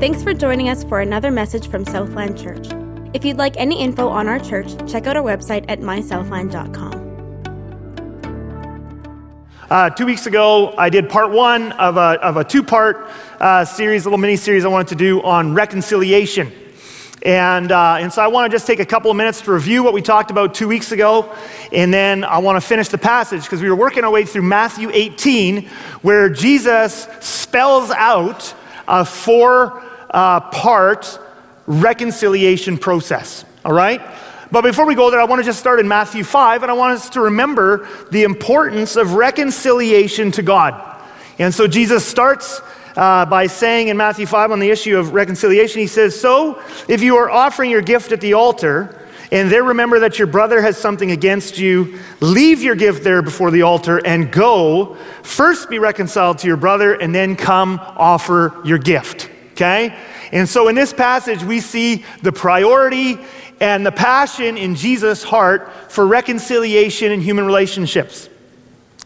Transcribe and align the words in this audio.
Thanks 0.00 0.22
for 0.22 0.32
joining 0.32 0.68
us 0.68 0.84
for 0.84 1.00
another 1.00 1.32
message 1.32 1.66
from 1.66 1.84
Southland 1.84 2.38
Church. 2.38 2.68
If 3.14 3.24
you'd 3.24 3.36
like 3.36 3.56
any 3.56 3.82
info 3.82 4.06
on 4.08 4.28
our 4.28 4.38
church, 4.38 4.68
check 4.88 5.08
out 5.08 5.16
our 5.16 5.24
website 5.24 5.64
at 5.68 5.80
mysouthland.com. 5.80 6.94
Uh, 9.68 9.90
two 9.90 10.06
weeks 10.06 10.26
ago, 10.26 10.72
I 10.78 10.88
did 10.88 11.10
part 11.10 11.32
one 11.32 11.72
of 11.72 11.96
a, 11.96 12.16
of 12.22 12.36
a 12.36 12.44
two 12.44 12.62
part 12.62 13.10
uh, 13.40 13.64
series, 13.64 14.04
a 14.04 14.08
little 14.08 14.20
mini 14.20 14.36
series 14.36 14.64
I 14.64 14.68
wanted 14.68 14.86
to 14.86 14.94
do 14.94 15.20
on 15.22 15.52
reconciliation. 15.52 16.52
And, 17.22 17.72
uh, 17.72 17.96
and 17.98 18.12
so 18.12 18.22
I 18.22 18.28
want 18.28 18.48
to 18.48 18.54
just 18.54 18.68
take 18.68 18.78
a 18.78 18.86
couple 18.86 19.10
of 19.10 19.16
minutes 19.16 19.40
to 19.40 19.52
review 19.52 19.82
what 19.82 19.94
we 19.94 20.00
talked 20.00 20.30
about 20.30 20.54
two 20.54 20.68
weeks 20.68 20.92
ago. 20.92 21.34
And 21.72 21.92
then 21.92 22.22
I 22.22 22.38
want 22.38 22.54
to 22.54 22.60
finish 22.64 22.86
the 22.86 22.98
passage 22.98 23.42
because 23.42 23.62
we 23.62 23.68
were 23.68 23.74
working 23.74 24.04
our 24.04 24.12
way 24.12 24.24
through 24.24 24.42
Matthew 24.42 24.90
18, 24.92 25.66
where 26.02 26.28
Jesus 26.28 27.08
spells 27.18 27.90
out 27.90 28.54
a 28.86 29.04
four 29.04 29.87
uh, 30.10 30.40
part 30.40 31.18
reconciliation 31.66 32.78
process. 32.78 33.44
All 33.64 33.72
right? 33.72 34.00
But 34.50 34.62
before 34.62 34.86
we 34.86 34.94
go 34.94 35.10
there, 35.10 35.20
I 35.20 35.24
want 35.24 35.40
to 35.40 35.44
just 35.44 35.60
start 35.60 35.78
in 35.78 35.86
Matthew 35.86 36.24
5, 36.24 36.62
and 36.62 36.70
I 36.70 36.74
want 36.74 36.94
us 36.94 37.10
to 37.10 37.20
remember 37.20 37.86
the 38.10 38.22
importance 38.22 38.96
of 38.96 39.12
reconciliation 39.12 40.30
to 40.32 40.42
God. 40.42 41.02
And 41.38 41.52
so 41.52 41.68
Jesus 41.68 42.04
starts 42.04 42.60
uh, 42.96 43.26
by 43.26 43.46
saying 43.46 43.88
in 43.88 43.96
Matthew 43.96 44.26
5 44.26 44.50
on 44.50 44.58
the 44.58 44.70
issue 44.70 44.98
of 44.98 45.12
reconciliation, 45.12 45.80
he 45.80 45.86
says, 45.86 46.18
So 46.18 46.62
if 46.88 47.02
you 47.02 47.16
are 47.16 47.30
offering 47.30 47.70
your 47.70 47.82
gift 47.82 48.10
at 48.10 48.22
the 48.22 48.32
altar, 48.32 49.06
and 49.30 49.50
there 49.50 49.62
remember 49.62 50.00
that 50.00 50.18
your 50.18 50.26
brother 50.26 50.62
has 50.62 50.78
something 50.78 51.10
against 51.10 51.58
you, 51.58 51.98
leave 52.20 52.62
your 52.62 52.74
gift 52.74 53.04
there 53.04 53.20
before 53.20 53.50
the 53.50 53.62
altar 53.62 54.00
and 54.04 54.32
go. 54.32 54.96
First 55.22 55.68
be 55.68 55.78
reconciled 55.78 56.38
to 56.38 56.46
your 56.46 56.56
brother, 56.56 56.94
and 56.94 57.14
then 57.14 57.36
come 57.36 57.78
offer 57.80 58.60
your 58.64 58.78
gift. 58.78 59.30
Okay? 59.58 59.92
And 60.30 60.48
so 60.48 60.68
in 60.68 60.76
this 60.76 60.92
passage, 60.92 61.42
we 61.42 61.58
see 61.58 62.04
the 62.22 62.30
priority 62.30 63.18
and 63.60 63.84
the 63.84 63.90
passion 63.90 64.56
in 64.56 64.76
Jesus' 64.76 65.24
heart 65.24 65.90
for 65.90 66.06
reconciliation 66.06 67.10
in 67.10 67.20
human 67.20 67.44
relationships. 67.44 68.28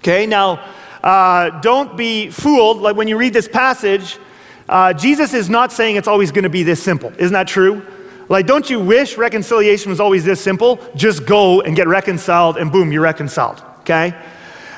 Okay, 0.00 0.26
now 0.26 0.62
uh, 1.02 1.58
don't 1.60 1.96
be 1.96 2.28
fooled. 2.28 2.82
Like 2.82 2.96
when 2.96 3.08
you 3.08 3.16
read 3.16 3.32
this 3.32 3.48
passage, 3.48 4.18
uh, 4.68 4.92
Jesus 4.92 5.32
is 5.32 5.48
not 5.48 5.72
saying 5.72 5.96
it's 5.96 6.08
always 6.08 6.30
going 6.30 6.44
to 6.44 6.50
be 6.50 6.64
this 6.64 6.82
simple. 6.82 7.10
Isn't 7.16 7.32
that 7.32 7.48
true? 7.48 7.82
Like, 8.28 8.46
don't 8.46 8.68
you 8.68 8.78
wish 8.78 9.16
reconciliation 9.16 9.88
was 9.88 10.00
always 10.00 10.22
this 10.22 10.40
simple? 10.40 10.78
Just 10.96 11.24
go 11.24 11.62
and 11.62 11.74
get 11.74 11.88
reconciled, 11.88 12.58
and 12.58 12.70
boom, 12.70 12.92
you're 12.92 13.02
reconciled. 13.02 13.62
Okay? 13.80 14.14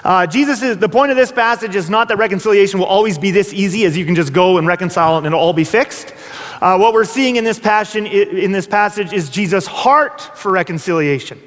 Uh, 0.04 0.26
Jesus 0.26 0.62
is 0.62 0.76
the 0.76 0.88
point 0.88 1.10
of 1.10 1.16
this 1.16 1.32
passage 1.32 1.74
is 1.74 1.88
not 1.88 2.08
that 2.08 2.18
reconciliation 2.18 2.78
will 2.78 2.86
always 2.86 3.16
be 3.16 3.30
this 3.30 3.54
easy, 3.54 3.86
as 3.86 3.96
you 3.96 4.04
can 4.04 4.14
just 4.14 4.34
go 4.34 4.58
and 4.58 4.66
reconcile 4.66 5.16
and 5.16 5.26
it'll 5.26 5.40
all 5.40 5.54
be 5.54 5.64
fixed. 5.64 6.12
Uh, 6.60 6.76
what 6.76 6.92
we're 6.92 7.06
seeing 7.06 7.36
in 7.36 7.44
this 7.44 7.58
passion 7.58 8.06
in 8.06 8.52
this 8.52 8.66
passage 8.66 9.14
is 9.14 9.30
Jesus' 9.30 9.66
heart 9.66 10.20
for 10.20 10.52
reconciliation. 10.52 11.40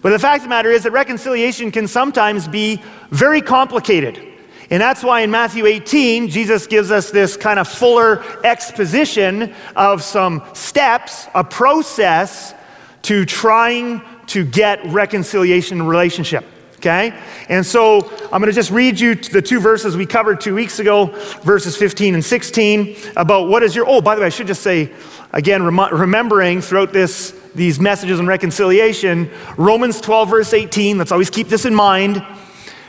But 0.00 0.10
the 0.10 0.18
fact 0.20 0.38
of 0.38 0.42
the 0.44 0.48
matter 0.48 0.70
is 0.70 0.84
that 0.84 0.92
reconciliation 0.92 1.72
can 1.72 1.88
sometimes 1.88 2.46
be 2.46 2.80
very 3.10 3.42
complicated. 3.42 4.28
And 4.70 4.80
that's 4.80 5.02
why 5.02 5.20
in 5.20 5.32
Matthew 5.32 5.66
18, 5.66 6.28
Jesus 6.28 6.68
gives 6.68 6.92
us 6.92 7.10
this 7.10 7.36
kind 7.36 7.58
of 7.58 7.66
fuller 7.66 8.24
exposition 8.44 9.54
of 9.74 10.02
some 10.02 10.42
steps, 10.54 11.26
a 11.34 11.42
process 11.42 12.54
to 13.02 13.24
trying 13.24 14.02
to 14.28 14.44
get 14.44 14.84
reconciliation 14.86 15.78
in 15.78 15.86
relationship. 15.86 16.44
Okay? 16.82 17.16
And 17.48 17.64
so 17.64 18.10
I'm 18.32 18.40
going 18.40 18.46
to 18.46 18.52
just 18.52 18.72
read 18.72 18.98
you 18.98 19.14
the 19.14 19.40
two 19.40 19.60
verses 19.60 19.96
we 19.96 20.04
covered 20.04 20.40
two 20.40 20.52
weeks 20.52 20.80
ago, 20.80 21.06
verses 21.44 21.76
15 21.76 22.14
and 22.14 22.24
16, 22.24 22.96
about 23.14 23.46
what 23.46 23.62
is 23.62 23.76
your. 23.76 23.88
Oh, 23.88 24.00
by 24.00 24.16
the 24.16 24.20
way, 24.20 24.26
I 24.26 24.30
should 24.30 24.48
just 24.48 24.62
say, 24.62 24.90
again, 25.30 25.62
rem- 25.62 25.94
remembering 25.94 26.60
throughout 26.60 26.92
this 26.92 27.38
these 27.54 27.78
messages 27.78 28.18
on 28.18 28.26
reconciliation, 28.26 29.30
Romans 29.56 30.00
12, 30.00 30.28
verse 30.28 30.52
18, 30.52 30.98
let's 30.98 31.12
always 31.12 31.30
keep 31.30 31.48
this 31.48 31.66
in 31.66 31.74
mind, 31.74 32.24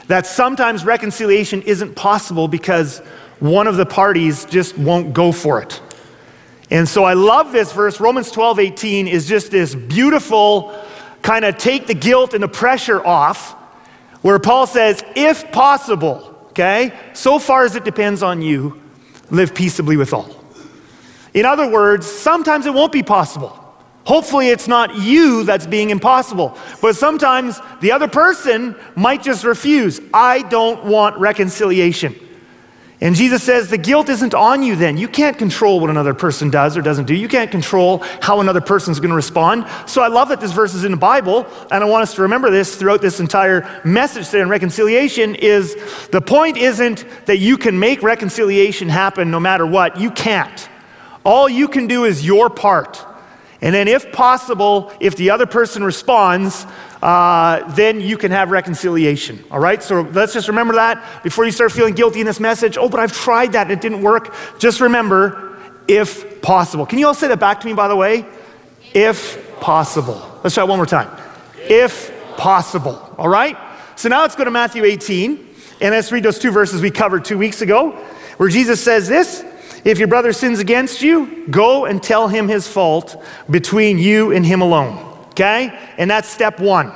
that 0.07 0.25
sometimes 0.25 0.85
reconciliation 0.85 1.61
isn't 1.61 1.93
possible 1.93 2.47
because 2.47 2.97
one 3.39 3.67
of 3.67 3.75
the 3.75 3.85
parties 3.85 4.45
just 4.45 4.75
won't 4.75 5.13
go 5.13 5.31
for 5.31 5.61
it. 5.61 5.79
And 6.71 6.89
so 6.89 7.03
I 7.03 7.13
love 7.13 7.51
this 7.51 7.71
verse. 7.73 7.99
Romans 7.99 8.31
12, 8.31 8.57
18 8.57 9.07
is 9.07 9.27
just 9.27 9.51
this 9.51 9.75
beautiful 9.75 10.83
kind 11.21 11.45
of 11.45 11.57
take 11.57 11.87
the 11.87 11.93
guilt 11.93 12.33
and 12.33 12.43
the 12.43 12.47
pressure 12.47 13.05
off, 13.05 13.55
where 14.23 14.39
Paul 14.39 14.65
says, 14.65 15.03
if 15.15 15.51
possible, 15.51 16.47
okay, 16.49 16.91
so 17.13 17.37
far 17.37 17.65
as 17.65 17.75
it 17.75 17.85
depends 17.85 18.23
on 18.23 18.41
you, 18.41 18.81
live 19.29 19.53
peaceably 19.53 19.97
with 19.97 20.13
all. 20.13 20.29
In 21.33 21.45
other 21.45 21.69
words, 21.69 22.07
sometimes 22.07 22.65
it 22.65 22.73
won't 22.73 22.91
be 22.91 23.03
possible. 23.03 23.59
Hopefully, 24.05 24.49
it's 24.49 24.67
not 24.67 24.95
you 24.97 25.43
that's 25.43 25.65
being 25.65 25.89
impossible. 25.89 26.57
But 26.81 26.95
sometimes 26.95 27.59
the 27.79 27.91
other 27.91 28.07
person 28.07 28.75
might 28.95 29.23
just 29.23 29.43
refuse. 29.43 30.01
I 30.13 30.41
don't 30.43 30.83
want 30.85 31.17
reconciliation. 31.17 32.15
And 33.03 33.17
Jesus 33.17 33.43
says 33.43 33.69
the 33.69 33.77
guilt 33.77 34.07
isn't 34.07 34.33
on 34.33 34.63
you 34.63 34.77
then. 34.77 34.95
You 34.95 35.09
can't 35.09 35.37
control 35.37 35.81
what 35.81 35.89
another 35.89 36.13
person 36.13 36.49
does 36.49 36.77
or 36.77 36.81
doesn't 36.81 37.03
do. 37.03 37.13
You 37.13 37.27
can't 37.27 37.51
control 37.51 37.97
how 38.21 38.39
another 38.39 38.61
person's 38.61 39.01
going 39.01 39.09
to 39.09 39.15
respond. 39.15 39.67
So 39.87 40.01
I 40.01 40.07
love 40.07 40.29
that 40.29 40.39
this 40.39 40.53
verse 40.53 40.73
is 40.73 40.85
in 40.85 40.91
the 40.91 40.97
Bible, 40.97 41.45
and 41.69 41.83
I 41.83 41.85
want 41.85 42.03
us 42.03 42.15
to 42.15 42.21
remember 42.21 42.49
this 42.49 42.77
throughout 42.77 43.01
this 43.01 43.19
entire 43.19 43.81
message 43.83 44.27
today 44.27 44.41
on 44.41 44.47
reconciliation 44.47 45.35
is 45.35 45.75
the 46.11 46.21
point 46.21 46.55
isn't 46.55 47.05
that 47.25 47.39
you 47.39 47.57
can 47.57 47.77
make 47.77 48.01
reconciliation 48.03 48.87
happen 48.87 49.29
no 49.29 49.39
matter 49.41 49.65
what. 49.65 49.99
You 49.99 50.09
can't. 50.09 50.69
All 51.25 51.49
you 51.49 51.67
can 51.67 51.87
do 51.87 52.05
is 52.05 52.25
your 52.25 52.49
part. 52.49 53.05
And 53.63 53.73
then, 53.73 53.87
if 53.87 54.11
possible, 54.11 54.91
if 54.99 55.15
the 55.15 55.29
other 55.29 55.45
person 55.45 55.85
responds, 55.85 56.65
uh, 57.01 57.63
then 57.75 58.01
you 58.01 58.17
can 58.17 58.29
have 58.31 58.51
reconciliation. 58.51 59.41
All 59.49 59.59
right? 59.59 59.81
So 59.81 60.01
let's 60.01 60.33
just 60.33 60.49
remember 60.49 60.73
that 60.73 61.23
before 61.23 61.45
you 61.45 61.51
start 61.51 61.71
feeling 61.71 61.95
guilty 61.95 62.19
in 62.19 62.25
this 62.25 62.41
message. 62.41 62.77
Oh, 62.77 62.89
but 62.89 62.99
I've 62.99 63.13
tried 63.13 63.53
that 63.53 63.61
and 63.61 63.71
it 63.71 63.79
didn't 63.79 64.01
work. 64.01 64.35
Just 64.59 64.81
remember, 64.81 65.57
if 65.87 66.41
possible. 66.41 66.85
Can 66.85 66.99
you 66.99 67.07
all 67.07 67.13
say 67.13 67.29
that 67.29 67.39
back 67.39 67.61
to 67.61 67.65
me, 67.65 67.73
by 67.73 67.87
the 67.87 67.95
way? 67.95 68.25
If 68.93 69.59
possible. 69.61 70.29
Let's 70.43 70.55
try 70.55 70.65
it 70.65 70.67
one 70.67 70.77
more 70.77 70.85
time. 70.85 71.09
If 71.57 72.11
possible. 72.35 73.15
All 73.17 73.29
right? 73.29 73.57
So 73.95 74.09
now 74.09 74.23
let's 74.23 74.35
go 74.35 74.43
to 74.43 74.51
Matthew 74.51 74.83
18 74.83 75.55
and 75.79 75.91
let's 75.91 76.11
read 76.11 76.23
those 76.23 76.37
two 76.37 76.51
verses 76.51 76.81
we 76.81 76.91
covered 76.91 77.23
two 77.23 77.37
weeks 77.37 77.61
ago 77.61 77.91
where 78.35 78.49
Jesus 78.49 78.83
says 78.83 79.07
this. 79.07 79.45
If 79.83 79.99
your 79.99 80.07
brother 80.07 80.31
sins 80.31 80.59
against 80.59 81.01
you, 81.01 81.45
go 81.49 81.85
and 81.85 82.01
tell 82.01 82.27
him 82.27 82.47
his 82.47 82.67
fault 82.67 83.21
between 83.49 83.97
you 83.97 84.31
and 84.31 84.45
him 84.45 84.61
alone. 84.61 84.97
Okay? 85.31 85.77
And 85.97 86.09
that's 86.09 86.29
step 86.29 86.59
one, 86.59 86.93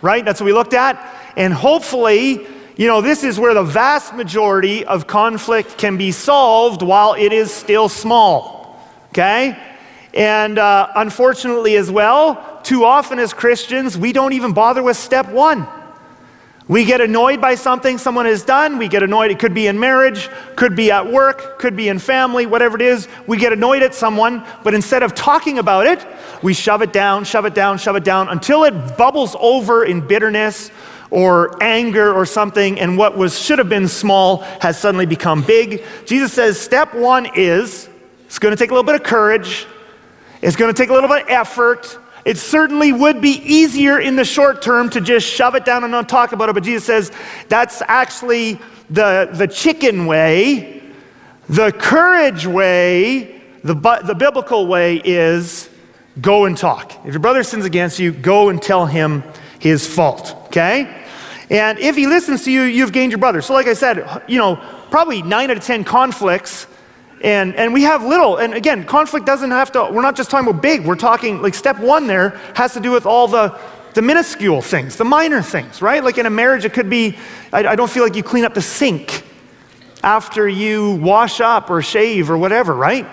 right? 0.00 0.24
That's 0.24 0.40
what 0.40 0.46
we 0.46 0.52
looked 0.52 0.74
at. 0.74 1.32
And 1.36 1.52
hopefully, 1.52 2.46
you 2.76 2.86
know, 2.86 3.00
this 3.02 3.24
is 3.24 3.38
where 3.38 3.52
the 3.52 3.62
vast 3.62 4.14
majority 4.14 4.84
of 4.86 5.06
conflict 5.06 5.76
can 5.76 5.98
be 5.98 6.12
solved 6.12 6.82
while 6.82 7.14
it 7.14 7.32
is 7.32 7.52
still 7.52 7.88
small. 7.88 8.80
Okay? 9.10 9.58
And 10.14 10.58
uh, 10.58 10.88
unfortunately, 10.96 11.76
as 11.76 11.90
well, 11.90 12.60
too 12.62 12.84
often 12.84 13.18
as 13.18 13.32
Christians, 13.32 13.98
we 13.98 14.12
don't 14.12 14.32
even 14.32 14.52
bother 14.52 14.82
with 14.82 14.96
step 14.96 15.28
one. 15.28 15.66
We 16.70 16.84
get 16.84 17.00
annoyed 17.00 17.40
by 17.40 17.56
something 17.56 17.98
someone 17.98 18.26
has 18.26 18.44
done. 18.44 18.78
We 18.78 18.86
get 18.86 19.02
annoyed. 19.02 19.32
It 19.32 19.40
could 19.40 19.54
be 19.54 19.66
in 19.66 19.80
marriage, 19.80 20.28
could 20.54 20.76
be 20.76 20.92
at 20.92 21.10
work, 21.10 21.58
could 21.58 21.74
be 21.74 21.88
in 21.88 21.98
family, 21.98 22.46
whatever 22.46 22.76
it 22.76 22.82
is. 22.82 23.08
We 23.26 23.38
get 23.38 23.52
annoyed 23.52 23.82
at 23.82 23.92
someone, 23.92 24.46
but 24.62 24.72
instead 24.72 25.02
of 25.02 25.12
talking 25.12 25.58
about 25.58 25.88
it, 25.88 26.06
we 26.44 26.54
shove 26.54 26.80
it 26.80 26.92
down, 26.92 27.24
shove 27.24 27.44
it 27.44 27.54
down, 27.54 27.78
shove 27.78 27.96
it 27.96 28.04
down 28.04 28.28
until 28.28 28.62
it 28.62 28.96
bubbles 28.96 29.34
over 29.40 29.84
in 29.84 30.06
bitterness 30.06 30.70
or 31.10 31.60
anger 31.60 32.14
or 32.14 32.24
something, 32.24 32.78
and 32.78 32.96
what 32.96 33.18
was 33.18 33.36
should 33.36 33.58
have 33.58 33.68
been 33.68 33.88
small 33.88 34.42
has 34.60 34.78
suddenly 34.78 35.06
become 35.06 35.42
big. 35.42 35.82
Jesus 36.06 36.32
says 36.32 36.56
step 36.56 36.94
one 36.94 37.26
is 37.34 37.88
it's 38.26 38.38
going 38.38 38.54
to 38.54 38.56
take 38.56 38.70
a 38.70 38.74
little 38.74 38.86
bit 38.86 38.94
of 38.94 39.02
courage, 39.02 39.66
it's 40.40 40.54
going 40.54 40.72
to 40.72 40.80
take 40.80 40.90
a 40.90 40.92
little 40.92 41.08
bit 41.08 41.24
of 41.24 41.30
effort. 41.30 41.98
It 42.24 42.36
certainly 42.38 42.92
would 42.92 43.20
be 43.20 43.40
easier 43.44 43.98
in 43.98 44.16
the 44.16 44.24
short 44.24 44.62
term 44.62 44.90
to 44.90 45.00
just 45.00 45.26
shove 45.26 45.54
it 45.54 45.64
down 45.64 45.84
and 45.84 45.90
not 45.90 46.08
talk 46.08 46.32
about 46.32 46.48
it, 46.48 46.54
but 46.54 46.64
Jesus 46.64 46.84
says 46.84 47.12
that's 47.48 47.82
actually 47.82 48.58
the, 48.90 49.30
the 49.32 49.46
chicken 49.46 50.06
way. 50.06 50.82
The 51.48 51.72
courage 51.72 52.46
way, 52.46 53.42
the, 53.64 53.74
the 53.74 54.14
biblical 54.14 54.66
way 54.66 54.96
is 54.96 55.70
go 56.20 56.44
and 56.44 56.56
talk. 56.56 56.92
If 57.04 57.12
your 57.12 57.20
brother 57.20 57.42
sins 57.42 57.64
against 57.64 57.98
you, 57.98 58.12
go 58.12 58.48
and 58.50 58.60
tell 58.60 58.86
him 58.86 59.24
his 59.58 59.86
fault, 59.86 60.36
okay? 60.46 61.04
And 61.50 61.78
if 61.78 61.96
he 61.96 62.06
listens 62.06 62.44
to 62.44 62.52
you, 62.52 62.62
you've 62.62 62.92
gained 62.92 63.12
your 63.12 63.18
brother. 63.18 63.42
So, 63.42 63.54
like 63.54 63.66
I 63.66 63.74
said, 63.74 64.22
you 64.28 64.38
know, 64.38 64.56
probably 64.90 65.22
nine 65.22 65.50
out 65.50 65.56
of 65.56 65.64
10 65.64 65.84
conflicts 65.84 66.66
and, 67.22 67.54
and 67.56 67.74
we 67.74 67.82
have 67.82 68.02
little, 68.02 68.38
and 68.38 68.54
again, 68.54 68.84
conflict 68.84 69.26
doesn't 69.26 69.50
have 69.50 69.72
to, 69.72 69.90
we're 69.92 70.02
not 70.02 70.16
just 70.16 70.30
talking 70.30 70.48
about 70.48 70.62
big, 70.62 70.86
we're 70.86 70.96
talking, 70.96 71.42
like 71.42 71.54
step 71.54 71.78
one 71.78 72.06
there 72.06 72.30
has 72.54 72.72
to 72.74 72.80
do 72.80 72.90
with 72.90 73.04
all 73.04 73.28
the, 73.28 73.58
the 73.94 74.00
minuscule 74.00 74.62
things, 74.62 74.96
the 74.96 75.04
minor 75.04 75.42
things, 75.42 75.82
right? 75.82 76.02
Like 76.02 76.16
in 76.16 76.24
a 76.24 76.30
marriage, 76.30 76.64
it 76.64 76.72
could 76.72 76.88
be, 76.88 77.18
I, 77.52 77.66
I 77.66 77.76
don't 77.76 77.90
feel 77.90 78.04
like 78.04 78.16
you 78.16 78.22
clean 78.22 78.44
up 78.44 78.54
the 78.54 78.62
sink 78.62 79.24
after 80.02 80.48
you 80.48 80.92
wash 80.92 81.40
up 81.42 81.68
or 81.68 81.82
shave 81.82 82.30
or 82.30 82.38
whatever, 82.38 82.74
right? 82.74 83.06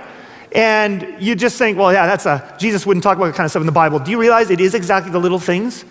And 0.54 1.16
you 1.20 1.36
just 1.36 1.58
think, 1.58 1.78
well, 1.78 1.92
yeah, 1.92 2.06
that's 2.06 2.26
a, 2.26 2.56
Jesus 2.58 2.86
wouldn't 2.86 3.04
talk 3.04 3.18
about 3.18 3.28
that 3.28 3.36
kind 3.36 3.46
of 3.46 3.52
stuff 3.52 3.62
in 3.62 3.66
the 3.66 3.74
Bible. 3.74 4.00
Do 4.00 4.12
you 4.12 4.20
realize 4.20 4.50
it 4.50 4.62
is 4.62 4.74
exactly 4.74 5.12
the 5.12 5.20
little 5.20 5.40
things, 5.40 5.84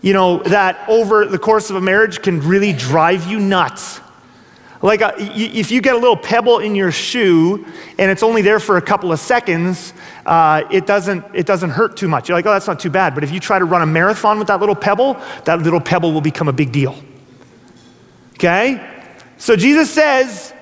you 0.00 0.14
know, 0.14 0.42
that 0.44 0.82
over 0.88 1.26
the 1.26 1.38
course 1.38 1.68
of 1.68 1.76
a 1.76 1.80
marriage 1.80 2.22
can 2.22 2.40
really 2.40 2.72
drive 2.72 3.26
you 3.26 3.38
nuts? 3.38 4.00
Like, 4.82 5.02
a, 5.02 5.14
if 5.18 5.70
you 5.70 5.82
get 5.82 5.94
a 5.94 5.98
little 5.98 6.16
pebble 6.16 6.60
in 6.60 6.74
your 6.74 6.90
shoe 6.90 7.66
and 7.98 8.10
it's 8.10 8.22
only 8.22 8.40
there 8.40 8.58
for 8.58 8.78
a 8.78 8.82
couple 8.82 9.12
of 9.12 9.20
seconds, 9.20 9.92
uh, 10.24 10.62
it, 10.70 10.86
doesn't, 10.86 11.22
it 11.34 11.44
doesn't 11.44 11.70
hurt 11.70 11.98
too 11.98 12.08
much. 12.08 12.28
You're 12.28 12.38
like, 12.38 12.46
oh, 12.46 12.52
that's 12.52 12.66
not 12.66 12.80
too 12.80 12.88
bad. 12.88 13.14
But 13.14 13.22
if 13.22 13.30
you 13.30 13.40
try 13.40 13.58
to 13.58 13.66
run 13.66 13.82
a 13.82 13.86
marathon 13.86 14.38
with 14.38 14.48
that 14.48 14.58
little 14.58 14.74
pebble, 14.74 15.18
that 15.44 15.60
little 15.60 15.82
pebble 15.82 16.12
will 16.12 16.22
become 16.22 16.48
a 16.48 16.52
big 16.52 16.72
deal. 16.72 16.96
Okay? 18.34 19.04
So 19.36 19.54
Jesus 19.54 19.90
says, 19.90 20.54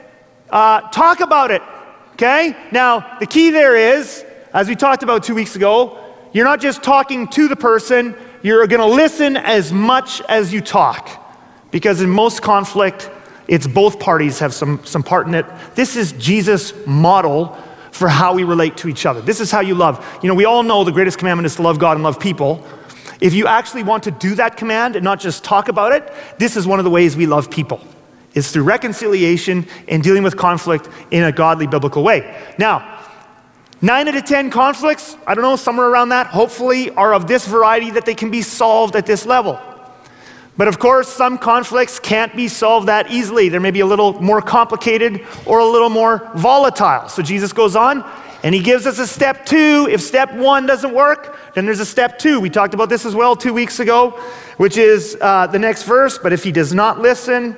uh, 0.51 0.81
talk 0.91 1.21
about 1.21 1.53
it. 1.53 1.63
Okay? 2.15 2.57
Now, 2.73 3.19
the 3.21 3.27
key 3.27 3.51
there 3.51 3.77
is, 3.77 4.25
as 4.53 4.69
we 4.69 4.75
talked 4.75 5.05
about 5.05 5.23
two 5.23 5.37
weeks 5.37 5.55
ago, 5.55 5.97
you're 6.33 6.45
not 6.45 6.61
just 6.61 6.83
talking 6.83 7.29
to 7.29 7.47
the 7.47 7.55
person, 7.57 8.17
you're 8.43 8.67
going 8.67 8.81
to 8.81 8.97
listen 8.97 9.37
as 9.37 9.73
much 9.73 10.21
as 10.23 10.53
you 10.53 10.61
talk. 10.61 11.25
Because 11.71 12.01
in 12.01 12.11
most 12.11 12.43
conflict, 12.43 13.11
it's 13.49 13.67
both 13.67 13.99
parties 13.99 14.39
have 14.39 14.53
some, 14.53 14.85
some 14.85 15.03
part 15.03 15.27
in 15.27 15.35
it. 15.35 15.47
This 15.75 15.97
is 15.97 16.13
Jesus' 16.13 16.75
model 16.87 17.57
for 17.91 18.09
how 18.09 18.35
we 18.35 18.45
relate 18.45 18.77
to 18.77 18.89
each 18.89 19.07
other. 19.07 19.23
This 19.23 19.41
is 19.41 19.51
how 19.51 19.61
you 19.61 19.75
love. 19.75 20.05
You 20.23 20.29
know, 20.29 20.35
we 20.35 20.45
all 20.45 20.63
know 20.63 20.85
the 20.85 20.93
greatest 20.93 21.19
commandment 21.19 21.47
is 21.47 21.57
to 21.57 21.63
love 21.63 21.79
God 21.79 21.97
and 21.97 22.05
love 22.05 22.21
people. 22.21 22.65
If 23.21 23.35
you 23.35 23.47
actually 23.47 23.83
want 23.83 24.05
to 24.05 24.11
do 24.11 24.35
that 24.37 24.57
command 24.57 24.95
and 24.95 25.03
not 25.03 25.19
just 25.19 25.43
talk 25.43 25.69
about 25.69 25.93
it, 25.93 26.13
this 26.39 26.57
is 26.57 26.67
one 26.67 26.79
of 26.79 26.85
the 26.85 26.91
ways 26.91 27.17
we 27.17 27.27
love 27.27 27.51
people. 27.51 27.81
Is 28.35 28.53
through 28.53 28.65
reconciliation 28.65 29.67
and 29.89 30.03
dealing 30.03 30.23
with 30.23 30.37
conflict 30.37 30.89
in 31.11 31.25
a 31.25 31.33
godly 31.33 31.67
biblical 31.67 32.05
way. 32.05 32.39
Now, 32.59 33.03
nine 33.81 34.07
out 34.07 34.15
of 34.15 34.25
10 34.27 34.51
conflicts, 34.51 35.17
I 35.27 35.35
don't 35.35 35.43
know, 35.43 35.57
somewhere 35.57 35.89
around 35.89 36.11
that, 36.11 36.27
hopefully 36.27 36.91
are 36.91 37.15
of 37.15 37.27
this 37.27 37.47
variety 37.47 37.91
that 37.93 38.05
they 38.05 38.15
can 38.15 38.31
be 38.31 38.43
solved 38.43 38.95
at 38.95 39.07
this 39.07 39.25
level. 39.25 39.59
But 40.59 40.67
of 40.67 40.81
course, 40.81 41.09
some 41.09 41.39
conflicts 41.39 42.01
can't 42.01 42.35
be 42.35 42.49
solved 42.49 42.89
that 42.89 43.13
easily. 43.13 43.49
They 43.49 43.61
may 43.61 43.71
be 43.71 43.81
a 43.81 43.87
little 43.87 44.21
more 44.21 44.43
complicated 44.43 45.25
or 45.47 45.61
a 45.61 45.65
little 45.65 45.89
more 45.89 46.31
volatile. 46.35 47.09
So 47.09 47.23
Jesus 47.23 47.53
goes 47.53 47.77
on 47.77 48.05
and 48.43 48.53
he 48.53 48.61
gives 48.61 48.85
us 48.85 48.99
a 48.99 49.07
step 49.07 49.47
two. 49.47 49.87
If 49.89 50.01
step 50.01 50.35
one 50.35 50.67
doesn't 50.67 50.93
work, 50.93 51.39
then 51.55 51.65
there's 51.65 51.79
a 51.79 51.87
step 51.87 52.19
two. 52.19 52.41
We 52.41 52.51
talked 52.51 52.75
about 52.75 52.89
this 52.89 53.07
as 53.07 53.15
well 53.15 53.37
two 53.37 53.55
weeks 53.55 53.79
ago, 53.79 54.21
which 54.57 54.77
is 54.77 55.17
uh, 55.21 55.47
the 55.47 55.61
next 55.61 55.85
verse. 55.85 56.19
But 56.19 56.33
if 56.33 56.43
he 56.43 56.51
does 56.51 56.75
not 56.75 57.01
listen, 57.01 57.57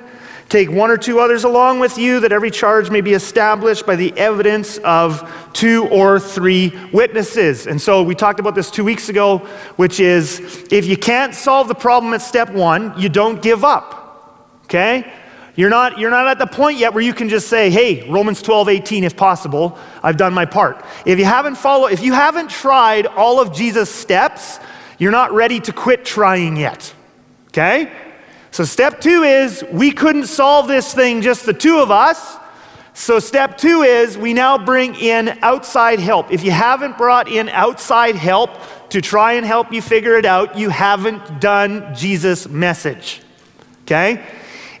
Take 0.51 0.69
one 0.69 0.91
or 0.91 0.97
two 0.97 1.21
others 1.21 1.45
along 1.45 1.79
with 1.79 1.97
you, 1.97 2.19
that 2.19 2.33
every 2.33 2.51
charge 2.51 2.89
may 2.89 2.99
be 2.99 3.13
established 3.13 3.85
by 3.85 3.95
the 3.95 4.11
evidence 4.17 4.79
of 4.79 5.23
two 5.53 5.87
or 5.87 6.19
three 6.19 6.77
witnesses. 6.91 7.67
And 7.67 7.81
so 7.81 8.03
we 8.03 8.15
talked 8.15 8.37
about 8.41 8.53
this 8.53 8.69
two 8.69 8.83
weeks 8.83 9.07
ago, 9.07 9.37
which 9.77 10.01
is 10.01 10.67
if 10.69 10.85
you 10.85 10.97
can't 10.97 11.33
solve 11.33 11.69
the 11.69 11.73
problem 11.73 12.13
at 12.13 12.21
step 12.21 12.49
one, 12.49 12.99
you 12.99 13.07
don't 13.07 13.41
give 13.41 13.63
up. 13.63 14.59
Okay? 14.65 15.09
You're 15.55 15.69
not, 15.69 15.97
you're 15.97 16.11
not 16.11 16.27
at 16.27 16.37
the 16.37 16.47
point 16.47 16.77
yet 16.79 16.93
where 16.93 17.01
you 17.01 17.13
can 17.13 17.29
just 17.29 17.47
say, 17.47 17.69
hey, 17.69 18.09
Romans 18.09 18.41
12, 18.41 18.67
18, 18.67 19.05
if 19.05 19.15
possible, 19.15 19.79
I've 20.03 20.17
done 20.17 20.33
my 20.33 20.43
part. 20.43 20.83
If 21.05 21.17
you 21.17 21.23
haven't 21.23 21.55
followed, 21.55 21.93
if 21.93 22.03
you 22.03 22.11
haven't 22.11 22.49
tried 22.49 23.05
all 23.07 23.39
of 23.39 23.53
Jesus' 23.53 23.89
steps, 23.89 24.59
you're 24.97 25.11
not 25.11 25.31
ready 25.31 25.61
to 25.61 25.71
quit 25.71 26.03
trying 26.03 26.57
yet. 26.57 26.93
Okay? 27.47 27.89
So, 28.51 28.65
step 28.65 28.99
two 28.99 29.23
is 29.23 29.63
we 29.71 29.91
couldn't 29.91 30.27
solve 30.27 30.67
this 30.67 30.93
thing 30.93 31.21
just 31.21 31.45
the 31.45 31.53
two 31.53 31.79
of 31.79 31.89
us. 31.89 32.37
So, 32.93 33.17
step 33.19 33.57
two 33.57 33.83
is 33.83 34.17
we 34.17 34.33
now 34.33 34.57
bring 34.57 34.93
in 34.95 35.29
outside 35.41 36.01
help. 36.01 36.33
If 36.33 36.43
you 36.43 36.51
haven't 36.51 36.97
brought 36.97 37.29
in 37.29 37.47
outside 37.47 38.15
help 38.17 38.51
to 38.89 39.01
try 39.01 39.33
and 39.33 39.45
help 39.45 39.71
you 39.71 39.81
figure 39.81 40.17
it 40.17 40.25
out, 40.25 40.57
you 40.57 40.69
haven't 40.69 41.39
done 41.39 41.95
Jesus' 41.95 42.49
message. 42.49 43.21
Okay? 43.83 44.21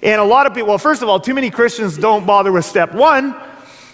And 0.03 0.19
a 0.19 0.25
lot 0.25 0.47
of 0.47 0.53
people, 0.53 0.67
well, 0.67 0.77
first 0.77 1.01
of 1.01 1.07
all, 1.07 1.21
too 1.21 1.33
many 1.33 1.49
Christians 1.49 1.97
don't 1.97 2.25
bother 2.25 2.51
with 2.51 2.65
step 2.65 2.93
one. 2.93 3.33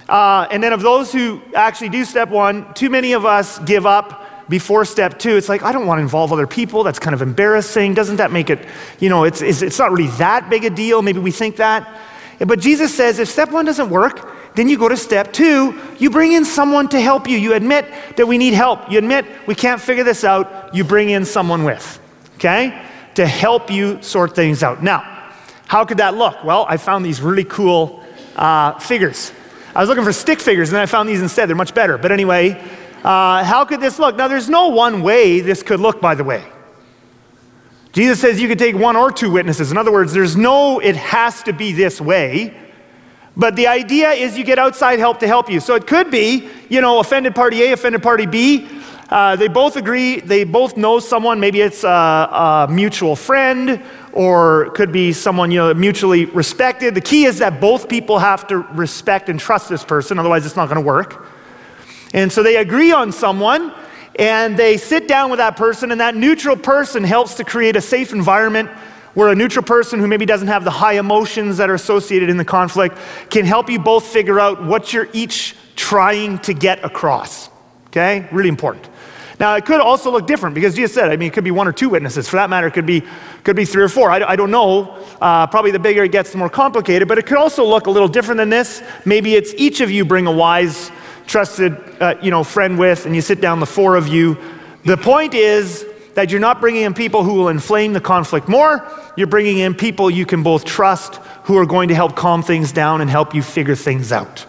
Uh, 0.09 0.47
and 0.49 0.63
then, 0.63 0.73
of 0.73 0.81
those 0.81 1.11
who 1.11 1.39
actually 1.53 1.89
do 1.89 2.03
step 2.03 2.29
one, 2.29 2.73
too 2.73 2.89
many 2.89 3.13
of 3.13 3.25
us 3.25 3.59
give 3.59 3.85
up 3.85 4.26
before 4.49 4.85
step 4.85 5.19
two, 5.19 5.35
it's 5.35 5.49
like, 5.49 5.63
I 5.63 5.71
don't 5.71 5.85
want 5.85 5.99
to 5.99 6.01
involve 6.01 6.31
other 6.31 6.47
people. 6.47 6.83
That's 6.83 6.99
kind 6.99 7.13
of 7.13 7.21
embarrassing. 7.21 7.93
Doesn't 7.93 8.17
that 8.17 8.31
make 8.31 8.49
it, 8.49 8.65
you 8.99 9.09
know, 9.09 9.23
it's, 9.25 9.41
it's, 9.41 9.77
not 9.77 9.91
really 9.91 10.09
that 10.17 10.49
big 10.49 10.63
a 10.63 10.69
deal. 10.69 11.01
Maybe 11.01 11.19
we 11.19 11.31
think 11.31 11.57
that. 11.57 11.99
But 12.39 12.59
Jesus 12.59 12.95
says 12.95 13.19
if 13.19 13.27
step 13.27 13.51
one 13.51 13.65
doesn't 13.65 13.89
work, 13.89 14.55
then 14.55 14.69
you 14.69 14.77
go 14.77 14.87
to 14.87 14.97
step 14.97 15.33
two. 15.33 15.79
You 15.99 16.09
bring 16.09 16.31
in 16.31 16.45
someone 16.45 16.87
to 16.89 17.01
help 17.01 17.27
you. 17.27 17.37
You 17.37 17.53
admit 17.53 17.85
that 18.15 18.27
we 18.27 18.37
need 18.37 18.53
help. 18.53 18.91
You 18.91 18.97
admit 18.97 19.25
we 19.47 19.55
can't 19.55 19.81
figure 19.81 20.03
this 20.03 20.23
out. 20.23 20.73
You 20.73 20.83
bring 20.83 21.09
in 21.09 21.25
someone 21.25 21.63
with, 21.63 21.99
okay, 22.35 22.85
to 23.15 23.27
help 23.27 23.69
you 23.69 24.01
sort 24.01 24.35
things 24.35 24.63
out. 24.63 24.81
Now, 24.81 25.01
how 25.67 25.83
could 25.85 25.97
that 25.97 26.15
look? 26.15 26.43
Well, 26.43 26.65
I 26.69 26.77
found 26.77 27.05
these 27.05 27.21
really 27.21 27.43
cool 27.43 28.03
uh, 28.35 28.79
figures. 28.79 29.31
I 29.75 29.81
was 29.81 29.89
looking 29.89 30.03
for 30.03 30.13
stick 30.13 30.39
figures, 30.39 30.69
and 30.69 30.75
then 30.75 30.81
I 30.81 30.85
found 30.87 31.09
these 31.09 31.21
instead. 31.21 31.49
They're 31.49 31.55
much 31.55 31.75
better. 31.75 31.97
But 31.97 32.11
anyway, 32.11 32.63
uh, 33.07 33.41
how 33.41 33.63
could 33.63 33.79
this 33.79 33.99
look? 33.99 34.17
Now, 34.17 34.27
there's 34.27 34.49
no 34.49 34.67
one 34.67 35.01
way 35.01 35.39
this 35.39 35.63
could 35.63 35.79
look, 35.79 36.01
by 36.01 36.13
the 36.13 36.25
way. 36.25 36.43
Jesus 37.93 38.19
says 38.19 38.41
you 38.41 38.49
could 38.49 38.59
take 38.59 38.75
one 38.75 38.97
or 38.97 39.13
two 39.13 39.31
witnesses. 39.31 39.71
In 39.71 39.77
other 39.77 39.93
words, 39.93 40.11
there's 40.11 40.35
no, 40.35 40.79
it 40.79 40.97
has 40.97 41.41
to 41.43 41.53
be 41.53 41.71
this 41.71 42.01
way. 42.01 42.53
But 43.37 43.55
the 43.55 43.67
idea 43.67 44.09
is 44.09 44.37
you 44.37 44.43
get 44.43 44.59
outside 44.59 44.99
help 44.99 45.21
to 45.21 45.27
help 45.27 45.49
you. 45.49 45.61
So 45.61 45.75
it 45.75 45.87
could 45.87 46.11
be, 46.11 46.49
you 46.67 46.81
know, 46.81 46.99
offended 46.99 47.33
party 47.33 47.63
A, 47.63 47.71
offended 47.71 48.03
party 48.03 48.25
B. 48.25 48.67
Uh, 49.07 49.37
they 49.37 49.47
both 49.47 49.77
agree, 49.77 50.19
they 50.19 50.43
both 50.43 50.75
know 50.75 50.99
someone. 50.99 51.39
Maybe 51.39 51.61
it's 51.61 51.85
a, 51.85 51.87
a 51.87 52.67
mutual 52.69 53.15
friend 53.15 53.81
or 54.11 54.69
could 54.71 54.91
be 54.91 55.13
someone, 55.13 55.49
you 55.49 55.59
know, 55.59 55.73
mutually 55.73 56.25
respected. 56.25 56.93
The 56.93 56.99
key 56.99 57.23
is 57.23 57.39
that 57.39 57.61
both 57.61 57.87
people 57.87 58.19
have 58.19 58.45
to 58.47 58.57
respect 58.57 59.29
and 59.29 59.39
trust 59.39 59.69
this 59.69 59.85
person, 59.85 60.19
otherwise, 60.19 60.45
it's 60.45 60.57
not 60.57 60.67
going 60.67 60.83
to 60.83 60.85
work. 60.85 61.25
And 62.13 62.31
so 62.31 62.43
they 62.43 62.57
agree 62.57 62.91
on 62.91 63.11
someone 63.11 63.73
and 64.17 64.57
they 64.57 64.77
sit 64.77 65.07
down 65.07 65.29
with 65.29 65.37
that 65.37 65.57
person, 65.57 65.91
and 65.91 66.01
that 66.01 66.15
neutral 66.15 66.55
person 66.55 67.03
helps 67.03 67.35
to 67.35 67.43
create 67.43 67.75
a 67.75 67.81
safe 67.81 68.13
environment 68.13 68.69
where 69.13 69.29
a 69.29 69.35
neutral 69.35 69.63
person 69.63 69.99
who 69.99 70.07
maybe 70.07 70.25
doesn't 70.25 70.47
have 70.47 70.63
the 70.63 70.71
high 70.71 70.93
emotions 70.93 71.57
that 71.57 71.69
are 71.69 71.75
associated 71.75 72.29
in 72.29 72.37
the 72.37 72.45
conflict 72.45 72.97
can 73.29 73.45
help 73.45 73.69
you 73.69 73.79
both 73.79 74.05
figure 74.05 74.39
out 74.39 74.63
what 74.63 74.91
you're 74.91 75.07
each 75.13 75.55
trying 75.75 76.39
to 76.39 76.53
get 76.53 76.83
across. 76.83 77.49
Okay? 77.87 78.27
Really 78.31 78.49
important. 78.49 78.87
Now, 79.39 79.55
it 79.55 79.65
could 79.65 79.81
also 79.81 80.11
look 80.11 80.25
different 80.25 80.55
because 80.55 80.75
Jesus 80.75 80.95
said, 80.95 81.09
I 81.09 81.15
mean, 81.15 81.27
it 81.27 81.33
could 81.33 81.43
be 81.43 81.51
one 81.51 81.67
or 81.67 81.71
two 81.71 81.89
witnesses. 81.89 82.27
For 82.27 82.37
that 82.37 82.49
matter, 82.49 82.67
it 82.67 82.73
could 82.73 82.87
be, 82.87 83.03
could 83.43 83.55
be 83.55 83.65
three 83.65 83.83
or 83.83 83.89
four. 83.89 84.09
I, 84.09 84.23
I 84.23 84.35
don't 84.35 84.49
know. 84.49 85.03
Uh, 85.21 85.45
probably 85.45 85.69
the 85.69 85.79
bigger 85.79 86.03
it 86.03 86.11
gets, 86.11 86.31
the 86.31 86.39
more 86.39 86.49
complicated. 86.49 87.07
But 87.07 87.19
it 87.19 87.27
could 87.27 87.37
also 87.37 87.63
look 87.63 87.85
a 87.85 87.91
little 87.91 88.07
different 88.07 88.37
than 88.37 88.49
this. 88.49 88.81
Maybe 89.05 89.35
it's 89.35 89.53
each 89.55 89.79
of 89.79 89.91
you 89.91 90.05
bring 90.05 90.25
a 90.25 90.31
wise 90.31 90.91
trusted 91.27 91.77
uh, 92.01 92.15
you 92.21 92.31
know, 92.31 92.43
friend 92.43 92.79
with, 92.79 93.05
and 93.05 93.13
you 93.13 93.21
sit 93.21 93.41
down, 93.41 93.59
the 93.59 93.65
four 93.65 93.95
of 93.95 94.07
you. 94.07 94.37
The 94.85 94.97
point 94.97 95.33
is 95.33 95.85
that 96.15 96.31
you're 96.31 96.39
not 96.39 96.59
bringing 96.59 96.83
in 96.83 96.93
people 96.93 97.23
who 97.23 97.35
will 97.35 97.49
inflame 97.49 97.93
the 97.93 98.01
conflict 98.01 98.47
more. 98.47 98.89
You're 99.15 99.27
bringing 99.27 99.59
in 99.59 99.75
people 99.75 100.09
you 100.09 100.25
can 100.25 100.41
both 100.41 100.65
trust 100.65 101.15
who 101.43 101.57
are 101.57 101.65
going 101.65 101.89
to 101.89 101.95
help 101.95 102.15
calm 102.15 102.41
things 102.41 102.71
down 102.71 103.01
and 103.01 103.09
help 103.09 103.35
you 103.35 103.43
figure 103.43 103.75
things 103.75 104.11
out. 104.11 104.45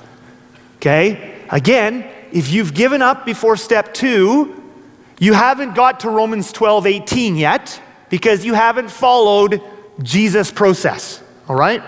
Okay? 0.76 1.44
Again, 1.50 2.08
if 2.32 2.50
you've 2.50 2.72
given 2.72 3.02
up 3.02 3.26
before 3.26 3.56
step 3.56 3.92
two, 3.92 4.62
you 5.18 5.32
haven't 5.32 5.74
got 5.74 6.00
to 6.00 6.10
Romans 6.10 6.52
12 6.52 6.86
18 6.86 7.36
yet 7.36 7.82
because 8.08 8.44
you 8.44 8.54
haven't 8.54 8.90
followed 8.90 9.60
Jesus' 10.02 10.50
process. 10.50 11.22
All 11.48 11.56
right? 11.56 11.82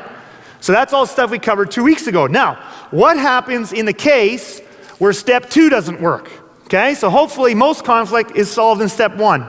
So 0.60 0.72
that's 0.72 0.92
all 0.92 1.06
stuff 1.06 1.30
we 1.30 1.38
covered 1.38 1.70
two 1.70 1.84
weeks 1.84 2.06
ago. 2.06 2.26
Now, 2.26 2.56
what 2.90 3.16
happens 3.16 3.72
in 3.72 3.86
the 3.86 3.92
case 3.92 4.60
where 5.00 5.12
step 5.12 5.50
two 5.50 5.68
doesn't 5.68 6.00
work. 6.00 6.30
Okay, 6.66 6.94
so 6.94 7.10
hopefully 7.10 7.56
most 7.56 7.84
conflict 7.84 8.36
is 8.36 8.48
solved 8.48 8.80
in 8.80 8.88
step 8.88 9.16
one. 9.16 9.44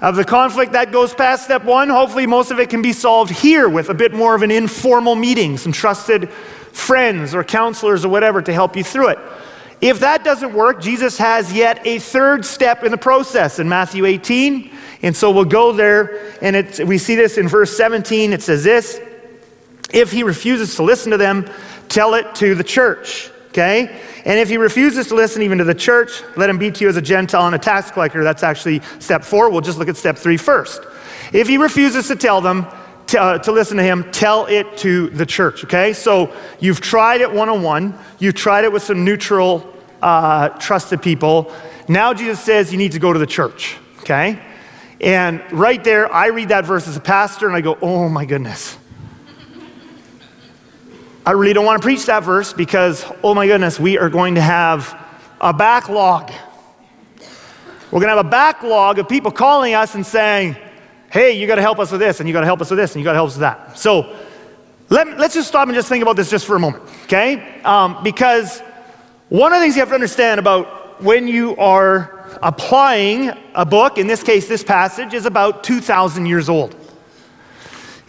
Of 0.00 0.16
the 0.16 0.24
conflict 0.24 0.72
that 0.72 0.90
goes 0.90 1.14
past 1.14 1.44
step 1.44 1.62
one, 1.62 1.88
hopefully 1.88 2.26
most 2.26 2.50
of 2.50 2.58
it 2.58 2.70
can 2.70 2.82
be 2.82 2.92
solved 2.92 3.30
here 3.30 3.68
with 3.68 3.88
a 3.88 3.94
bit 3.94 4.12
more 4.12 4.34
of 4.34 4.42
an 4.42 4.50
informal 4.50 5.14
meeting, 5.14 5.56
some 5.56 5.70
trusted 5.70 6.28
friends 6.28 7.34
or 7.34 7.44
counselors 7.44 8.04
or 8.04 8.08
whatever 8.08 8.42
to 8.42 8.52
help 8.52 8.74
you 8.74 8.82
through 8.82 9.10
it. 9.10 9.18
If 9.80 10.00
that 10.00 10.24
doesn't 10.24 10.54
work, 10.54 10.80
Jesus 10.80 11.18
has 11.18 11.52
yet 11.52 11.86
a 11.86 11.98
third 11.98 12.44
step 12.44 12.82
in 12.84 12.90
the 12.90 12.98
process 12.98 13.58
in 13.58 13.68
Matthew 13.68 14.06
18. 14.06 14.70
And 15.02 15.14
so 15.14 15.30
we'll 15.30 15.44
go 15.44 15.72
there, 15.72 16.34
and 16.40 16.56
we 16.88 16.96
see 16.96 17.14
this 17.14 17.36
in 17.36 17.48
verse 17.48 17.76
17. 17.76 18.32
It 18.32 18.42
says 18.42 18.64
this 18.64 18.98
If 19.92 20.10
he 20.10 20.22
refuses 20.22 20.74
to 20.76 20.82
listen 20.82 21.12
to 21.12 21.18
them, 21.18 21.48
tell 21.88 22.14
it 22.14 22.34
to 22.36 22.54
the 22.54 22.64
church. 22.64 23.30
Okay? 23.54 24.02
And 24.24 24.40
if 24.40 24.48
he 24.48 24.56
refuses 24.56 25.06
to 25.08 25.14
listen 25.14 25.40
even 25.42 25.58
to 25.58 25.64
the 25.64 25.76
church, 25.76 26.24
let 26.36 26.50
him 26.50 26.58
be 26.58 26.72
to 26.72 26.84
you 26.84 26.88
as 26.88 26.96
a 26.96 27.02
Gentile 27.02 27.46
and 27.46 27.54
a 27.54 27.58
tax 27.58 27.88
collector. 27.88 28.24
That's 28.24 28.42
actually 28.42 28.80
step 28.98 29.22
four. 29.22 29.48
We'll 29.48 29.60
just 29.60 29.78
look 29.78 29.86
at 29.86 29.96
step 29.96 30.18
three 30.18 30.36
first. 30.36 30.82
If 31.32 31.46
he 31.46 31.56
refuses 31.56 32.08
to 32.08 32.16
tell 32.16 32.40
them, 32.40 32.66
to, 33.08 33.20
uh, 33.22 33.38
to 33.38 33.52
listen 33.52 33.76
to 33.76 33.84
him, 33.84 34.10
tell 34.10 34.46
it 34.46 34.76
to 34.78 35.08
the 35.10 35.24
church, 35.24 35.62
okay? 35.62 35.92
So 35.92 36.34
you've 36.58 36.80
tried 36.80 37.20
it 37.20 37.32
one 37.32 37.48
on 37.48 37.62
one, 37.62 37.96
you've 38.18 38.34
tried 38.34 38.64
it 38.64 38.72
with 38.72 38.82
some 38.82 39.04
neutral 39.04 39.72
uh, 40.02 40.48
trusted 40.58 41.00
people. 41.00 41.54
Now 41.86 42.12
Jesus 42.12 42.40
says 42.40 42.72
you 42.72 42.78
need 42.78 42.92
to 42.92 42.98
go 42.98 43.12
to 43.12 43.20
the 43.20 43.26
church, 43.26 43.76
okay? 44.00 44.40
And 45.00 45.40
right 45.52 45.82
there, 45.84 46.12
I 46.12 46.26
read 46.28 46.48
that 46.48 46.64
verse 46.64 46.88
as 46.88 46.96
a 46.96 47.00
pastor 47.00 47.46
and 47.46 47.54
I 47.54 47.60
go, 47.60 47.78
oh 47.80 48.08
my 48.08 48.24
goodness. 48.24 48.78
I 51.26 51.30
really 51.30 51.54
don't 51.54 51.64
want 51.64 51.80
to 51.80 51.86
preach 51.86 52.04
that 52.04 52.22
verse 52.22 52.52
because, 52.52 53.02
oh 53.22 53.34
my 53.34 53.46
goodness, 53.46 53.80
we 53.80 53.96
are 53.96 54.10
going 54.10 54.34
to 54.34 54.42
have 54.42 54.94
a 55.40 55.54
backlog. 55.54 56.30
We're 57.90 58.00
going 58.00 58.10
to 58.10 58.16
have 58.16 58.26
a 58.26 58.28
backlog 58.28 58.98
of 58.98 59.08
people 59.08 59.30
calling 59.30 59.72
us 59.72 59.94
and 59.94 60.04
saying, 60.04 60.54
hey, 61.10 61.32
you 61.32 61.46
got 61.46 61.54
to 61.54 61.62
help 61.62 61.78
us 61.78 61.90
with 61.90 62.00
this, 62.00 62.20
and 62.20 62.28
you 62.28 62.34
got 62.34 62.40
to 62.40 62.46
help 62.46 62.60
us 62.60 62.68
with 62.68 62.78
this, 62.78 62.92
and 62.92 63.00
you 63.00 63.04
got 63.04 63.12
to 63.12 63.16
help 63.18 63.28
us 63.28 63.36
with 63.36 63.40
that. 63.40 63.78
So 63.78 64.14
let, 64.90 65.08
us 65.08 65.32
just 65.32 65.48
stop 65.48 65.66
and 65.66 65.74
just 65.74 65.88
think 65.88 66.02
about 66.02 66.16
this 66.16 66.28
just 66.28 66.44
for 66.44 66.56
a 66.56 66.60
moment, 66.60 66.84
okay? 67.04 67.62
Um, 67.62 68.02
because 68.04 68.60
one 69.30 69.54
of 69.54 69.60
the 69.60 69.64
things 69.64 69.76
you 69.76 69.80
have 69.80 69.88
to 69.88 69.94
understand 69.94 70.38
about 70.38 71.02
when 71.02 71.26
you 71.26 71.56
are 71.56 72.28
applying 72.42 73.32
a 73.54 73.64
book, 73.64 73.96
in 73.96 74.08
this 74.08 74.22
case, 74.22 74.46
this 74.46 74.62
passage 74.62 75.14
is 75.14 75.24
about 75.24 75.64
2,000 75.64 76.26
years 76.26 76.50
old. 76.50 76.74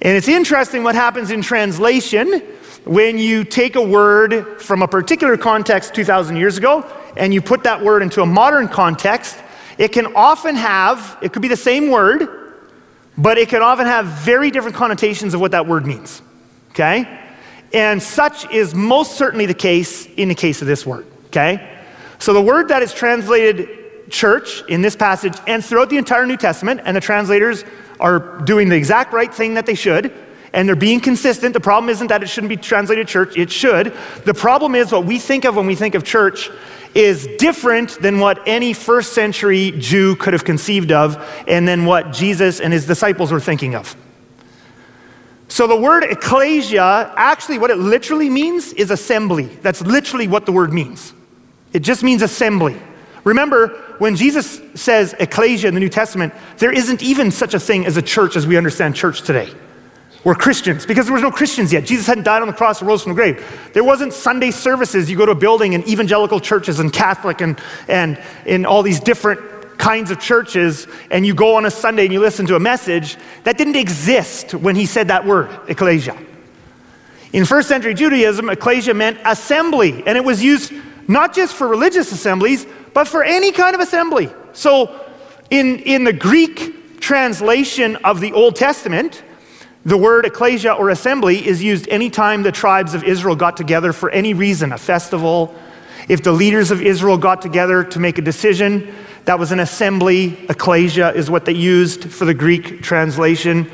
And 0.01 0.17
it's 0.17 0.27
interesting 0.27 0.83
what 0.83 0.95
happens 0.95 1.31
in 1.31 1.41
translation 1.41 2.41
when 2.85 3.17
you 3.17 3.43
take 3.43 3.75
a 3.75 3.81
word 3.81 4.61
from 4.61 4.81
a 4.83 4.87
particular 4.87 5.37
context 5.37 5.93
2,000 5.95 6.37
years 6.37 6.57
ago 6.57 6.85
and 7.17 7.33
you 7.33 7.41
put 7.41 7.63
that 7.63 7.83
word 7.83 8.03
into 8.03 8.21
a 8.21 8.25
modern 8.25 8.67
context. 8.67 9.37
It 9.77 9.91
can 9.91 10.15
often 10.15 10.55
have, 10.55 11.17
it 11.21 11.33
could 11.33 11.41
be 11.41 11.47
the 11.47 11.57
same 11.57 11.89
word, 11.89 12.29
but 13.17 13.37
it 13.37 13.49
can 13.49 13.61
often 13.61 13.87
have 13.87 14.05
very 14.05 14.51
different 14.51 14.75
connotations 14.75 15.33
of 15.33 15.41
what 15.41 15.51
that 15.51 15.67
word 15.67 15.85
means. 15.85 16.21
Okay? 16.71 17.21
And 17.73 18.01
such 18.01 18.49
is 18.51 18.75
most 18.75 19.17
certainly 19.17 19.47
the 19.47 19.53
case 19.53 20.05
in 20.05 20.29
the 20.29 20.35
case 20.35 20.61
of 20.61 20.67
this 20.67 20.85
word. 20.85 21.05
Okay? 21.27 21.81
So 22.19 22.33
the 22.33 22.41
word 22.41 22.67
that 22.67 22.83
is 22.83 22.93
translated 22.93 24.09
church 24.09 24.63
in 24.69 24.81
this 24.81 24.95
passage 24.95 25.35
and 25.47 25.65
throughout 25.65 25.89
the 25.89 25.97
entire 25.97 26.27
New 26.27 26.37
Testament, 26.37 26.81
and 26.85 26.95
the 26.95 27.01
translators 27.01 27.63
are 27.99 28.39
doing 28.41 28.69
the 28.69 28.75
exact 28.75 29.11
right 29.11 29.33
thing 29.33 29.55
that 29.55 29.65
they 29.65 29.73
should, 29.73 30.13
and 30.55 30.67
they're 30.67 30.75
being 30.75 31.01
consistent. 31.01 31.53
The 31.53 31.59
problem 31.59 31.89
isn't 31.89 32.07
that 32.07 32.23
it 32.23 32.29
shouldn't 32.29 32.49
be 32.49 32.57
translated 32.57 33.07
church, 33.07 33.37
it 33.37 33.51
should. 33.51 33.93
The 34.23 34.33
problem 34.33 34.73
is 34.73 34.91
what 34.91 35.05
we 35.05 35.19
think 35.19 35.45
of 35.45 35.55
when 35.55 35.67
we 35.67 35.75
think 35.75 35.93
of 35.93 36.03
church 36.03 36.49
is 36.95 37.27
different 37.37 38.01
than 38.01 38.19
what 38.19 38.41
any 38.47 38.71
first 38.71 39.11
century 39.13 39.71
Jew 39.71 40.15
could 40.15 40.31
have 40.31 40.45
conceived 40.45 40.93
of, 40.93 41.17
and 41.45 41.67
then 41.67 41.85
what 41.85 42.13
Jesus 42.13 42.61
and 42.61 42.71
his 42.71 42.87
disciples 42.87 43.33
were 43.33 43.41
thinking 43.41 43.75
of. 43.75 43.97
So 45.49 45.67
the 45.67 45.75
word 45.75 46.05
ecclesia, 46.05 47.13
actually, 47.17 47.59
what 47.59 47.69
it 47.69 47.77
literally 47.77 48.29
means 48.29 48.71
is 48.73 48.91
assembly. 48.91 49.47
That's 49.61 49.81
literally 49.81 50.29
what 50.29 50.45
the 50.45 50.53
word 50.53 50.73
means. 50.73 51.13
It 51.73 51.79
just 51.79 52.01
means 52.01 52.21
assembly. 52.21 52.81
Remember, 53.25 53.67
when 53.97 54.15
Jesus 54.15 54.61
says 54.75 55.13
ecclesia 55.19 55.67
in 55.67 55.73
the 55.73 55.79
New 55.81 55.89
Testament, 55.89 56.33
there 56.59 56.71
isn't 56.71 57.03
even 57.03 57.29
such 57.29 57.53
a 57.53 57.59
thing 57.59 57.85
as 57.85 57.97
a 57.97 58.01
church 58.01 58.37
as 58.37 58.47
we 58.47 58.55
understand 58.55 58.95
church 58.95 59.21
today 59.21 59.49
were 60.25 60.35
Christians 60.35 60.85
because 60.85 61.05
there 61.05 61.13
was 61.13 61.21
no 61.21 61.31
Christians 61.31 61.71
yet. 61.71 61.85
Jesus 61.85 62.05
hadn't 62.05 62.23
died 62.25 62.41
on 62.41 62.47
the 62.49 62.53
cross 62.53 62.81
or 62.81 62.85
rose 62.85 63.03
from 63.03 63.11
the 63.11 63.15
grave. 63.15 63.69
There 63.71 63.83
wasn't 63.83 64.11
Sunday 64.11 64.51
services. 64.51 65.09
You 65.09 65.15
go 65.15 65.25
to 65.25 65.31
a 65.31 65.35
building 65.35 65.73
and 65.75 65.87
evangelical 65.87 66.41
churches 66.41 66.79
and 66.79 66.91
Catholic 66.91 67.39
and, 67.41 67.57
and 67.87 68.21
in 68.45 68.65
all 68.65 68.83
these 68.83 68.99
different 68.99 69.39
kinds 69.77 70.09
of 70.09 70.19
churches, 70.19 70.87
and 71.11 71.25
you 71.25 71.35
go 71.35 71.55
on 71.55 71.65
a 71.65 71.71
Sunday 71.71 72.05
and 72.05 72.13
you 72.13 72.19
listen 72.19 72.45
to 72.47 72.55
a 72.55 72.59
message. 72.59 73.17
That 73.43 73.57
didn't 73.57 73.75
exist 73.75 74.53
when 74.53 74.75
he 74.75 74.85
said 74.85 75.09
that 75.09 75.25
word, 75.25 75.49
ecclesia. 75.67 76.17
In 77.33 77.45
first 77.45 77.67
century 77.67 77.93
Judaism, 77.93 78.49
ecclesia 78.49 78.93
meant 78.93 79.19
assembly, 79.25 80.01
and 80.07 80.17
it 80.17 80.23
was 80.23 80.41
used 80.41 80.73
not 81.07 81.35
just 81.35 81.53
for 81.53 81.67
religious 81.67 82.11
assemblies, 82.11 82.65
but 82.93 83.07
for 83.07 83.23
any 83.23 83.51
kind 83.51 83.75
of 83.75 83.81
assembly. 83.81 84.31
So 84.53 85.05
in, 85.49 85.79
in 85.79 86.03
the 86.03 86.13
Greek 86.13 86.99
translation 86.99 87.97
of 87.97 88.21
the 88.21 88.31
Old 88.31 88.55
Testament, 88.55 89.21
the 89.85 89.97
word 89.97 90.25
ecclesia 90.25 90.73
or 90.73 90.89
assembly 90.89 91.45
is 91.45 91.61
used 91.61 91.87
anytime 91.89 92.41
the 92.41 92.51
tribes 92.51 92.95
of 92.95 93.03
Israel 93.03 93.35
got 93.35 93.55
together 93.55 93.93
for 93.93 94.09
any 94.09 94.33
reason, 94.33 94.71
a 94.71 94.79
festival. 94.79 95.53
If 96.09 96.23
the 96.23 96.31
leaders 96.31 96.71
of 96.71 96.81
Israel 96.81 97.19
got 97.19 97.43
together 97.43 97.83
to 97.83 97.99
make 97.99 98.17
a 98.17 98.23
decision, 98.23 98.91
that 99.25 99.37
was 99.37 99.51
an 99.51 99.59
assembly. 99.59 100.37
Ecclesia 100.49 101.11
is 101.11 101.29
what 101.29 101.45
they 101.45 101.53
used 101.53 102.11
for 102.11 102.25
the 102.25 102.33
Greek 102.33 102.81
translation. 102.81 103.69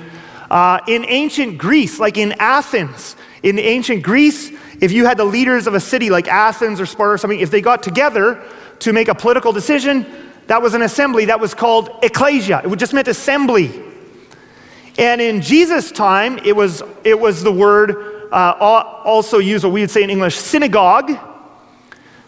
Uh, 0.49 0.79
in 0.85 1.05
ancient 1.07 1.57
Greece, 1.57 1.97
like 1.97 2.17
in 2.17 2.33
Athens, 2.39 3.15
in 3.41 3.57
ancient 3.57 4.03
Greece, 4.03 4.51
if 4.81 4.91
you 4.91 5.05
had 5.05 5.15
the 5.15 5.25
leaders 5.25 5.65
of 5.65 5.75
a 5.75 5.79
city 5.79 6.09
like 6.09 6.27
Athens 6.27 6.81
or 6.81 6.85
Sparta 6.85 7.13
or 7.13 7.17
something, 7.17 7.39
if 7.39 7.51
they 7.51 7.61
got 7.61 7.83
together 7.83 8.43
to 8.79 8.91
make 8.91 9.07
a 9.07 9.15
political 9.15 9.53
decision, 9.53 10.05
that 10.47 10.61
was 10.61 10.73
an 10.73 10.81
assembly. 10.81 11.25
That 11.25 11.39
was 11.39 11.53
called 11.53 11.89
ecclesia. 12.03 12.63
It 12.65 12.75
just 12.75 12.93
meant 12.93 13.07
assembly. 13.07 13.90
And 15.01 15.19
in 15.19 15.41
Jesus' 15.41 15.91
time, 15.91 16.37
it 16.45 16.55
was, 16.55 16.83
it 17.03 17.19
was 17.19 17.41
the 17.41 17.51
word 17.51 18.29
uh, 18.31 18.53
also 19.03 19.39
used, 19.39 19.63
what 19.63 19.73
we 19.73 19.81
would 19.81 19.89
say 19.89 20.03
in 20.03 20.11
English, 20.11 20.35
synagogue, 20.35 21.17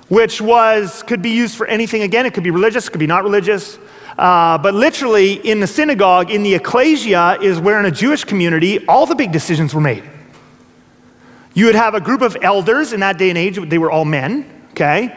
which 0.09 0.41
was, 0.41 1.03
could 1.03 1.21
be 1.21 1.29
used 1.29 1.55
for 1.55 1.67
anything 1.67 2.01
again. 2.01 2.25
It 2.25 2.33
could 2.33 2.43
be 2.43 2.49
religious, 2.49 2.87
it 2.87 2.89
could 2.89 2.99
be 2.99 3.05
not 3.05 3.23
religious. 3.23 3.77
Uh, 4.17 4.57
but 4.57 4.73
literally, 4.73 5.33
in 5.33 5.59
the 5.59 5.67
synagogue, 5.67 6.31
in 6.31 6.41
the 6.41 6.55
ecclesia, 6.55 7.37
is 7.43 7.59
where 7.59 7.79
in 7.79 7.85
a 7.85 7.91
Jewish 7.91 8.23
community 8.23 8.83
all 8.87 9.05
the 9.05 9.13
big 9.13 9.31
decisions 9.31 9.75
were 9.75 9.81
made. 9.81 10.03
You 11.53 11.67
would 11.67 11.75
have 11.75 11.93
a 11.93 12.01
group 12.01 12.23
of 12.23 12.35
elders 12.41 12.91
in 12.91 13.01
that 13.01 13.19
day 13.19 13.29
and 13.29 13.37
age, 13.37 13.59
they 13.69 13.77
were 13.77 13.91
all 13.91 14.03
men, 14.03 14.49
okay? 14.71 15.15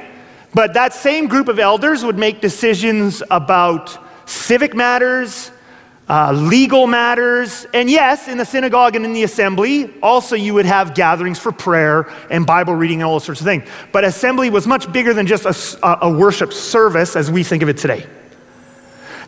But 0.53 0.75
that 0.75 0.93
same 0.93 1.27
group 1.27 1.49
of 1.49 1.59
elders 1.59 2.05
would 2.05 2.19
make 2.19 2.43
decisions 2.43 3.23
about 3.31 3.97
civic 4.29 4.75
matters, 4.75 5.53
uh, 6.09 6.33
legal 6.33 6.87
matters. 6.87 7.67
And 7.75 7.91
yes, 7.91 8.29
in 8.29 8.39
the 8.39 8.45
synagogue 8.45 8.95
and 8.97 9.05
in 9.05 9.13
the 9.13 9.25
assembly, 9.25 9.93
also 10.03 10.37
you 10.37 10.55
would 10.55 10.67
have 10.67 10.95
gatherings 10.95 11.39
for 11.39 11.53
prayer 11.53 12.09
and 12.31 12.47
Bible 12.47 12.75
reading 12.75 13.01
and 13.01 13.09
all 13.09 13.15
those 13.15 13.25
sorts 13.25 13.41
of 13.41 13.47
things. 13.47 13.69
But 13.93 14.05
assembly 14.05 14.51
was 14.51 14.67
much 14.67 14.93
bigger 14.93 15.15
than 15.15 15.27
just 15.27 15.45
a, 15.45 16.07
a 16.07 16.11
worship 16.11 16.53
service 16.53 17.17
as 17.17 17.31
we 17.31 17.43
think 17.43 17.63
of 17.63 17.69
it 17.69 17.79
today. 17.79 18.07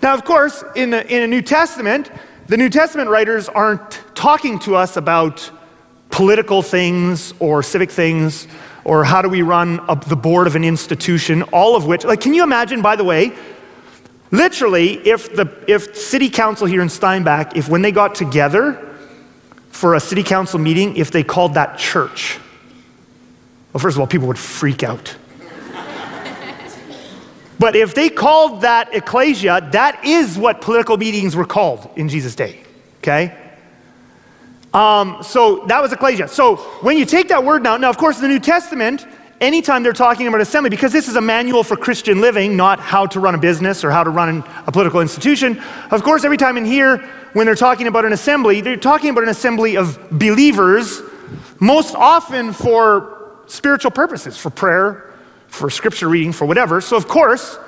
Now, 0.03 0.15
of 0.15 0.25
course, 0.25 0.63
in 0.77 0.91
the, 0.91 1.05
in 1.13 1.23
the 1.23 1.27
New 1.27 1.43
Testament, 1.43 2.11
the 2.47 2.57
New 2.57 2.71
Testament 2.71 3.11
writers 3.11 3.49
aren't 3.49 4.01
talking 4.15 4.59
to 4.61 4.77
us 4.77 4.97
about 4.97 5.51
political 6.11 6.63
things 6.63 7.35
or 7.41 7.63
civic 7.63 7.91
things 7.91 8.47
or 8.85 9.05
how 9.05 9.21
do 9.21 9.29
we 9.29 9.43
run 9.43 9.81
the 10.07 10.17
board 10.17 10.47
of 10.47 10.57
an 10.57 10.65
institution, 10.65 11.43
all 11.45 11.77
of 11.77 11.85
which, 11.85 12.05
like, 12.05 12.21
can 12.21 12.33
you 12.33 12.43
imagine, 12.43 12.81
by 12.81 12.97
the 12.97 13.05
way, 13.05 13.33
Literally, 14.31 14.95
if 15.09 15.35
the 15.35 15.49
if 15.67 15.97
city 15.97 16.29
council 16.29 16.67
here 16.67 16.83
in 16.83 16.89
Steinbach, 16.89 17.57
if 17.57 17.69
when 17.69 17.83
they 17.83 17.93
got 17.93 18.15
together 18.15 18.85
for 19.71 19.95
a 19.95 20.01
city 20.01 20.23
council 20.23 20.59
meeting, 20.59 20.97
if 20.97 21.11
they 21.11 21.23
called 21.23 21.55
that 21.55 21.79
church, 21.79 22.39
well, 23.73 23.81
first 23.81 23.97
of 23.97 24.01
all, 24.01 24.07
people 24.07 24.29
would 24.29 24.39
freak 24.39 24.83
out. 24.83 25.17
but 27.59 27.77
if 27.77 27.95
they 27.95 28.11
called 28.11 28.63
that 28.63 28.95
ecclesia, 28.95 29.69
that 29.73 30.05
is 30.05 30.37
what 30.37 30.61
political 30.61 30.97
meetings 30.97 31.35
were 31.35 31.47
called 31.47 31.89
in 31.97 32.09
Jesus' 32.09 32.35
day. 32.35 32.61
Okay? 32.99 33.37
Um, 34.75 35.23
so 35.23 35.65
that 35.67 35.81
was 35.81 35.93
ecclesia. 35.93 36.29
So 36.29 36.57
when 36.83 36.99
you 36.99 37.07
take 37.07 37.29
that 37.29 37.45
word 37.45 37.63
now, 37.63 37.77
now 37.77 37.89
of 37.89 37.97
course, 37.97 38.17
in 38.17 38.23
the 38.23 38.29
New 38.29 38.41
Testament, 38.41 39.07
anytime 39.41 39.83
they're 39.83 39.93
talking 39.93 40.27
about 40.27 40.41
assembly, 40.41 40.71
because 40.71 40.93
this 40.93 41.09
is 41.09 41.17
a 41.17 41.21
manual 41.21 41.63
for 41.63 41.77
Christian 41.77 42.21
living, 42.21 42.57
not 42.57 42.81
how 42.81 43.07
to 43.07 43.21
run 43.21 43.35
a 43.35 43.39
business 43.39 43.85
or 43.85 43.91
how 43.91 44.05
to 44.05 44.11
run 44.11 44.45
a 44.67 44.73
political 44.73 45.01
institution, 45.01 45.63
of 45.91 46.03
course, 46.03 46.25
every 46.25 46.37
time 46.37 46.57
in 46.57 46.65
here, 46.65 46.99
when 47.33 47.47
they're 47.47 47.55
talking 47.55 47.87
about 47.87 48.05
an 48.05 48.13
assembly, 48.13 48.61
they're 48.61 48.77
talking 48.77 49.11
about 49.11 49.23
an 49.23 49.29
assembly 49.29 49.77
of 49.77 50.11
believers, 50.11 51.01
most 51.61 51.95
often 51.95 52.53
for 52.53 53.33
spiritual 53.47 53.91
purposes, 53.91 54.37
for 54.37 54.51
prayer, 54.51 55.13
for 55.49 55.71
scripture 55.71 56.09
reading, 56.09 56.33
for 56.33 56.47
whatever. 56.47 56.81
So, 56.81 56.97
of 56.97 57.09
course, 57.09 57.59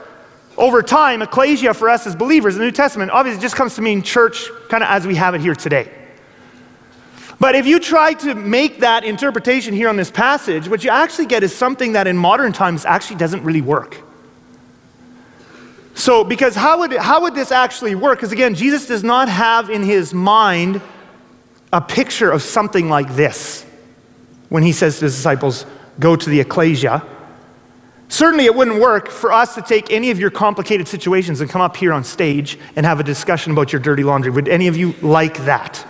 over 0.57 0.83
time, 0.83 1.23
ecclesia 1.23 1.75
for 1.75 1.89
us 1.89 2.07
as 2.07 2.17
believers 2.17 2.55
in 2.55 2.61
the 2.61 2.67
New 2.67 2.73
Testament 2.73 3.11
obviously 3.11 3.41
just 3.41 3.57
comes 3.57 3.75
to 3.77 3.83
mean 3.83 4.03
church 4.03 4.51
kind 4.69 4.83
of 4.83 4.91
as 4.91 5.07
we 5.07 5.15
have 5.15 5.35
it 5.35 5.41
here 5.41 5.55
today. 5.55 6.00
But 7.41 7.55
if 7.55 7.67
you 7.67 7.81
try 7.81 8.13
to 8.13 8.35
make 8.35 8.81
that 8.81 9.03
interpretation 9.03 9.73
here 9.73 9.89
on 9.89 9.97
this 9.97 10.11
passage, 10.11 10.69
what 10.69 10.85
you 10.85 10.91
actually 10.91 11.25
get 11.25 11.43
is 11.43 11.57
something 11.57 11.95
that 11.95 12.07
in 12.07 12.17
modern 12.17 12.53
times 12.53 12.85
actually 12.85 13.17
doesn't 13.17 13.43
really 13.43 13.63
work. 13.63 13.97
So, 15.95 16.23
because 16.23 16.55
how 16.55 16.81
would, 16.81 16.93
how 16.93 17.23
would 17.23 17.35
this 17.35 17.51
actually 17.51 17.95
work? 17.95 18.19
Because 18.19 18.33
again, 18.33 18.55
Jesus 18.55 18.87
does 18.87 19.03
not 19.03 19.29
have 19.29 19.71
in 19.71 19.83
his 19.83 20.13
mind 20.13 20.83
a 21.73 21.81
picture 21.81 22.31
of 22.31 22.43
something 22.43 22.91
like 22.91 23.17
this 23.17 23.65
when 24.51 24.63
he 24.63 24.73
says 24.73 24.99
to 24.99 25.07
his 25.07 25.15
disciples, 25.15 25.65
Go 25.99 26.17
to 26.17 26.31
the 26.31 26.41
ecclesia. 26.41 27.05
Certainly, 28.09 28.47
it 28.47 28.55
wouldn't 28.55 28.81
work 28.81 29.09
for 29.09 29.33
us 29.33 29.55
to 29.55 29.63
take 29.63 29.91
any 29.91 30.11
of 30.11 30.19
your 30.19 30.31
complicated 30.31 30.89
situations 30.89 31.41
and 31.41 31.49
come 31.49 31.61
up 31.61 31.77
here 31.77 31.93
on 31.93 32.05
stage 32.05 32.59
and 32.77 32.85
have 32.85 33.01
a 33.01 33.05
discussion 33.05 33.53
about 33.53 33.73
your 33.73 33.81
dirty 33.81 34.03
laundry. 34.03 34.31
Would 34.31 34.49
any 34.49 34.67
of 34.69 34.77
you 34.77 34.95
like 35.01 35.39
that? 35.45 35.87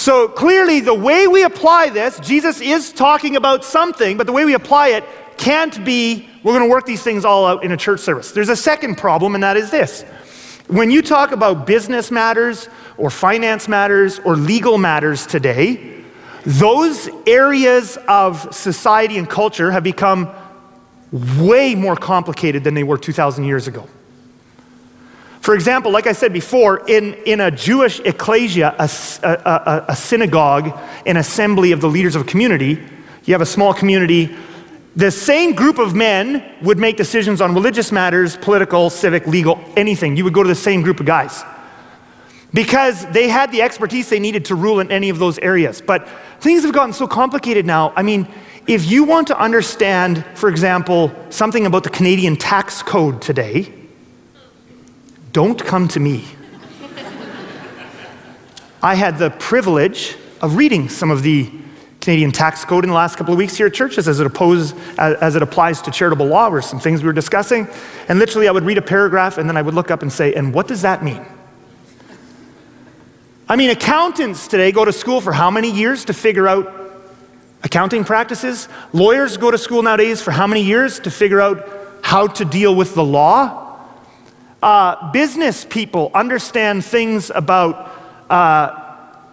So 0.00 0.28
clearly, 0.28 0.80
the 0.80 0.94
way 0.94 1.26
we 1.26 1.42
apply 1.42 1.90
this, 1.90 2.18
Jesus 2.20 2.62
is 2.62 2.90
talking 2.90 3.36
about 3.36 3.66
something, 3.66 4.16
but 4.16 4.26
the 4.26 4.32
way 4.32 4.46
we 4.46 4.54
apply 4.54 4.88
it 4.88 5.04
can't 5.36 5.84
be 5.84 6.26
we're 6.42 6.54
going 6.54 6.64
to 6.64 6.70
work 6.70 6.86
these 6.86 7.02
things 7.02 7.26
all 7.26 7.46
out 7.46 7.64
in 7.64 7.72
a 7.72 7.76
church 7.76 8.00
service. 8.00 8.32
There's 8.32 8.48
a 8.48 8.56
second 8.56 8.96
problem, 8.96 9.34
and 9.34 9.44
that 9.44 9.58
is 9.58 9.70
this. 9.70 10.04
When 10.68 10.90
you 10.90 11.02
talk 11.02 11.32
about 11.32 11.66
business 11.66 12.10
matters 12.10 12.70
or 12.96 13.10
finance 13.10 13.68
matters 13.68 14.18
or 14.20 14.36
legal 14.36 14.78
matters 14.78 15.26
today, 15.26 16.02
those 16.46 17.10
areas 17.26 17.98
of 18.08 18.54
society 18.54 19.18
and 19.18 19.28
culture 19.28 19.70
have 19.70 19.82
become 19.84 20.30
way 21.36 21.74
more 21.74 21.94
complicated 21.94 22.64
than 22.64 22.72
they 22.72 22.84
were 22.84 22.96
2,000 22.96 23.44
years 23.44 23.68
ago. 23.68 23.86
For 25.40 25.54
example, 25.54 25.90
like 25.90 26.06
I 26.06 26.12
said 26.12 26.32
before, 26.32 26.86
in, 26.86 27.14
in 27.24 27.40
a 27.40 27.50
Jewish 27.50 27.98
ecclesia, 28.00 28.74
a, 28.78 28.88
a, 29.22 29.84
a, 29.88 29.96
synagogue, 29.96 30.78
an 31.06 31.16
assembly 31.16 31.72
of 31.72 31.80
the 31.80 31.88
leaders 31.88 32.14
of 32.14 32.22
a 32.22 32.24
community, 32.26 32.78
you 33.24 33.32
have 33.34 33.40
a 33.40 33.46
small 33.46 33.72
community, 33.72 34.36
the 34.96 35.10
same 35.10 35.54
group 35.54 35.78
of 35.78 35.94
men 35.94 36.56
would 36.62 36.78
make 36.78 36.96
decisions 36.98 37.40
on 37.40 37.54
religious 37.54 37.90
matters, 37.90 38.36
political, 38.36 38.90
civic, 38.90 39.26
legal, 39.26 39.58
anything. 39.76 40.16
You 40.16 40.24
would 40.24 40.34
go 40.34 40.42
to 40.42 40.48
the 40.48 40.54
same 40.54 40.82
group 40.82 41.00
of 41.00 41.06
guys 41.06 41.42
because 42.52 43.06
they 43.06 43.28
had 43.28 43.50
the 43.52 43.62
expertise 43.62 44.10
they 44.10 44.18
needed 44.18 44.44
to 44.46 44.54
rule 44.54 44.80
in 44.80 44.90
any 44.90 45.08
of 45.08 45.18
those 45.18 45.38
areas. 45.38 45.80
But 45.80 46.08
things 46.40 46.64
have 46.64 46.74
gotten 46.74 46.92
so 46.92 47.06
complicated 47.06 47.64
now. 47.64 47.92
I 47.96 48.02
mean, 48.02 48.28
if 48.66 48.90
you 48.90 49.04
want 49.04 49.28
to 49.28 49.38
understand, 49.38 50.24
for 50.34 50.50
example, 50.50 51.12
something 51.30 51.64
about 51.64 51.84
the 51.84 51.90
Canadian 51.90 52.36
tax 52.36 52.82
code 52.82 53.22
today, 53.22 53.72
don't 55.32 55.62
come 55.62 55.88
to 55.88 56.00
me. 56.00 56.24
I 58.82 58.94
had 58.94 59.18
the 59.18 59.30
privilege 59.30 60.16
of 60.40 60.56
reading 60.56 60.88
some 60.88 61.10
of 61.10 61.22
the 61.22 61.50
Canadian 62.00 62.32
tax 62.32 62.64
code 62.64 62.82
in 62.84 62.88
the 62.88 62.96
last 62.96 63.16
couple 63.16 63.34
of 63.34 63.38
weeks 63.38 63.56
here 63.56 63.66
at 63.66 63.74
churches 63.74 64.08
as 64.08 64.20
it, 64.20 64.32
as 64.98 65.36
it 65.36 65.42
applies 65.42 65.82
to 65.82 65.90
charitable 65.90 66.26
law, 66.26 66.48
or 66.48 66.62
some 66.62 66.80
things 66.80 67.02
we 67.02 67.06
were 67.06 67.12
discussing. 67.12 67.68
And 68.08 68.18
literally, 68.18 68.48
I 68.48 68.52
would 68.52 68.64
read 68.64 68.78
a 68.78 68.82
paragraph 68.82 69.36
and 69.36 69.48
then 69.48 69.56
I 69.58 69.62
would 69.62 69.74
look 69.74 69.90
up 69.90 70.00
and 70.02 70.10
say, 70.10 70.32
and 70.32 70.54
what 70.54 70.66
does 70.66 70.82
that 70.82 71.04
mean? 71.04 71.24
I 73.48 73.56
mean, 73.56 73.70
accountants 73.70 74.48
today 74.48 74.72
go 74.72 74.84
to 74.84 74.92
school 74.92 75.20
for 75.20 75.32
how 75.32 75.50
many 75.50 75.70
years 75.70 76.06
to 76.06 76.14
figure 76.14 76.48
out 76.48 76.72
accounting 77.62 78.04
practices? 78.04 78.68
Lawyers 78.94 79.36
go 79.36 79.50
to 79.50 79.58
school 79.58 79.82
nowadays 79.82 80.22
for 80.22 80.30
how 80.30 80.46
many 80.46 80.62
years 80.62 81.00
to 81.00 81.10
figure 81.10 81.40
out 81.40 81.68
how 82.02 82.28
to 82.28 82.44
deal 82.46 82.74
with 82.74 82.94
the 82.94 83.04
law? 83.04 83.69
Uh, 84.62 85.10
business 85.12 85.64
people 85.64 86.10
understand 86.14 86.84
things 86.84 87.30
about, 87.34 87.90
uh, 88.28 88.68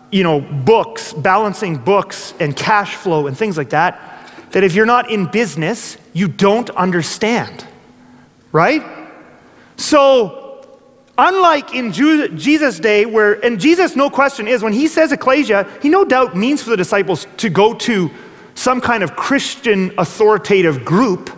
you 0.10 0.24
know, 0.24 0.40
books, 0.40 1.12
balancing 1.14 1.78
books 1.78 2.34
and 2.40 2.56
cash 2.56 2.96
flow 2.96 3.28
and 3.28 3.38
things 3.38 3.58
like 3.58 3.72
that, 3.72 4.00
that 4.52 4.64
if 4.64 4.74
you're 4.74 4.86
not 4.86 5.12
in 5.12 5.26
business, 5.26 5.98
you 6.14 6.30
don't 6.30 6.70
understand, 6.70 7.66
right? 8.54 8.82
So, 9.76 10.66
unlike 11.18 11.76
in 11.76 11.92
Jesus' 11.92 12.80
day, 12.80 13.06
where, 13.06 13.34
and 13.44 13.60
Jesus, 13.60 13.98
no 13.98 14.10
question, 14.10 14.48
is 14.48 14.64
when 14.64 14.72
he 14.72 14.88
says 14.88 15.12
ecclesia, 15.12 15.68
he 15.82 15.90
no 15.90 16.06
doubt 16.06 16.38
means 16.38 16.64
for 16.64 16.70
the 16.70 16.78
disciples 16.78 17.28
to 17.38 17.50
go 17.50 17.74
to 17.74 18.10
some 18.56 18.80
kind 18.80 19.04
of 19.04 19.18
Christian 19.18 19.94
authoritative 19.98 20.86
group, 20.86 21.30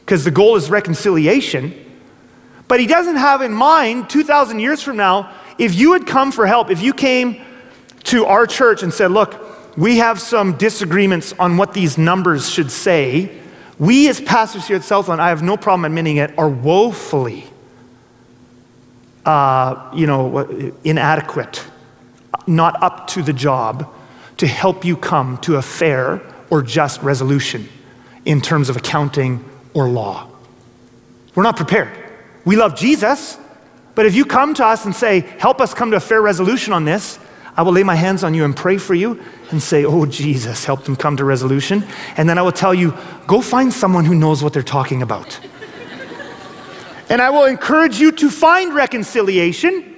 because 0.00 0.22
the 0.22 0.30
goal 0.30 0.56
is 0.56 0.68
reconciliation. 0.68 1.82
But 2.68 2.80
he 2.80 2.86
doesn't 2.86 3.16
have 3.16 3.42
in 3.42 3.52
mind 3.52 4.10
2,000 4.10 4.58
years 4.58 4.82
from 4.82 4.96
now, 4.96 5.32
if 5.58 5.74
you 5.74 5.92
had 5.92 6.06
come 6.06 6.32
for 6.32 6.46
help, 6.46 6.70
if 6.70 6.82
you 6.82 6.92
came 6.92 7.40
to 8.04 8.26
our 8.26 8.46
church 8.46 8.82
and 8.82 8.92
said, 8.92 9.10
Look, 9.10 9.76
we 9.76 9.98
have 9.98 10.20
some 10.20 10.56
disagreements 10.56 11.32
on 11.38 11.56
what 11.56 11.72
these 11.72 11.98
numbers 11.98 12.50
should 12.50 12.70
say, 12.70 13.38
we 13.78 14.08
as 14.08 14.20
pastors 14.20 14.66
here 14.66 14.76
at 14.76 14.84
Southland, 14.84 15.20
I 15.20 15.28
have 15.28 15.42
no 15.42 15.56
problem 15.56 15.84
admitting 15.84 16.16
it, 16.16 16.36
are 16.38 16.48
woefully 16.48 17.44
uh, 19.26 19.90
you 19.92 20.06
know, 20.06 20.72
inadequate, 20.84 21.64
not 22.46 22.80
up 22.82 23.08
to 23.08 23.22
the 23.22 23.32
job 23.32 23.92
to 24.38 24.46
help 24.46 24.84
you 24.84 24.96
come 24.96 25.36
to 25.38 25.56
a 25.56 25.62
fair 25.62 26.22
or 26.48 26.62
just 26.62 27.02
resolution 27.02 27.68
in 28.24 28.40
terms 28.40 28.68
of 28.68 28.76
accounting 28.76 29.44
or 29.74 29.88
law. 29.88 30.28
We're 31.34 31.42
not 31.42 31.56
prepared. 31.56 32.05
We 32.46 32.54
love 32.54 32.76
Jesus, 32.76 33.38
but 33.96 34.06
if 34.06 34.14
you 34.14 34.24
come 34.24 34.54
to 34.54 34.64
us 34.64 34.84
and 34.84 34.94
say, 34.94 35.20
Help 35.38 35.60
us 35.60 35.74
come 35.74 35.90
to 35.90 35.96
a 35.96 36.00
fair 36.00 36.22
resolution 36.22 36.72
on 36.72 36.84
this, 36.84 37.18
I 37.56 37.62
will 37.62 37.72
lay 37.72 37.82
my 37.82 37.96
hands 37.96 38.22
on 38.22 38.34
you 38.34 38.44
and 38.44 38.54
pray 38.54 38.78
for 38.78 38.94
you 38.94 39.20
and 39.50 39.60
say, 39.60 39.84
Oh, 39.84 40.06
Jesus, 40.06 40.64
help 40.64 40.84
them 40.84 40.94
come 40.94 41.16
to 41.16 41.24
resolution. 41.24 41.84
And 42.16 42.28
then 42.28 42.38
I 42.38 42.42
will 42.42 42.52
tell 42.52 42.72
you, 42.72 42.94
Go 43.26 43.42
find 43.42 43.72
someone 43.72 44.04
who 44.04 44.14
knows 44.14 44.44
what 44.44 44.52
they're 44.52 44.62
talking 44.62 45.02
about. 45.02 45.40
and 47.10 47.20
I 47.20 47.30
will 47.30 47.46
encourage 47.46 47.98
you 47.98 48.12
to 48.12 48.30
find 48.30 48.72
reconciliation. 48.74 49.94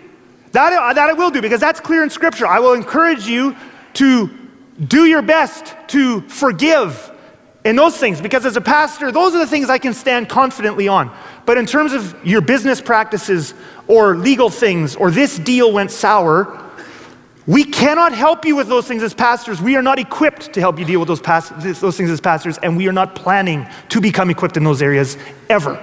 That, 0.52 0.72
uh, 0.72 0.94
that 0.94 1.11
I 1.11 1.12
will 1.12 1.30
do 1.30 1.42
because 1.42 1.61
that's 1.61 1.80
clear 1.80 2.02
in 2.02 2.08
Scripture. 2.08 2.46
I 2.46 2.61
will 2.61 2.72
encourage 2.72 3.26
you 3.26 3.54
to 3.94 4.30
do 4.82 5.04
your 5.04 5.20
best 5.20 5.76
to 5.88 6.22
forgive 6.22 7.12
and 7.64 7.78
those 7.78 7.98
things 7.98 8.20
because 8.20 8.46
as 8.46 8.56
a 8.56 8.61
pastor, 8.62 9.12
those 9.12 9.34
are 9.34 9.38
the 9.38 9.46
things 9.46 9.68
I 9.68 9.76
can 9.78 9.92
stand 9.92 10.28
confidently 10.28 10.88
on. 10.88 11.14
But 11.48 11.56
in 11.56 11.64
terms 11.64 11.94
of 11.94 12.14
your 12.26 12.42
business 12.42 12.78
practices 12.78 13.54
or 13.87 14.14
legal 14.14 14.50
things 14.50 14.94
or 14.94 15.11
this 15.11 15.38
deal 15.38 15.72
went 15.72 15.90
sour, 15.90 16.62
we 17.46 17.64
cannot 17.64 18.12
help 18.12 18.44
you 18.44 18.54
with 18.54 18.68
those 18.68 18.87
things 18.87 19.02
as 19.02 19.14
pastors. 19.14 19.58
We 19.58 19.74
are 19.74 19.82
not 19.82 19.98
equipped 19.98 20.52
to 20.52 20.61
help 20.61 20.78
you 20.78 20.84
deal 20.84 21.00
with 21.00 21.08
those, 21.08 21.22
those 21.80 21.96
things 21.96 22.11
as 22.11 22.20
pastors, 22.20 22.58
and 22.58 22.76
we 22.76 22.87
are 22.87 22.92
not 22.92 23.14
planning 23.14 23.66
to 23.88 23.98
become 23.98 24.28
equipped 24.28 24.58
in 24.58 24.64
those 24.64 24.82
areas 24.82 25.16
ever. 25.48 25.82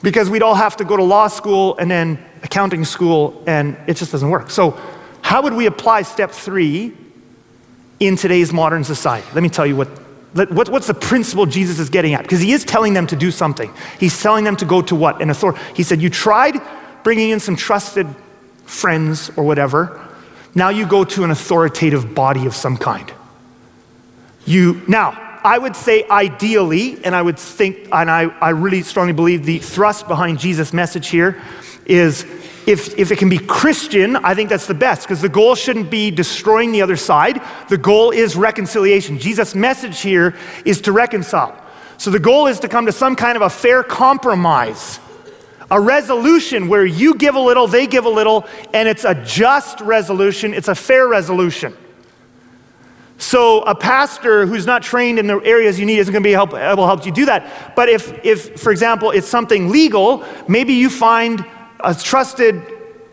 Because 0.00 0.30
we'd 0.30 0.42
all 0.42 0.54
have 0.54 0.76
to 0.76 0.84
go 0.84 0.96
to 0.96 1.02
law 1.02 1.26
school 1.26 1.76
and 1.78 1.90
then 1.90 2.24
accounting 2.44 2.84
school, 2.84 3.42
and 3.48 3.76
it 3.88 3.94
just 3.94 4.12
doesn't 4.12 4.30
work. 4.30 4.48
So, 4.52 4.80
how 5.22 5.42
would 5.42 5.54
we 5.54 5.66
apply 5.66 6.02
step 6.02 6.30
three 6.30 6.96
in 7.98 8.14
today's 8.14 8.52
modern 8.52 8.84
society? 8.84 9.26
Let 9.34 9.42
me 9.42 9.48
tell 9.48 9.66
you 9.66 9.74
what 9.74 10.05
what's 10.44 10.86
the 10.86 10.94
principle 10.94 11.46
Jesus 11.46 11.78
is 11.78 11.90
getting 11.90 12.14
at? 12.14 12.22
Because 12.22 12.40
he 12.40 12.52
is 12.52 12.64
telling 12.64 12.94
them 12.94 13.06
to 13.08 13.16
do 13.16 13.30
something. 13.30 13.72
He's 13.98 14.20
telling 14.20 14.44
them 14.44 14.56
to 14.56 14.64
go 14.64 14.82
to 14.82 14.94
what? 14.94 15.20
An 15.20 15.30
authority. 15.30 15.60
He 15.74 15.82
said, 15.82 16.00
You 16.00 16.10
tried 16.10 16.60
bringing 17.02 17.30
in 17.30 17.40
some 17.40 17.56
trusted 17.56 18.06
friends 18.64 19.30
or 19.36 19.44
whatever. 19.44 20.02
Now 20.54 20.70
you 20.70 20.86
go 20.86 21.04
to 21.04 21.24
an 21.24 21.30
authoritative 21.30 22.14
body 22.14 22.46
of 22.46 22.54
some 22.54 22.76
kind. 22.76 23.12
You, 24.46 24.82
now, 24.88 25.40
I 25.44 25.58
would 25.58 25.76
say 25.76 26.04
ideally, 26.08 27.04
and 27.04 27.14
I 27.14 27.22
would 27.22 27.38
think, 27.38 27.88
and 27.92 28.10
I, 28.10 28.22
I 28.40 28.50
really 28.50 28.82
strongly 28.82 29.12
believe 29.12 29.44
the 29.44 29.58
thrust 29.58 30.08
behind 30.08 30.38
Jesus' 30.38 30.72
message 30.72 31.08
here 31.08 31.40
is 31.86 32.24
if, 32.66 32.98
if 32.98 33.12
it 33.12 33.18
can 33.18 33.28
be 33.28 33.38
Christian, 33.38 34.16
I 34.16 34.34
think 34.34 34.50
that's 34.50 34.66
the 34.66 34.74
best 34.74 35.02
because 35.02 35.20
the 35.20 35.28
goal 35.28 35.54
shouldn't 35.54 35.90
be 35.90 36.10
destroying 36.10 36.72
the 36.72 36.82
other 36.82 36.96
side. 36.96 37.40
The 37.68 37.78
goal 37.78 38.10
is 38.10 38.34
reconciliation. 38.34 39.18
Jesus' 39.18 39.54
message 39.54 40.00
here 40.00 40.34
is 40.64 40.80
to 40.82 40.92
reconcile. 40.92 41.56
So 41.98 42.10
the 42.10 42.18
goal 42.18 42.48
is 42.48 42.60
to 42.60 42.68
come 42.68 42.86
to 42.86 42.92
some 42.92 43.14
kind 43.14 43.36
of 43.36 43.42
a 43.42 43.50
fair 43.50 43.82
compromise, 43.82 44.98
a 45.70 45.80
resolution 45.80 46.68
where 46.68 46.84
you 46.84 47.14
give 47.14 47.36
a 47.36 47.40
little, 47.40 47.68
they 47.68 47.86
give 47.86 48.04
a 48.04 48.10
little, 48.10 48.46
and 48.74 48.88
it's 48.88 49.04
a 49.04 49.14
just 49.14 49.80
resolution, 49.80 50.52
it's 50.52 50.68
a 50.68 50.74
fair 50.74 51.06
resolution. 51.06 51.74
So 53.18 53.62
a 53.62 53.74
pastor 53.74 54.44
who's 54.44 54.66
not 54.66 54.82
trained 54.82 55.18
in 55.18 55.26
the 55.26 55.38
areas 55.38 55.80
you 55.80 55.86
need 55.86 55.98
isn't 55.98 56.12
going 56.12 56.22
to 56.22 56.28
be 56.28 56.34
able 56.34 56.48
to 56.48 56.86
help 56.86 57.06
you 57.06 57.12
do 57.12 57.24
that. 57.26 57.74
But 57.74 57.88
if, 57.88 58.24
if, 58.24 58.60
for 58.60 58.70
example, 58.72 59.10
it's 59.10 59.28
something 59.28 59.70
legal, 59.70 60.24
maybe 60.48 60.74
you 60.74 60.90
find 60.90 61.44
a 61.86 61.94
trusted 61.94 62.60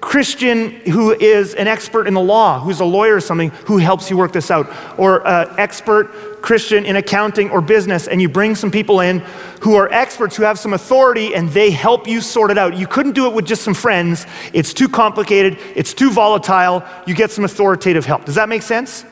Christian 0.01 0.71
who 0.81 1.13
is 1.13 1.53
an 1.53 1.67
expert 1.67 2.07
in 2.07 2.13
the 2.13 2.21
law, 2.21 2.59
who's 2.59 2.81
a 2.81 2.85
lawyer 2.85 3.15
or 3.15 3.21
something, 3.21 3.51
who 3.67 3.77
helps 3.77 4.09
you 4.09 4.17
work 4.17 4.33
this 4.33 4.51
out, 4.51 4.67
or 4.99 5.25
an 5.25 5.47
expert 5.57 6.41
Christian 6.41 6.85
in 6.85 6.97
accounting 6.97 7.49
or 7.51 7.61
business, 7.61 8.09
and 8.09 8.21
you 8.21 8.27
bring 8.27 8.53
some 8.53 8.69
people 8.69 8.99
in 8.99 9.19
who 9.61 9.75
are 9.75 9.89
experts, 9.93 10.35
who 10.35 10.43
have 10.43 10.59
some 10.59 10.73
authority, 10.73 11.33
and 11.33 11.47
they 11.51 11.71
help 11.71 12.05
you 12.05 12.19
sort 12.19 12.51
it 12.51 12.57
out. 12.57 12.75
You 12.75 12.85
couldn't 12.85 13.13
do 13.13 13.27
it 13.27 13.33
with 13.33 13.45
just 13.45 13.61
some 13.61 13.73
friends. 13.73 14.27
It's 14.51 14.73
too 14.73 14.89
complicated, 14.89 15.57
it's 15.73 15.93
too 15.93 16.11
volatile. 16.11 16.83
You 17.07 17.15
get 17.15 17.31
some 17.31 17.45
authoritative 17.45 18.05
help. 18.05 18.25
Does 18.25 18.35
that 18.35 18.49
make 18.49 18.63
sense? 18.63 19.05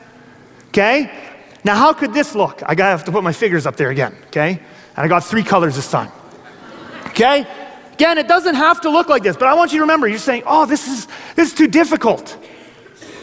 Okay? 0.68 1.10
Now, 1.64 1.76
how 1.76 1.94
could 1.94 2.12
this 2.12 2.34
look? 2.34 2.62
I 2.66 2.74
gotta 2.74 2.90
have 2.90 3.04
to 3.04 3.12
put 3.12 3.24
my 3.24 3.32
figures 3.32 3.64
up 3.64 3.76
there 3.76 3.88
again, 3.88 4.14
okay? 4.26 4.60
And 4.96 5.04
I 5.04 5.08
got 5.08 5.24
three 5.24 5.42
colors 5.42 5.76
this 5.76 5.90
time. 5.90 6.12
Okay? 7.06 7.46
Again, 7.92 8.18
it 8.18 8.28
doesn't 8.28 8.54
have 8.54 8.80
to 8.82 8.90
look 8.90 9.08
like 9.08 9.22
this, 9.22 9.36
but 9.36 9.48
I 9.48 9.54
want 9.54 9.72
you 9.72 9.78
to 9.78 9.82
remember 9.82 10.08
you're 10.08 10.18
saying, 10.18 10.42
oh, 10.46 10.66
this 10.66 10.88
is, 10.88 11.06
this 11.36 11.48
is 11.48 11.54
too 11.54 11.66
difficult. 11.68 12.36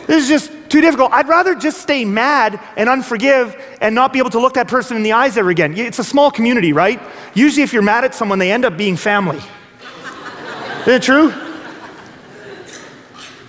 This 0.08 0.23
is 0.23 0.29
just 0.29 0.69
too 0.69 0.82
difficult. 0.82 1.12
I'd 1.12 1.27
rather 1.27 1.55
just 1.55 1.82
stay 1.82 2.05
mad 2.05 2.60
and 2.77 2.89
unforgive 2.89 3.60
and 3.82 3.93
not 3.93 4.13
be 4.13 4.19
able 4.19 4.29
to 4.32 4.39
look 4.39 4.53
that 4.55 4.67
person 4.67 4.97
in 4.97 5.03
the 5.03 5.12
eyes 5.12 5.38
ever 5.38 5.49
again. 5.49 5.77
It's 5.77 5.99
a 5.99 6.03
small 6.03 6.32
community, 6.32 6.73
right? 6.73 7.01
Usually, 7.34 7.63
if 7.63 7.73
you're 7.73 7.82
mad 7.82 8.05
at 8.05 8.15
someone, 8.15 8.39
they 8.39 8.51
end 8.51 8.65
up 8.65 8.77
being 8.77 8.95
family. 8.95 9.38
Isn't 10.82 10.93
it 10.93 11.03
true? 11.03 11.34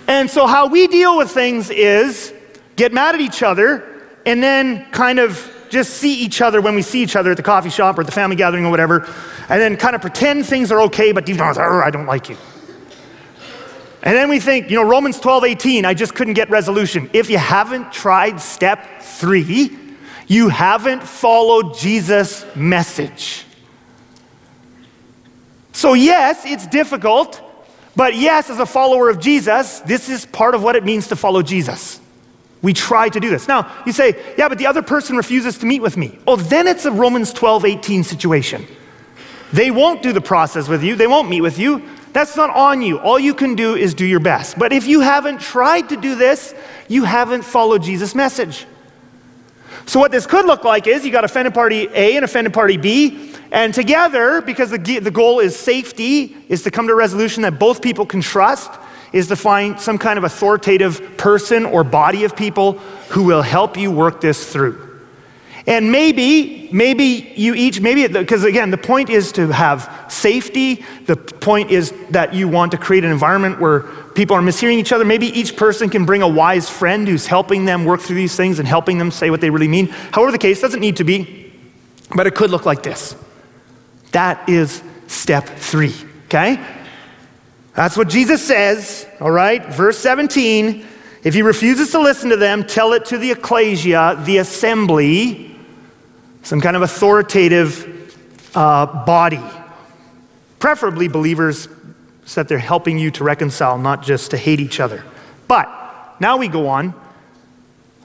And 0.07 0.29
so, 0.29 0.45
how 0.45 0.67
we 0.67 0.87
deal 0.87 1.17
with 1.17 1.31
things 1.31 1.69
is 1.69 2.33
get 2.75 2.93
mad 2.93 3.15
at 3.15 3.21
each 3.21 3.41
other 3.41 4.07
and 4.25 4.43
then 4.43 4.89
kind 4.91 5.19
of 5.19 5.51
just 5.71 5.95
see 5.95 6.13
each 6.13 6.41
other 6.41 6.61
when 6.61 6.75
we 6.75 6.81
see 6.81 7.01
each 7.01 7.15
other 7.15 7.31
at 7.31 7.37
the 7.37 7.43
coffee 7.43 7.69
shop 7.69 7.97
or 7.97 8.03
the 8.03 8.11
family 8.11 8.35
gathering 8.35 8.65
or 8.65 8.69
whatever, 8.69 9.07
and 9.49 9.59
then 9.59 9.77
kind 9.77 9.95
of 9.95 10.01
pretend 10.01 10.45
things 10.45 10.71
are 10.71 10.81
okay, 10.81 11.11
but 11.11 11.25
deep 11.25 11.37
down, 11.37 11.57
I 11.57 11.89
don't 11.89 12.05
like 12.05 12.29
you. 12.29 12.37
And 14.03 14.15
then 14.15 14.29
we 14.29 14.39
think, 14.39 14.69
you 14.69 14.75
know, 14.75 14.83
Romans 14.83 15.19
12, 15.19 15.43
18, 15.43 15.85
I 15.85 15.93
just 15.93 16.15
couldn't 16.15 16.33
get 16.33 16.49
resolution. 16.49 17.09
If 17.13 17.29
you 17.29 17.37
haven't 17.37 17.91
tried 17.91 18.41
step 18.41 19.01
three, 19.01 19.77
you 20.27 20.49
haven't 20.49 21.03
followed 21.03 21.77
Jesus' 21.77 22.45
message. 22.55 23.45
So, 25.71 25.93
yes, 25.93 26.43
it's 26.45 26.67
difficult, 26.67 27.41
but 27.95 28.15
yes, 28.15 28.49
as 28.49 28.59
a 28.59 28.65
follower 28.65 29.09
of 29.09 29.19
Jesus, 29.19 29.79
this 29.81 30.09
is 30.09 30.25
part 30.25 30.55
of 30.55 30.63
what 30.63 30.75
it 30.75 30.83
means 30.83 31.07
to 31.09 31.15
follow 31.15 31.41
Jesus. 31.41 31.99
We 32.61 32.73
try 32.73 33.09
to 33.09 33.19
do 33.19 33.29
this. 33.29 33.47
Now, 33.47 33.71
you 33.85 33.91
say, 33.91 34.35
yeah, 34.37 34.47
but 34.47 34.57
the 34.57 34.67
other 34.67 34.81
person 34.81 35.17
refuses 35.17 35.57
to 35.59 35.65
meet 35.65 35.81
with 35.81 35.97
me. 35.97 36.19
Oh, 36.27 36.35
then 36.35 36.67
it's 36.67 36.85
a 36.85 36.91
Romans 36.91 37.33
12, 37.33 37.65
18 37.65 38.03
situation. 38.03 38.67
They 39.51 39.71
won't 39.71 40.03
do 40.03 40.13
the 40.13 40.21
process 40.21 40.67
with 40.67 40.83
you, 40.83 40.95
they 40.95 41.07
won't 41.07 41.29
meet 41.29 41.41
with 41.41 41.57
you. 41.57 41.81
That's 42.13 42.35
not 42.35 42.49
on 42.49 42.81
you. 42.81 42.99
All 42.99 43.17
you 43.17 43.33
can 43.33 43.55
do 43.55 43.75
is 43.75 43.93
do 43.93 44.05
your 44.05 44.19
best. 44.19 44.59
But 44.59 44.73
if 44.73 44.85
you 44.85 44.99
haven't 44.99 45.39
tried 45.39 45.89
to 45.89 45.97
do 45.97 46.15
this, 46.15 46.53
you 46.89 47.05
haven't 47.05 47.43
followed 47.43 47.83
Jesus' 47.83 48.13
message. 48.13 48.65
So, 49.85 49.99
what 49.99 50.11
this 50.11 50.27
could 50.27 50.45
look 50.45 50.63
like 50.63 50.87
is 50.87 51.05
you 51.05 51.11
got 51.11 51.23
offended 51.23 51.53
party 51.53 51.87
A 51.93 52.15
and 52.15 52.25
offended 52.25 52.53
party 52.53 52.77
B, 52.77 53.33
and 53.51 53.73
together, 53.73 54.41
because 54.41 54.71
the, 54.71 54.77
the 54.77 55.11
goal 55.11 55.39
is 55.39 55.55
safety, 55.55 56.37
is 56.49 56.63
to 56.63 56.71
come 56.71 56.87
to 56.87 56.93
a 56.93 56.95
resolution 56.95 57.43
that 57.43 57.59
both 57.59 57.81
people 57.81 58.05
can 58.05 58.21
trust, 58.21 58.71
is 59.11 59.27
to 59.27 59.35
find 59.35 59.79
some 59.79 59.97
kind 59.97 60.17
of 60.17 60.23
authoritative 60.23 61.17
person 61.17 61.65
or 61.65 61.83
body 61.83 62.23
of 62.23 62.35
people 62.35 62.73
who 63.09 63.23
will 63.23 63.41
help 63.41 63.77
you 63.77 63.91
work 63.91 64.21
this 64.21 64.51
through. 64.51 64.89
And 65.67 65.91
maybe, 65.91 66.69
maybe 66.71 67.33
you 67.35 67.53
each, 67.53 67.81
maybe, 67.81 68.07
because 68.07 68.43
again, 68.43 68.71
the 68.71 68.77
point 68.77 69.09
is 69.09 69.31
to 69.33 69.47
have 69.51 70.05
safety. 70.09 70.83
The 71.05 71.15
point 71.15 71.69
is 71.69 71.93
that 72.09 72.33
you 72.33 72.47
want 72.47 72.71
to 72.71 72.77
create 72.77 73.03
an 73.03 73.11
environment 73.11 73.59
where 73.59 73.81
people 74.15 74.35
are 74.35 74.41
mishearing 74.41 74.77
each 74.77 74.91
other. 74.91 75.05
Maybe 75.05 75.27
each 75.27 75.55
person 75.55 75.89
can 75.89 76.05
bring 76.05 76.23
a 76.23 76.27
wise 76.27 76.67
friend 76.67 77.07
who's 77.07 77.27
helping 77.27 77.65
them 77.65 77.85
work 77.85 78.01
through 78.01 78.15
these 78.15 78.35
things 78.35 78.57
and 78.57 78.67
helping 78.67 78.97
them 78.97 79.11
say 79.11 79.29
what 79.29 79.39
they 79.39 79.51
really 79.51 79.67
mean. 79.67 79.87
However, 80.11 80.31
the 80.31 80.39
case 80.39 80.61
doesn't 80.61 80.79
need 80.79 80.97
to 80.97 81.03
be, 81.03 81.53
but 82.15 82.25
it 82.25 82.33
could 82.33 82.49
look 82.49 82.65
like 82.65 82.81
this. 82.81 83.15
That 84.13 84.49
is 84.49 84.81
step 85.07 85.47
three, 85.47 85.93
okay? 86.25 86.59
That's 87.73 87.95
what 87.95 88.09
Jesus 88.09 88.45
says, 88.45 89.07
all 89.19 89.31
right? 89.31 89.65
Verse 89.65 89.97
17 89.97 90.87
if 91.23 91.35
he 91.35 91.43
refuses 91.43 91.91
to 91.91 91.99
listen 91.99 92.31
to 92.31 92.37
them, 92.37 92.63
tell 92.63 92.93
it 92.93 93.05
to 93.05 93.17
the 93.17 93.31
ecclesia, 93.31 94.19
the 94.25 94.37
assembly, 94.37 95.55
some 96.41 96.61
kind 96.61 96.75
of 96.75 96.81
authoritative 96.81 98.17
uh, 98.55 98.87
body. 99.05 99.39
Preferably 100.57 101.07
believers 101.07 101.67
so 102.25 102.41
that 102.41 102.47
they're 102.47 102.57
helping 102.57 102.97
you 102.97 103.11
to 103.11 103.23
reconcile, 103.23 103.77
not 103.77 104.03
just 104.03 104.31
to 104.31 104.37
hate 104.37 104.59
each 104.59 104.79
other. 104.79 105.03
But 105.47 105.69
now 106.19 106.37
we 106.37 106.47
go 106.47 106.67
on. 106.67 106.95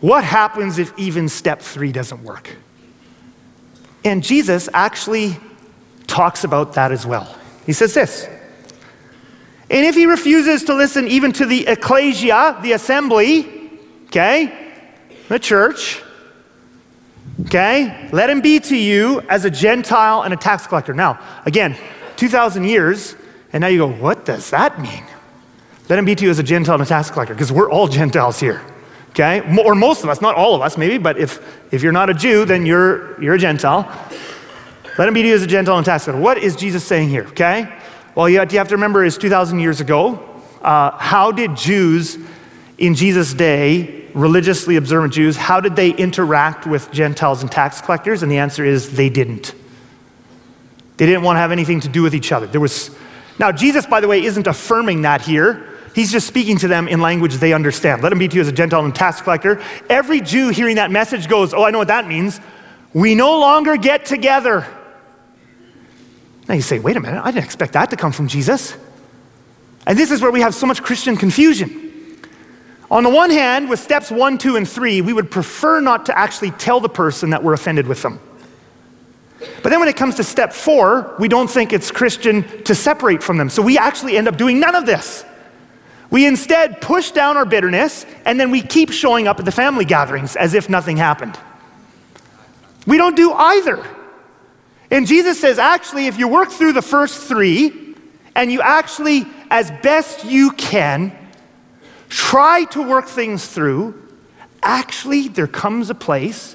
What 0.00 0.24
happens 0.24 0.79
if 0.79 0.96
even 0.98 1.29
step 1.29 1.62
three 1.62 1.92
doesn't 1.92 2.22
work? 2.22 2.55
And 4.05 4.22
Jesus 4.22 4.68
actually 4.74 5.37
talks 6.07 6.44
about 6.44 6.74
that 6.74 6.92
as 6.92 7.07
well. 7.07 7.35
He 7.64 7.72
says 7.72 7.94
this 7.94 8.29
and 9.68 9.85
if 9.85 9.96
he 9.96 10.07
refuses 10.07 10.64
to 10.64 10.74
listen 10.74 11.09
even 11.09 11.33
to 11.33 11.46
the 11.46 11.66
ecclesia, 11.66 12.59
the 12.62 12.72
assembly, 12.72 13.70
okay, 14.07 14.74
the 15.29 15.40
church, 15.40 16.02
okay, 17.46 18.09
let 18.12 18.31
him 18.31 18.40
be 18.40 18.61
to 18.61 18.76
you 18.76 19.22
as 19.22 19.44
a 19.44 19.50
Gentile 19.50 20.22
and 20.22 20.33
a 20.33 20.37
tax 20.37 20.68
collector. 20.68 20.94
Now, 20.94 21.18
again, 21.46 21.76
2,000 22.16 22.64
years, 22.64 23.16
and 23.52 23.61
now 23.61 23.66
you 23.66 23.79
go, 23.79 23.90
what 23.90 24.24
does 24.24 24.50
that 24.50 24.81
mean? 24.81 25.02
Let 25.88 25.98
him 25.98 26.05
be 26.05 26.14
to 26.14 26.24
you 26.24 26.31
as 26.31 26.38
a 26.38 26.44
Gentile 26.44 26.74
and 26.74 26.83
a 26.85 26.87
tax 26.87 27.11
collector, 27.11 27.35
because 27.35 27.50
we're 27.50 27.70
all 27.70 27.88
Gentiles 27.88 28.38
here, 28.38 28.62
okay? 29.11 29.40
Or 29.64 29.74
most 29.74 30.05
of 30.05 30.09
us, 30.09 30.20
not 30.20 30.37
all 30.37 30.55
of 30.55 30.62
us, 30.62 30.79
maybe, 30.79 30.96
but 30.98 31.18
if, 31.18 31.40
if 31.72 31.83
you're 31.83 31.92
not 31.92 32.09
a 32.09 32.14
Jew, 32.14 32.44
then 32.44 32.66
you're, 32.66 33.20
you're 33.20 33.35
a 33.35 33.38
Gentile. 33.38 33.83
Let 34.96 35.09
him 35.09 35.14
be 35.14 35.22
to 35.22 35.29
you 35.29 35.35
as 35.35 35.42
a 35.42 35.46
Gentile 35.48 35.76
and 35.76 35.85
a 35.85 35.90
tax 35.90 36.05
collector. 36.05 36.22
What 36.22 36.38
is 36.38 36.55
Jesus 36.55 36.85
saying 36.85 37.09
here, 37.09 37.24
okay? 37.29 37.72
Well, 38.16 38.31
you 38.31 38.38
have 38.38 38.68
to 38.68 38.76
remember 38.76 39.05
is 39.05 39.18
2,000 39.18 39.61
years 39.61 39.83
ago. 39.83 40.18
Uh, 40.62 40.96
how 40.96 41.33
did 41.33 41.55
Jews 41.55 42.16
in 42.79 42.94
Jesus' 42.94 43.35
day, 43.35 44.07
religiously 44.14 44.76
observant 44.76 45.12
Jews, 45.12 45.37
how 45.37 45.61
did 45.61 45.76
they 45.76 45.90
interact 45.90 46.66
with 46.66 46.90
Gentiles 46.90 47.42
and 47.42 47.52
tax 47.52 47.83
collectors? 47.83 48.22
And 48.22 48.33
the 48.33 48.38
answer 48.38 48.64
is 48.64 48.96
they 48.96 49.11
didn't. 49.11 49.55
They 50.96 51.05
didn't 51.05 51.24
want 51.24 51.37
to 51.37 51.40
have 51.40 51.52
anything 51.52 51.81
to 51.81 51.88
do 51.88 52.00
with 52.00 52.14
each 52.14 52.33
other. 52.33 52.46
There 52.46 52.61
was 52.61 52.90
now 53.38 53.52
Jesus, 53.52 53.85
by 53.85 54.00
the 54.00 54.09
way, 54.09 54.24
isn't 54.24 54.46
affirming 54.46 55.02
that 55.02 55.20
here. 55.20 55.68
He's 55.94 56.11
just 56.11 56.26
speaking 56.26 56.57
to 56.59 56.68
them 56.68 56.88
in 56.88 57.02
language 57.02 57.35
they 57.35 57.52
understand. 57.52 58.02
Let 58.02 58.12
him 58.12 58.18
be 58.18 58.29
to 58.29 58.35
you 58.35 58.40
as 58.40 58.48
a 58.48 58.52
Gentile 58.52 58.83
and 58.83 58.94
tax 58.94 59.20
collector. 59.20 59.62
Every 59.90 60.22
Jew 60.22 60.48
hearing 60.48 60.76
that 60.76 60.90
message 60.90 61.29
goes, 61.29 61.52
Oh, 61.52 61.64
I 61.64 61.70
know 61.70 61.79
what 61.79 61.88
that 61.88 62.09
means. 62.09 62.40
We 62.94 63.14
no 63.14 63.38
longer 63.40 63.76
get 63.76 64.07
together. 64.07 64.66
Now 66.48 66.54
you 66.54 66.62
say, 66.62 66.78
wait 66.78 66.96
a 66.96 67.00
minute, 67.00 67.20
I 67.22 67.30
didn't 67.30 67.44
expect 67.44 67.72
that 67.72 67.90
to 67.90 67.96
come 67.96 68.12
from 68.12 68.28
Jesus. 68.28 68.76
And 69.87 69.98
this 69.98 70.11
is 70.11 70.20
where 70.20 70.30
we 70.30 70.40
have 70.40 70.54
so 70.54 70.66
much 70.66 70.82
Christian 70.82 71.16
confusion. 71.16 71.82
On 72.90 73.02
the 73.02 73.11
one 73.11 73.30
hand, 73.30 73.68
with 73.68 73.80
steps 73.80 74.11
one, 74.11 74.38
two, 74.38 74.56
and 74.56 74.68
three, 74.68 75.00
we 75.00 75.12
would 75.12 75.30
prefer 75.30 75.80
not 75.80 76.06
to 76.06 76.16
actually 76.16 76.52
tell 76.52 76.80
the 76.80 76.88
person 76.88 77.30
that 77.30 77.42
we're 77.42 77.52
offended 77.52 77.87
with 77.87 78.02
them. 78.02 78.20
But 79.62 79.70
then 79.70 79.80
when 79.80 79.88
it 79.88 79.96
comes 79.96 80.14
to 80.16 80.24
step 80.24 80.52
four, 80.52 81.14
we 81.18 81.28
don't 81.28 81.48
think 81.48 81.72
it's 81.72 81.90
Christian 81.90 82.64
to 82.64 82.74
separate 82.74 83.22
from 83.22 83.37
them. 83.37 83.50
So 83.50 83.61
we 83.61 83.76
actually 83.76 84.16
end 84.16 84.28
up 84.28 84.37
doing 84.37 84.61
none 84.61 84.74
of 84.74 84.87
this. 84.87 85.24
We 86.11 86.26
instead 86.26 86.80
push 86.80 87.11
down 87.11 87.37
our 87.37 87.44
bitterness 87.44 88.06
and 88.24 88.38
then 88.38 88.50
we 88.50 88.62
keep 88.62 88.92
showing 88.92 89.26
up 89.26 89.38
at 89.38 89.44
the 89.44 89.52
family 89.52 89.85
gatherings 89.85 90.37
as 90.37 90.54
if 90.54 90.68
nothing 90.68 90.96
happened. 90.96 91.38
We 92.87 92.96
don't 92.96 93.16
do 93.16 93.32
either. 93.32 93.85
And 94.90 95.07
Jesus 95.07 95.40
says, 95.40 95.59
actually, 95.59 96.07
if 96.07 96.18
you 96.18 96.29
work 96.29 96.51
through 96.51 96.72
the 96.72 96.83
first 96.83 97.27
three 97.29 97.94
and 98.35 98.53
you 98.53 98.61
actually, 98.61 99.27
as 99.51 99.70
best 99.83 100.25
you 100.25 100.53
can, 100.53 101.16
try 102.09 102.64
to 102.66 102.83
work 102.83 103.07
things 103.07 103.46
through, 103.46 104.01
actually, 104.62 105.29
there 105.29 105.49
comes 105.49 105.90
a 105.90 105.94
place 105.94 106.55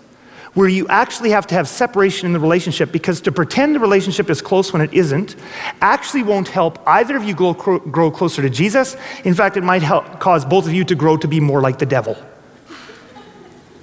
where 0.53 0.67
you 0.67 0.87
actually 0.89 1.29
have 1.29 1.47
to 1.47 1.55
have 1.55 1.67
separation 1.67 2.25
in 2.25 2.33
the 2.33 2.39
relationship 2.39 2.91
because 2.91 3.21
to 3.21 3.31
pretend 3.31 3.73
the 3.73 3.79
relationship 3.79 4.29
is 4.29 4.41
close 4.41 4.73
when 4.73 4.81
it 4.81 4.93
isn't 4.93 5.37
actually 5.79 6.23
won't 6.23 6.49
help 6.49 6.77
either 6.87 7.15
of 7.15 7.23
you 7.23 7.33
grow, 7.33 7.53
grow 7.53 8.11
closer 8.11 8.41
to 8.41 8.49
Jesus. 8.49 8.97
In 9.23 9.33
fact, 9.33 9.55
it 9.55 9.63
might 9.63 9.81
help 9.81 10.19
cause 10.19 10.43
both 10.43 10.65
of 10.65 10.73
you 10.73 10.83
to 10.85 10.95
grow 10.95 11.15
to 11.17 11.27
be 11.27 11.39
more 11.39 11.61
like 11.61 11.79
the 11.79 11.85
devil. 11.85 12.17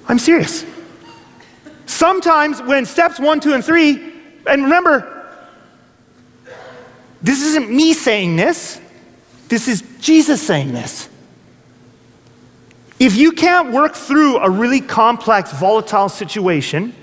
I'm 0.07 0.19
serious. 0.19 0.63
Sometimes 1.87 2.61
when 2.61 2.85
steps 2.85 3.19
one, 3.19 3.39
two, 3.39 3.53
and 3.53 3.65
three 3.65 4.18
and 4.49 4.63
remember, 4.63 5.15
this 7.21 7.41
isn't 7.41 7.69
me 7.69 7.93
saying 7.93 8.35
this, 8.35 8.79
this 9.47 9.67
is 9.67 9.83
Jesus 9.99 10.41
saying 10.41 10.73
this. 10.73 11.09
If 12.99 13.15
you 13.15 13.31
can't 13.31 13.71
work 13.71 13.95
through 13.95 14.37
a 14.37 14.49
really 14.49 14.81
complex, 14.81 15.53
volatile 15.53 16.09
situation, 16.09 16.93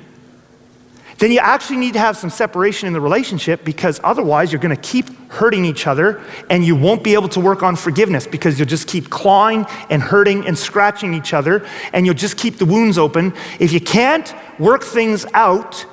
then 1.19 1.33
you 1.33 1.39
actually 1.39 1.79
need 1.79 1.95
to 1.95 1.99
have 1.99 2.17
some 2.17 2.29
separation 2.29 2.87
in 2.87 2.93
the 2.93 3.01
relationship 3.01 3.65
because 3.65 3.99
otherwise 4.05 4.53
you're 4.53 4.61
going 4.61 4.77
to 4.77 4.83
keep 4.83 5.09
hurting 5.31 5.65
each 5.65 5.87
other 5.87 6.23
and 6.51 6.65
you 6.65 6.77
won't 6.77 7.03
be 7.03 7.15
able 7.15 7.29
to 7.31 7.41
work 7.41 7.63
on 7.63 7.75
forgiveness 7.75 8.27
because 8.27 8.59
you'll 8.59 8.69
just 8.69 8.87
keep 8.87 9.09
clawing 9.09 9.65
and 9.89 10.03
hurting 10.03 10.47
and 10.47 10.59
scratching 10.59 11.15
each 11.15 11.33
other 11.33 11.67
and 11.95 12.05
you'll 12.05 12.15
just 12.15 12.37
keep 12.37 12.59
the 12.59 12.67
wounds 12.67 12.99
open. 12.99 13.33
If 13.59 13.73
you 13.73 13.81
can't 13.81 14.35
work 14.59 14.85
things 14.85 15.25
out, 15.33 15.87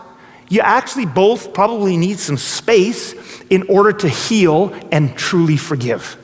you 0.53 0.61
actually 0.61 1.07
both 1.07 1.51
probably 1.51 1.97
need 1.97 2.19
some 2.19 2.37
space 2.37 3.15
in 3.49 3.63
order 3.63 3.91
to 3.91 4.07
heal 4.07 4.71
and 4.91 5.17
truly 5.17 5.57
forgive. 5.57 6.15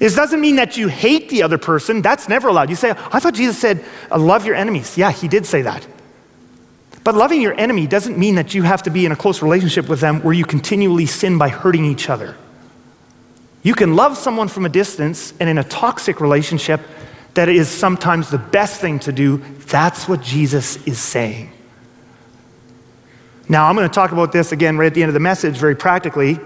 This 0.00 0.16
doesn't 0.16 0.40
mean 0.40 0.56
that 0.56 0.76
you 0.76 0.88
hate 0.88 1.28
the 1.28 1.44
other 1.44 1.56
person. 1.56 2.02
That's 2.02 2.28
never 2.28 2.48
allowed. 2.48 2.68
You 2.68 2.74
say, 2.74 2.90
I 2.90 3.20
thought 3.20 3.34
Jesus 3.34 3.56
said, 3.60 3.84
uh, 4.10 4.18
love 4.18 4.44
your 4.44 4.56
enemies. 4.56 4.98
Yeah, 4.98 5.12
he 5.12 5.28
did 5.28 5.46
say 5.46 5.62
that. 5.62 5.86
But 7.04 7.14
loving 7.14 7.40
your 7.40 7.54
enemy 7.54 7.86
doesn't 7.86 8.18
mean 8.18 8.34
that 8.34 8.54
you 8.54 8.64
have 8.64 8.82
to 8.82 8.90
be 8.90 9.06
in 9.06 9.12
a 9.12 9.16
close 9.16 9.40
relationship 9.40 9.88
with 9.88 10.00
them 10.00 10.20
where 10.22 10.34
you 10.34 10.44
continually 10.44 11.06
sin 11.06 11.38
by 11.38 11.50
hurting 11.50 11.84
each 11.84 12.10
other. 12.10 12.36
You 13.62 13.74
can 13.74 13.94
love 13.94 14.18
someone 14.18 14.48
from 14.48 14.66
a 14.66 14.68
distance, 14.68 15.32
and 15.38 15.48
in 15.48 15.58
a 15.58 15.64
toxic 15.64 16.20
relationship, 16.20 16.80
that 17.34 17.48
is 17.48 17.68
sometimes 17.68 18.30
the 18.30 18.38
best 18.38 18.80
thing 18.80 18.98
to 19.00 19.12
do. 19.12 19.38
That's 19.68 20.08
what 20.08 20.22
Jesus 20.22 20.84
is 20.88 20.98
saying. 20.98 21.52
Now, 23.48 23.66
I'm 23.66 23.74
going 23.74 23.88
to 23.88 23.94
talk 23.94 24.12
about 24.12 24.30
this 24.30 24.52
again 24.52 24.76
right 24.76 24.86
at 24.86 24.94
the 24.94 25.02
end 25.02 25.08
of 25.08 25.14
the 25.14 25.20
message 25.20 25.56
very 25.56 25.74
practically. 25.74 26.38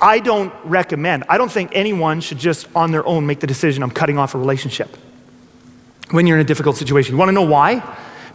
I 0.00 0.18
don't 0.18 0.52
recommend, 0.64 1.24
I 1.30 1.38
don't 1.38 1.50
think 1.50 1.70
anyone 1.72 2.20
should 2.20 2.36
just 2.36 2.68
on 2.74 2.90
their 2.90 3.06
own 3.06 3.26
make 3.26 3.40
the 3.40 3.46
decision 3.46 3.82
I'm 3.82 3.90
cutting 3.90 4.18
off 4.18 4.34
a 4.34 4.38
relationship 4.38 4.94
when 6.10 6.26
you're 6.26 6.36
in 6.36 6.42
a 6.42 6.46
difficult 6.46 6.76
situation. 6.76 7.14
You 7.14 7.18
want 7.18 7.30
to 7.30 7.32
know 7.32 7.42
why? 7.42 7.82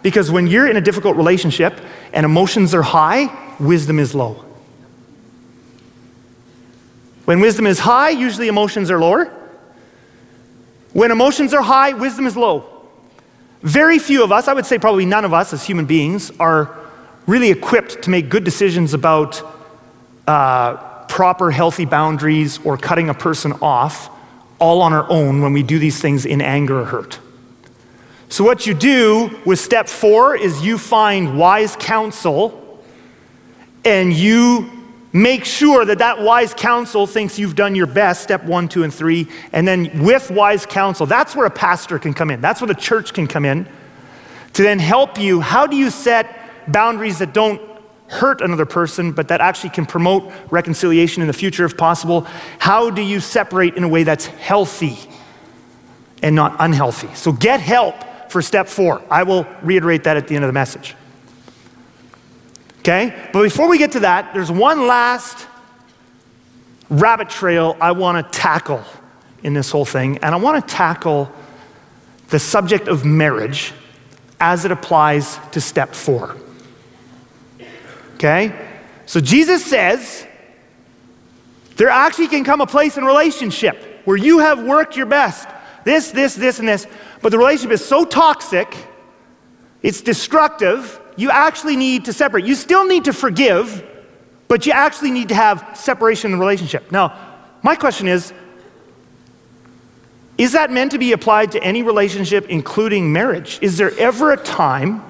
Because 0.02 0.32
when 0.32 0.48
you're 0.48 0.68
in 0.68 0.78
a 0.78 0.82
difficult 0.82 1.16
relationship 1.16 1.80
and 2.12 2.26
emotions 2.26 2.74
are 2.74 2.82
high, 2.82 3.30
wisdom 3.60 4.00
is 4.00 4.16
low. 4.16 4.44
When 7.26 7.40
wisdom 7.40 7.68
is 7.68 7.78
high, 7.78 8.10
usually 8.10 8.48
emotions 8.48 8.90
are 8.90 9.00
lower. 9.00 9.26
When 10.94 11.12
emotions 11.12 11.54
are 11.54 11.62
high, 11.62 11.94
wisdom 11.94 12.26
is 12.26 12.36
low. 12.36 12.88
Very 13.62 14.00
few 14.00 14.24
of 14.24 14.32
us, 14.32 14.48
I 14.48 14.54
would 14.54 14.66
say 14.66 14.80
probably 14.80 15.06
none 15.06 15.26
of 15.26 15.34
us 15.34 15.54
as 15.54 15.64
human 15.64 15.86
beings, 15.86 16.32
are 16.40 16.76
really 17.28 17.52
equipped 17.52 18.04
to 18.04 18.10
make 18.10 18.30
good 18.30 18.44
decisions 18.44 18.94
about 18.94 19.42
uh, 20.28 20.76
proper, 21.06 21.52
healthy 21.52 21.86
boundaries 21.86 22.60
or 22.66 22.78
cutting 22.78 23.10
a 23.10 23.14
person 23.14 23.54
off 23.62 24.10
all 24.60 24.82
on 24.82 24.94
our 24.94 25.10
own 25.10 25.42
when 25.42 25.54
we 25.54 25.64
do 25.64 25.80
these 25.80 26.02
things 26.02 26.26
in 26.26 26.42
anger 26.42 26.82
or 26.82 26.86
hurt. 26.86 27.20
So, 28.30 28.44
what 28.44 28.68
you 28.68 28.74
do 28.74 29.40
with 29.46 29.60
step 29.60 29.90
four 29.90 30.36
is 30.36 30.64
you 30.64 30.78
find 30.78 31.38
wise 31.38 31.76
counsel 31.76 32.84
and 33.84 34.14
you 34.14 34.70
make 35.12 35.46
sure 35.46 35.84
that 35.86 35.98
that 35.98 36.22
wise 36.22 36.54
counsel 36.54 37.08
thinks 37.08 37.40
you've 37.40 37.56
done 37.56 37.74
your 37.74 37.88
best, 37.88 38.22
step 38.22 38.44
one, 38.44 38.70
two, 38.70 38.84
and 38.84 38.94
three. 38.94 39.28
And 39.52 39.68
then 39.68 40.04
with 40.04 40.30
wise 40.30 40.66
counsel, 40.66 41.08
that's 41.08 41.36
where 41.36 41.48
a 41.48 41.52
pastor 41.52 41.98
can 41.98 42.14
come 42.14 42.30
in. 42.30 42.42
That's 42.42 42.62
where 42.62 42.68
the 42.68 42.76
church 42.76 43.14
can 43.14 43.26
come 43.26 43.46
in 43.46 43.68
to 44.54 44.64
then 44.64 44.78
help 44.78 45.18
you. 45.18 45.42
How 45.42 45.66
do 45.66 45.76
you 45.76 45.90
set 45.90 46.39
boundaries 46.72 47.20
that 47.20 47.34
don't 47.34 47.62
hurt 48.08 48.42
another 48.42 48.66
person, 48.66 49.12
but 49.12 49.28
that 49.28 49.40
actually 49.40 49.70
can 49.70 49.86
promote 49.86 50.32
reconciliation 50.50 51.22
in 51.22 51.28
the 51.28 51.34
future 51.34 51.64
if 51.64 51.78
possible? 51.78 52.22
How 52.58 52.90
do 52.90 53.02
you 53.02 53.20
separate 53.20 53.76
in 53.76 53.84
a 53.84 53.88
way 53.88 54.04
that's 54.04 54.26
healthy 54.26 54.98
and 56.24 56.36
not 56.36 56.56
unhealthy? 56.60 57.14
So 57.14 57.32
get 57.32 57.60
help 57.60 57.96
for 58.32 58.42
step 58.42 58.68
four. 58.68 59.02
I 59.10 59.24
will 59.24 59.46
reiterate 59.62 60.04
that 60.06 60.18
at 60.18 60.28
the 60.28 60.36
end 60.36 60.44
of 60.44 60.50
the 60.50 60.54
message. 60.54 60.96
Okay? 62.80 63.30
But 63.32 63.44
before 63.44 63.70
we 63.70 63.78
get 63.78 63.92
to 63.94 64.02
that, 64.02 64.34
there's 64.34 64.52
one 64.52 64.88
last 64.88 65.48
rabbit 66.90 67.30
trail 67.30 67.78
I 67.80 67.92
want 67.92 68.26
to 68.26 68.40
tackle 68.40 68.84
in 69.44 69.54
this 69.54 69.70
whole 69.70 69.86
thing, 69.86 70.18
and 70.18 70.34
I 70.34 70.38
want 70.38 70.68
to 70.68 70.74
tackle 70.74 71.32
the 72.30 72.40
subject 72.40 72.88
of 72.88 73.06
marriage 73.06 73.72
as 74.40 74.66
it 74.66 74.72
applies 74.72 75.38
to 75.52 75.62
step 75.62 75.94
four. 75.94 76.36
Okay? 78.20 78.54
So 79.06 79.22
Jesus 79.22 79.66
says 79.66 80.28
there 81.78 81.90
actually 81.90 82.28
can 82.28 82.44
come 82.44 82.60
a 82.60 82.68
place 82.68 82.98
in 82.98 83.06
relationship 83.06 84.02
where 84.04 84.18
you 84.18 84.40
have 84.40 84.62
worked 84.62 84.98
your 84.98 85.06
best 85.06 85.48
this, 85.86 86.12
this, 86.12 86.36
this, 86.36 86.60
and 86.60 86.68
this, 86.68 86.86
but 87.22 87.30
the 87.30 87.38
relationship 87.38 87.72
is 87.72 87.86
so 87.86 88.04
toxic, 88.06 88.76
it's 89.82 90.02
destructive, 90.02 91.00
you 91.16 91.32
actually 91.32 91.76
need 91.76 92.06
to 92.06 92.14
separate. 92.14 92.46
You 92.46 92.54
still 92.54 92.86
need 92.86 93.06
to 93.06 93.14
forgive, 93.14 93.84
but 94.48 94.66
you 94.66 94.72
actually 94.72 95.12
need 95.12 95.30
to 95.30 95.36
have 95.36 95.72
separation 95.74 96.32
in 96.32 96.38
the 96.38 96.42
relationship. 96.42 96.92
Now, 96.92 97.18
my 97.64 97.76
question 97.76 98.08
is 98.08 98.34
is 100.38 100.54
that 100.54 100.72
meant 100.72 100.92
to 100.92 100.98
be 100.98 101.12
applied 101.12 101.52
to 101.52 101.64
any 101.64 101.84
relationship, 101.84 102.46
including 102.48 103.12
marriage? 103.12 103.60
Is 103.62 103.78
there 103.78 103.98
ever 104.00 104.32
a 104.32 104.38
time 104.38 105.04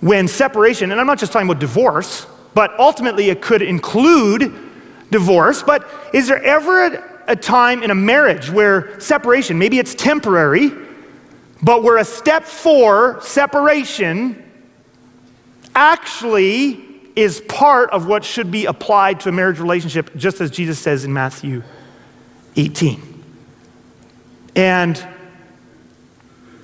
when 0.00 0.28
separation, 0.28 0.92
and 0.92 1.00
I'm 1.00 1.06
not 1.06 1.18
just 1.18 1.32
talking 1.32 1.48
about 1.48 1.60
divorce, 1.60 2.26
but 2.54 2.78
ultimately 2.78 3.30
it 3.30 3.42
could 3.42 3.62
include 3.62 4.54
divorce, 5.10 5.62
but 5.62 5.88
is 6.12 6.28
there 6.28 6.42
ever 6.42 6.86
a, 6.86 7.20
a 7.28 7.36
time 7.36 7.82
in 7.82 7.90
a 7.90 7.94
marriage 7.94 8.50
where 8.50 8.98
separation, 9.00 9.58
maybe 9.58 9.78
it's 9.78 9.94
temporary, 9.94 10.70
but 11.62 11.82
where 11.82 11.98
a 11.98 12.04
step 12.04 12.44
four, 12.44 13.20
separation, 13.22 14.44
actually 15.74 16.84
is 17.16 17.40
part 17.48 17.90
of 17.90 18.06
what 18.06 18.24
should 18.24 18.50
be 18.50 18.66
applied 18.66 19.20
to 19.20 19.28
a 19.28 19.32
marriage 19.32 19.58
relationship, 19.58 20.14
just 20.16 20.40
as 20.40 20.50
Jesus 20.50 20.78
says 20.78 21.04
in 21.04 21.12
Matthew 21.12 21.62
18. 22.56 23.24
And 24.54 25.08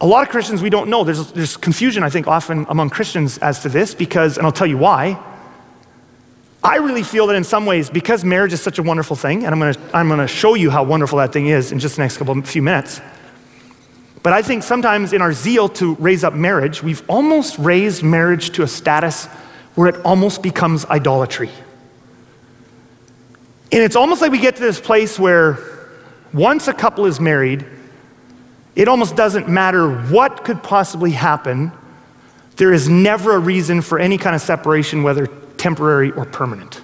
a 0.00 0.06
lot 0.06 0.22
of 0.22 0.28
Christians, 0.28 0.62
we 0.62 0.70
don't 0.70 0.88
know. 0.88 1.04
There's, 1.04 1.32
there's 1.32 1.56
confusion, 1.56 2.02
I 2.02 2.10
think, 2.10 2.26
often 2.26 2.66
among 2.68 2.90
Christians 2.90 3.38
as 3.38 3.60
to 3.60 3.68
this 3.68 3.94
because, 3.94 4.36
and 4.36 4.46
I'll 4.46 4.52
tell 4.52 4.66
you 4.66 4.78
why. 4.78 5.22
I 6.62 6.76
really 6.76 7.02
feel 7.02 7.26
that 7.26 7.36
in 7.36 7.44
some 7.44 7.66
ways, 7.66 7.90
because 7.90 8.24
marriage 8.24 8.52
is 8.52 8.62
such 8.62 8.78
a 8.78 8.82
wonderful 8.82 9.16
thing, 9.16 9.44
and 9.44 9.54
I'm 9.54 9.60
gonna, 9.60 9.90
I'm 9.92 10.08
gonna 10.08 10.26
show 10.26 10.54
you 10.54 10.70
how 10.70 10.82
wonderful 10.82 11.18
that 11.18 11.32
thing 11.32 11.46
is 11.46 11.72
in 11.72 11.78
just 11.78 11.96
the 11.96 12.02
next 12.02 12.16
couple 12.16 12.40
few 12.42 12.62
minutes. 12.62 13.00
But 14.22 14.32
I 14.32 14.40
think 14.40 14.62
sometimes 14.62 15.12
in 15.12 15.20
our 15.20 15.34
zeal 15.34 15.68
to 15.70 15.94
raise 15.96 16.24
up 16.24 16.32
marriage, 16.32 16.82
we've 16.82 17.02
almost 17.08 17.58
raised 17.58 18.02
marriage 18.02 18.50
to 18.52 18.62
a 18.62 18.66
status 18.66 19.26
where 19.74 19.88
it 19.88 19.96
almost 20.06 20.42
becomes 20.42 20.86
idolatry. 20.86 21.50
And 23.70 23.82
it's 23.82 23.96
almost 23.96 24.22
like 24.22 24.32
we 24.32 24.38
get 24.38 24.56
to 24.56 24.62
this 24.62 24.80
place 24.80 25.18
where 25.18 25.58
once 26.32 26.68
a 26.68 26.72
couple 26.72 27.04
is 27.04 27.20
married, 27.20 27.66
it 28.76 28.88
almost 28.88 29.16
doesn't 29.16 29.48
matter 29.48 29.88
what 29.88 30.44
could 30.44 30.62
possibly 30.62 31.12
happen. 31.12 31.72
There 32.56 32.72
is 32.72 32.88
never 32.88 33.36
a 33.36 33.38
reason 33.38 33.82
for 33.82 33.98
any 33.98 34.18
kind 34.18 34.34
of 34.34 34.42
separation, 34.42 35.02
whether 35.02 35.26
temporary 35.56 36.10
or 36.12 36.24
permanent. 36.24 36.80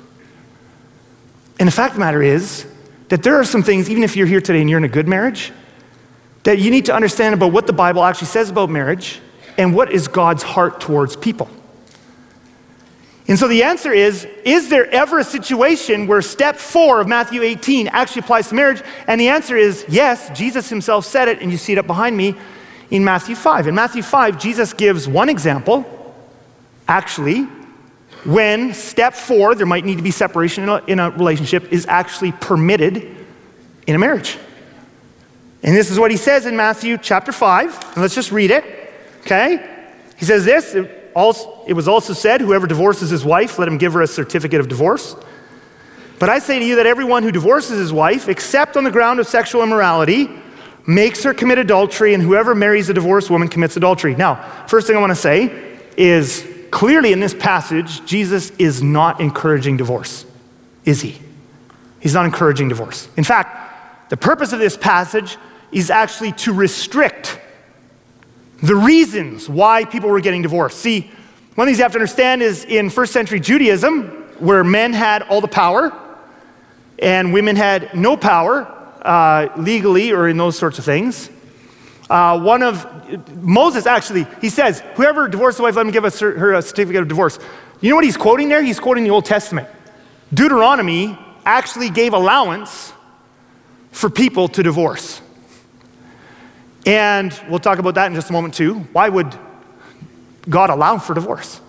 And 1.59 1.67
the 1.67 1.73
fact 1.73 1.91
of 1.91 1.97
the 1.97 2.01
matter 2.01 2.23
is 2.23 2.67
that 3.09 3.23
there 3.23 3.37
are 3.37 3.45
some 3.45 3.63
things, 3.63 3.91
even 3.91 4.03
if 4.03 4.17
you're 4.17 4.27
here 4.27 4.41
today 4.41 4.61
and 4.61 4.71
you're 4.71 4.79
in 4.79 4.85
a 4.85 4.89
good 4.89 5.09
marriage, 5.09 5.53
that 6.45 6.59
you 6.59 6.71
need 6.71 6.87
to 6.87 6.95
understand 6.95 7.35
about 7.35 7.53
what 7.53 7.67
the 7.67 7.73
Bible 7.73 8.03
actually 8.03 8.29
says 8.29 8.51
about 8.51 8.71
marriage 8.71 9.21
and 9.59 9.75
what 9.75 9.93
is 9.93 10.09
God's 10.09 10.43
heart 10.43 10.81
towards 10.81 11.17
people. 11.17 11.51
And 13.31 13.39
so 13.39 13.47
the 13.47 13.63
answer 13.63 13.93
is 13.93 14.27
Is 14.45 14.69
there 14.69 14.91
ever 14.91 15.21
a 15.21 15.25
situation 15.25 16.09
where 16.09 16.21
step 16.21 16.57
four 16.57 17.01
of 17.01 17.07
Matthew 17.07 17.43
18 17.43 17.87
actually 17.87 18.21
applies 18.21 18.49
to 18.49 18.57
marriage? 18.57 18.83
And 19.07 19.21
the 19.21 19.29
answer 19.29 19.57
is 19.57 19.87
yes. 19.89 20.37
Jesus 20.37 20.69
himself 20.69 21.07
said 21.07 21.29
it, 21.29 21.41
and 21.41 21.51
you 21.51 21.57
see 21.57 21.73
it 21.73 21.79
up 21.79 21.87
behind 21.87 22.17
me 22.17 22.35
in 22.91 23.05
Matthew 23.05 23.37
5. 23.37 23.69
In 23.69 23.75
Matthew 23.77 24.03
5, 24.03 24.37
Jesus 24.37 24.73
gives 24.73 25.07
one 25.07 25.29
example, 25.29 25.87
actually, 26.89 27.45
when 28.25 28.75
step 28.75 29.15
four, 29.15 29.55
there 29.55 29.65
might 29.65 29.85
need 29.85 29.97
to 29.97 30.03
be 30.03 30.11
separation 30.11 30.65
in 30.65 30.69
a, 30.69 30.85
in 30.87 30.99
a 30.99 31.11
relationship, 31.11 31.73
is 31.73 31.87
actually 31.87 32.33
permitted 32.33 33.17
in 33.87 33.95
a 33.95 33.99
marriage. 33.99 34.39
And 35.63 35.77
this 35.77 35.93
is 35.93 36.01
what 36.01 36.11
he 36.11 36.17
says 36.17 36.47
in 36.47 36.57
Matthew 36.57 36.99
chapter 36.99 37.31
5. 37.31 37.93
And 37.93 37.99
let's 37.99 38.15
just 38.15 38.33
read 38.33 38.51
it. 38.51 38.93
Okay? 39.21 39.87
He 40.17 40.25
says 40.25 40.45
this 40.45 40.75
it, 41.15 41.73
was 41.73 41.89
also 41.89 42.13
said, 42.13 42.41
Whoever 42.41 42.67
divorces 42.67 43.11
his 43.11 43.25
wife, 43.25 43.59
let 43.59 43.69
him 43.69 43.79
give 43.79 43.93
her 43.95 44.03
a 44.03 44.07
certificate 44.07 44.61
of 44.61 44.69
divorce. 44.69 45.17
But 46.19 46.29
I 46.29 46.39
say 46.39 46.59
to 46.59 46.65
you 46.65 46.77
that 46.77 46.87
everyone 46.87 47.23
who 47.23 47.33
divorces 47.33 47.79
his 47.79 47.93
wife, 47.93 48.29
except 48.29 48.77
on 48.77 48.85
the 48.85 48.91
ground 48.91 49.21
of 49.21 49.27
sexual 49.27 49.63
immorality, 49.63 50.29
makes 50.87 51.23
her 51.23 51.33
commit 51.33 51.59
adultery, 51.59 52.15
and 52.15 52.23
whoever 52.23 52.55
marries 52.55 52.89
a 52.89 52.95
divorced 52.95 53.31
woman 53.31 53.49
commits 53.49 53.77
adultery. 53.77 54.15
Now, 54.15 54.67
first 54.67 54.87
thing 54.87 54.97
I 54.97 55.01
want 55.01 55.11
to 55.11 55.17
say 55.17 55.79
is 55.97 56.47
clearly 56.71 57.13
in 57.13 57.21
this 57.21 57.35
passage, 57.35 58.05
Jesus 58.05 58.51
is 58.59 58.83
not 58.83 59.21
encouraging 59.21 59.77
divorce, 59.77 60.27
is 60.85 61.01
he? 61.01 61.19
He's 62.01 62.15
not 62.15 62.27
encouraging 62.27 62.69
divorce. 62.69 63.09
In 63.17 63.25
fact, 63.25 64.11
the 64.11 64.17
purpose 64.17 64.53
of 64.53 64.59
this 64.59 64.77
passage 64.77 65.37
is 65.73 65.91
actually 65.91 66.33
to 66.33 66.53
restrict 66.53 67.39
the 68.63 68.77
reasons 68.77 69.49
why 69.49 69.85
people 69.85 70.11
were 70.11 70.21
getting 70.21 70.43
divorced. 70.43 70.79
See, 70.79 71.11
one 71.55 71.67
things 71.67 71.79
you 71.79 71.85
have 71.85 71.93
to 71.93 71.99
understand 71.99 72.43
is 72.43 72.65
in 72.65 72.91
first 72.91 73.13
century 73.13 73.41
Judaism, 73.41 74.05
where 74.39 74.65
men 74.65 74.93
had 74.93 75.23
all 75.23 75.41
the 75.41 75.49
power 75.49 75.93
and 76.99 77.33
women 77.33 77.57
had 77.57 77.95
no 77.95 78.17
power 78.17 78.67
uh, 79.03 79.49
legally 79.57 80.13
or 80.13 80.29
in 80.29 80.37
those 80.37 80.59
sorts 80.59 80.79
of 80.79 80.85
things. 80.85 81.31
Uh, 82.09 82.41
one 82.41 82.63
of 82.63 82.87
Moses 83.43 83.87
actually, 83.87 84.27
he 84.41 84.49
says, 84.49 84.83
whoever 84.95 85.29
divorced 85.29 85.59
a 85.61 85.63
wife, 85.63 85.77
let 85.77 85.87
him 85.87 85.93
give 85.93 86.05
her 86.05 86.55
a 86.55 86.63
certificate 86.63 87.03
of 87.03 87.09
divorce. 87.09 87.39
You 87.81 87.91
know 87.91 87.97
what 87.97 88.05
he's 88.05 88.17
quoting 88.17 88.49
there? 88.49 88.63
He's 88.63 88.81
quoting 88.81 89.05
the 89.05 89.11
Old 89.11 89.25
Testament. 89.25 89.69
Deuteronomy 90.35 91.19
actually 91.45 91.89
gave 91.89 92.13
allowance 92.13 92.93
for 93.93 94.11
people 94.11 94.49
to 94.49 94.63
divorce. 94.63 95.23
And 96.87 97.39
we'll 97.49 97.59
talk 97.59 97.79
about 97.79 97.95
that 97.97 98.07
in 98.07 98.15
just 98.15 98.31
a 98.31 98.33
moment 98.33 98.55
too. 98.55 98.81
Why 98.93 99.09
would 99.09 99.35
God 100.49 100.71
allow 100.71 100.99
for 100.99 101.15
divorce? 101.15 101.61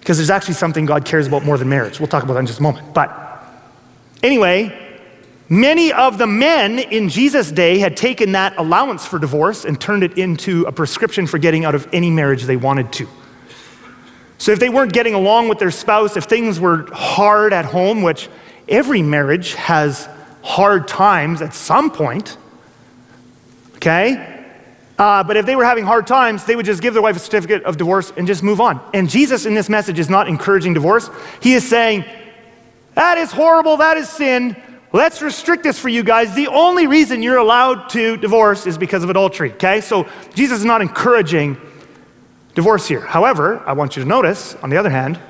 Because 0.00 0.18
there's 0.18 0.30
actually 0.30 0.54
something 0.54 0.86
God 0.86 1.04
cares 1.04 1.26
about 1.26 1.44
more 1.44 1.58
than 1.58 1.68
marriage. 1.68 1.98
We'll 1.98 2.06
talk 2.06 2.22
about 2.22 2.34
that 2.34 2.40
in 2.40 2.46
just 2.46 2.60
a 2.60 2.62
moment. 2.62 2.94
But 2.94 3.10
anyway, 4.22 5.02
many 5.48 5.92
of 5.92 6.18
the 6.18 6.28
men 6.28 6.78
in 6.78 7.08
Jesus' 7.08 7.50
day 7.50 7.78
had 7.78 7.96
taken 7.96 8.32
that 8.32 8.56
allowance 8.56 9.04
for 9.04 9.18
divorce 9.18 9.64
and 9.64 9.80
turned 9.80 10.04
it 10.04 10.16
into 10.16 10.64
a 10.66 10.72
prescription 10.72 11.26
for 11.26 11.38
getting 11.38 11.64
out 11.64 11.74
of 11.74 11.88
any 11.92 12.10
marriage 12.10 12.44
they 12.44 12.56
wanted 12.56 12.92
to. 12.92 13.08
So 14.38 14.52
if 14.52 14.60
they 14.60 14.68
weren't 14.68 14.92
getting 14.92 15.14
along 15.14 15.48
with 15.48 15.58
their 15.58 15.70
spouse, 15.70 16.16
if 16.16 16.24
things 16.24 16.60
were 16.60 16.88
hard 16.92 17.52
at 17.52 17.64
home, 17.64 18.02
which 18.02 18.28
every 18.68 19.02
marriage 19.02 19.54
has 19.54 20.08
hard 20.42 20.86
times 20.86 21.42
at 21.42 21.52
some 21.54 21.90
point, 21.90 22.36
okay? 23.76 24.44
Uh, 24.98 25.22
but 25.22 25.36
if 25.36 25.44
they 25.44 25.56
were 25.56 25.64
having 25.64 25.84
hard 25.84 26.06
times, 26.06 26.44
they 26.44 26.56
would 26.56 26.64
just 26.64 26.80
give 26.80 26.94
their 26.94 27.02
wife 27.02 27.16
a 27.16 27.18
certificate 27.18 27.64
of 27.64 27.76
divorce 27.76 28.12
and 28.16 28.26
just 28.26 28.42
move 28.42 28.60
on. 28.60 28.80
And 28.94 29.10
Jesus 29.10 29.44
in 29.44 29.54
this 29.54 29.68
message 29.68 29.98
is 29.98 30.08
not 30.08 30.26
encouraging 30.26 30.72
divorce. 30.72 31.10
He 31.42 31.52
is 31.52 31.68
saying, 31.68 32.04
that 32.94 33.18
is 33.18 33.30
horrible, 33.30 33.76
that 33.76 33.98
is 33.98 34.08
sin. 34.08 34.56
Let's 34.92 35.20
restrict 35.20 35.62
this 35.64 35.78
for 35.78 35.90
you 35.90 36.02
guys. 36.02 36.34
The 36.34 36.48
only 36.48 36.86
reason 36.86 37.22
you're 37.22 37.36
allowed 37.36 37.90
to 37.90 38.16
divorce 38.16 38.66
is 38.66 38.78
because 38.78 39.04
of 39.04 39.10
adultery, 39.10 39.52
okay? 39.52 39.82
So 39.82 40.08
Jesus 40.34 40.60
is 40.60 40.64
not 40.64 40.80
encouraging 40.80 41.58
divorce 42.54 42.88
here. 42.88 43.00
However, 43.00 43.62
I 43.66 43.74
want 43.74 43.96
you 43.96 44.02
to 44.02 44.08
notice, 44.08 44.54
on 44.56 44.70
the 44.70 44.78
other 44.78 44.88
hand, 44.88 45.20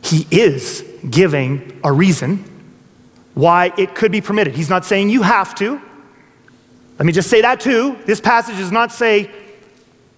he 0.00 0.28
is 0.30 0.84
giving 1.10 1.80
a 1.82 1.92
reason 1.92 2.44
why 3.34 3.72
it 3.76 3.96
could 3.96 4.12
be 4.12 4.20
permitted. 4.20 4.54
He's 4.54 4.70
not 4.70 4.84
saying 4.84 5.10
you 5.10 5.22
have 5.22 5.56
to. 5.56 5.80
Let 6.98 7.06
me 7.06 7.12
just 7.12 7.28
say 7.28 7.42
that 7.42 7.60
too. 7.60 7.98
This 8.06 8.20
passage 8.20 8.56
does 8.56 8.72
not 8.72 8.90
say 8.92 9.30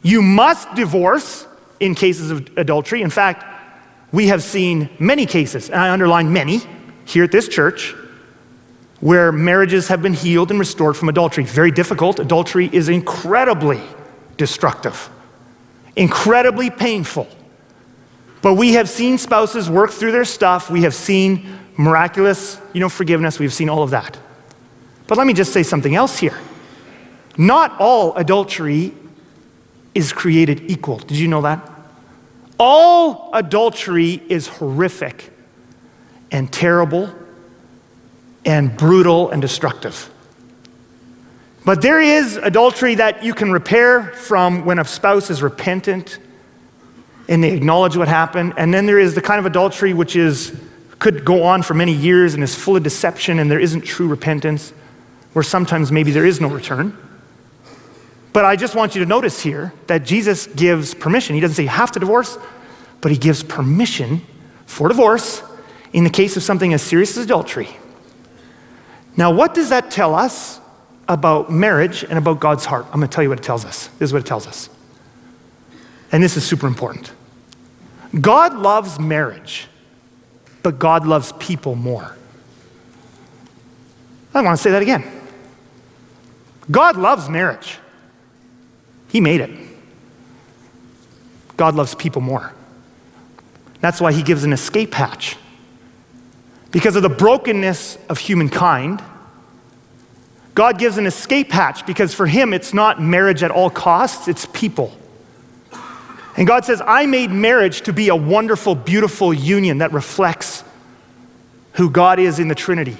you 0.03 0.23
must 0.23 0.75
divorce 0.75 1.47
in 1.81 1.95
cases 1.95 2.31
of 2.31 2.57
adultery. 2.57 3.03
In 3.03 3.11
fact, 3.11 3.45
we 4.13 4.29
have 4.29 4.43
seen 4.43 4.89
many 4.99 5.27
cases, 5.27 5.69
and 5.69 5.81
I 5.81 5.91
underline 5.91 6.33
many, 6.33 6.61
here 7.05 7.25
at 7.25 7.33
this 7.33 7.49
church, 7.49 7.95
where 9.01 9.33
marriages 9.33 9.89
have 9.89 10.03
been 10.03 10.15
healed 10.15 10.51
and 10.51 10.59
restored 10.59 10.97
from 10.97 11.09
adultery. 11.09 11.45
Very 11.45 11.71
difficult. 11.71 12.19
Adultery 12.19 12.69
is 12.73 12.89
incredibly 12.89 13.81
destructive, 14.37 15.11
incredibly 15.97 16.71
painful. 16.71 17.29
But 18.41 18.55
we 18.55 18.75
have 18.75 18.89
seen 18.89 19.19
spouses 19.19 19.69
work 19.69 19.91
through 19.91 20.13
their 20.13 20.25
stuff. 20.25 20.71
We 20.71 20.83
have 20.83 20.95
seen 20.95 21.59
miraculous, 21.77 22.61
you 22.73 22.81
know, 22.81 22.89
forgiveness. 22.89 23.39
We've 23.39 23.53
seen 23.53 23.69
all 23.69 23.83
of 23.83 23.91
that. 23.91 24.17
But 25.07 25.19
let 25.19 25.27
me 25.27 25.33
just 25.33 25.53
say 25.53 25.63
something 25.63 25.95
else 25.95 26.19
here. 26.19 26.39
Not 27.39 27.81
all 27.81 28.17
adultery 28.17 28.93
is 29.95 30.13
created 30.13 30.71
equal. 30.71 30.99
Did 30.99 31.17
you 31.17 31.29
know 31.29 31.43
that? 31.43 31.71
All 32.59 33.31
adultery 33.33 34.21
is 34.29 34.49
horrific 34.49 35.31
and 36.33 36.53
terrible 36.53 37.09
and 38.45 38.77
brutal 38.77 39.31
and 39.31 39.41
destructive. 39.41 40.11
But 41.65 41.83
there 41.83 42.01
is 42.01 42.37
adultery 42.37 42.97
that 42.97 43.23
you 43.23 43.35
can 43.35 43.53
repair 43.53 44.13
from 44.15 44.65
when 44.65 44.79
a 44.79 44.85
spouse 44.85 45.31
is 45.31 45.43
repentant 45.43 46.19
and 47.29 47.45
they 47.45 47.53
acknowledge 47.53 47.97
what 47.97 48.09
happened. 48.09 48.55
And 48.57 48.73
then 48.75 48.87
there 48.87 48.99
is 48.99 49.15
the 49.15 49.21
kind 49.21 49.39
of 49.39 49.47
adultery 49.47 49.93
which 49.93 50.17
is 50.17 50.59
could 50.99 51.25
go 51.25 51.45
on 51.45 51.63
for 51.63 51.75
many 51.75 51.93
years 51.93 52.35
and 52.35 52.43
is 52.43 52.55
full 52.55 52.75
of 52.77 52.83
deception 52.83 53.39
and 53.39 53.49
there 53.49 53.61
isn't 53.61 53.83
true 53.83 54.09
repentance, 54.09 54.73
where 55.33 55.45
sometimes 55.45 55.93
maybe 55.93 56.11
there 56.11 56.25
is 56.25 56.41
no 56.41 56.49
return. 56.49 56.97
But 58.33 58.45
I 58.45 58.57
just 58.57 58.75
want 58.75 58.95
you 58.95 59.01
to 59.03 59.07
notice 59.09 59.41
here 59.41 59.73
that 59.87 60.05
Jesus 60.05 60.47
gives 60.47 60.95
permission. 60.95 61.35
He 61.35 61.41
doesn't 61.41 61.57
say 61.57 61.63
you 61.65 61.69
have 61.69 61.93
to 61.93 62.01
divorce, 62.01 62.39
but 63.01 63.11
he 63.11 63.19
gives 63.19 63.43
permission 63.43 64.23
for 64.67 64.89
divorce 64.89 65.43
in 65.93 66.05
the 66.05 66.11
case 66.11 66.37
of 66.37 66.43
something 66.43 66.73
as 66.75 66.83
serious 66.83 67.17
as 67.17 67.25
adultery. 67.25 67.69
Now, 69.17 69.31
what 69.31 69.55
does 69.55 69.71
that 69.71 69.91
tell 69.91 70.15
us 70.15 70.61
about 71.09 71.51
marriage 71.51 72.05
and 72.05 72.19
about 72.19 72.39
God's 72.39 72.65
heart? 72.65 72.85
I'm 72.87 73.01
going 73.01 73.09
to 73.09 73.15
tell 73.15 73.25
you 73.25 73.31
what 73.31 73.39
it 73.39 73.45
tells 73.45 73.65
us. 73.65 73.89
This 73.99 74.11
is 74.11 74.13
what 74.13 74.23
it 74.23 74.27
tells 74.27 74.47
us. 74.47 74.69
And 76.13 76.23
this 76.23 76.37
is 76.37 76.45
super 76.45 76.67
important. 76.67 77.13
God 78.21 78.55
loves 78.55 78.99
marriage, 79.01 79.69
but 80.63 80.79
God 80.79 81.07
loves 81.07 81.33
people 81.39 81.75
more. 81.75 82.17
I 84.35 84.43
want 84.43 84.57
to 84.57 84.63
say 84.63 84.71
that 84.71 84.83
again. 84.83 85.05
God 86.71 86.97
loves 86.97 87.29
marriage. 87.29 87.79
He 89.09 89.21
made 89.21 89.41
it. 89.41 89.51
God 91.57 91.75
loves 91.75 91.95
people 91.95 92.23
more. 92.23 92.53
That's 93.81 94.01
why 94.01 94.13
he 94.13 94.23
gives 94.23 94.45
an 94.45 94.53
escape 94.53 94.95
hatch. 94.95 95.37
Because 96.71 96.97
of 96.97 97.03
the 97.03 97.09
brokenness 97.09 97.99
of 98.09 98.19
humankind, 98.19 99.03
God 100.55 100.79
gives 100.79 100.99
an 100.99 101.07
escape 101.07 101.51
hatch 101.51 101.87
because 101.87 102.13
for 102.13 102.27
him 102.27 102.53
it's 102.53 102.75
not 102.75 103.01
marriage 103.01 103.43
at 103.43 103.51
all 103.51 103.71
costs, 103.71 104.29
it's 104.29 104.47
people. 104.47 104.93
And 106.37 106.47
God 106.47 106.65
says, 106.65 106.83
I 106.85 107.07
made 107.07 107.31
marriage 107.31 107.83
to 107.83 107.93
be 107.93 108.09
a 108.09 108.17
wonderful, 108.17 108.75
beautiful 108.75 109.35
union 109.35 109.79
that 109.79 109.93
reflects 109.93 110.63
who 111.73 111.91
God 111.91 112.19
is 112.19 112.39
in 112.39 112.49
the 112.49 112.55
Trinity. 112.55 112.97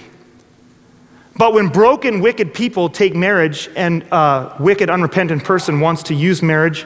But 1.39 1.55
when 1.55 1.69
broken, 1.69 2.21
wicked 2.21 2.53
people 2.53 2.89
take 2.89 3.15
marriage 3.15 3.71
and 3.77 4.03
a 4.11 4.57
wicked, 4.59 4.91
unrepentant 4.91 5.45
person 5.45 5.79
wants 5.79 6.03
to 6.05 6.15
use 6.15 6.43
marriage 6.43 6.85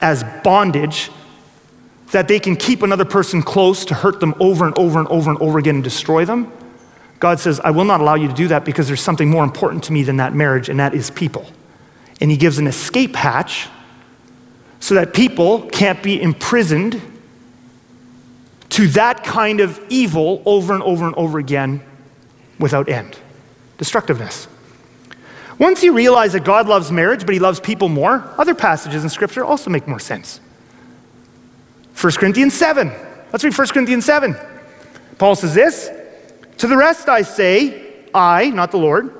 as 0.00 0.24
bondage, 0.42 1.10
that 2.12 2.26
they 2.26 2.40
can 2.40 2.56
keep 2.56 2.82
another 2.82 3.04
person 3.04 3.42
close 3.42 3.84
to 3.84 3.94
hurt 3.94 4.20
them 4.20 4.34
over 4.40 4.66
and 4.66 4.76
over 4.78 4.98
and 4.98 5.08
over 5.08 5.30
and 5.30 5.38
over 5.40 5.58
again 5.58 5.76
and 5.76 5.84
destroy 5.84 6.24
them, 6.24 6.50
God 7.20 7.38
says, 7.40 7.60
I 7.60 7.72
will 7.72 7.84
not 7.84 8.00
allow 8.00 8.14
you 8.14 8.26
to 8.28 8.34
do 8.34 8.48
that 8.48 8.64
because 8.64 8.88
there's 8.88 9.02
something 9.02 9.28
more 9.28 9.44
important 9.44 9.84
to 9.84 9.92
me 9.92 10.02
than 10.02 10.16
that 10.16 10.34
marriage, 10.34 10.68
and 10.68 10.80
that 10.80 10.94
is 10.94 11.10
people. 11.10 11.46
And 12.20 12.30
He 12.30 12.38
gives 12.38 12.58
an 12.58 12.66
escape 12.66 13.14
hatch 13.14 13.68
so 14.80 14.94
that 14.94 15.12
people 15.12 15.62
can't 15.68 16.02
be 16.02 16.20
imprisoned 16.20 17.00
to 18.70 18.88
that 18.88 19.24
kind 19.24 19.60
of 19.60 19.80
evil 19.90 20.42
over 20.46 20.72
and 20.72 20.82
over 20.82 21.06
and 21.06 21.14
over 21.16 21.38
again 21.38 21.82
without 22.58 22.88
end 22.88 23.18
destructiveness. 23.78 24.48
Once 25.58 25.82
you 25.82 25.92
realize 25.92 26.32
that 26.32 26.44
God 26.44 26.66
loves 26.68 26.90
marriage, 26.90 27.24
but 27.24 27.32
he 27.32 27.38
loves 27.38 27.60
people 27.60 27.88
more, 27.88 28.28
other 28.38 28.54
passages 28.54 29.04
in 29.04 29.10
Scripture 29.10 29.44
also 29.44 29.70
make 29.70 29.86
more 29.86 30.00
sense. 30.00 30.40
1 32.00 32.12
Corinthians 32.14 32.54
7. 32.54 32.92
Let's 33.32 33.44
read 33.44 33.56
1 33.56 33.68
Corinthians 33.68 34.04
7. 34.04 34.36
Paul 35.18 35.36
says 35.36 35.54
this 35.54 35.90
To 36.58 36.66
the 36.66 36.76
rest 36.76 37.08
I 37.08 37.22
say, 37.22 38.04
I, 38.12 38.50
not 38.50 38.72
the 38.72 38.78
Lord, 38.78 39.14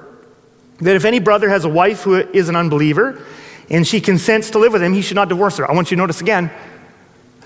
that 0.81 0.97
if 0.97 1.05
any 1.05 1.21
brother 1.21 1.49
has 1.49 1.65
a 1.65 1.69
wife 1.69 2.03
who 2.03 2.17
is 2.17 2.49
an 2.49 2.57
unbeliever 2.57 3.25
and 3.71 3.87
she 3.87 4.01
consents 4.01 4.51
to 4.51 4.59
live 4.59 4.73
with 4.73 4.83
him, 4.83 4.93
he 4.93 5.03
should 5.03 5.15
not 5.15 5.29
divorce 5.29 5.57
her. 5.59 5.71
I 5.71 5.75
want 5.75 5.91
you 5.91 5.97
to 5.97 6.03
notice 6.03 6.21
again 6.21 6.51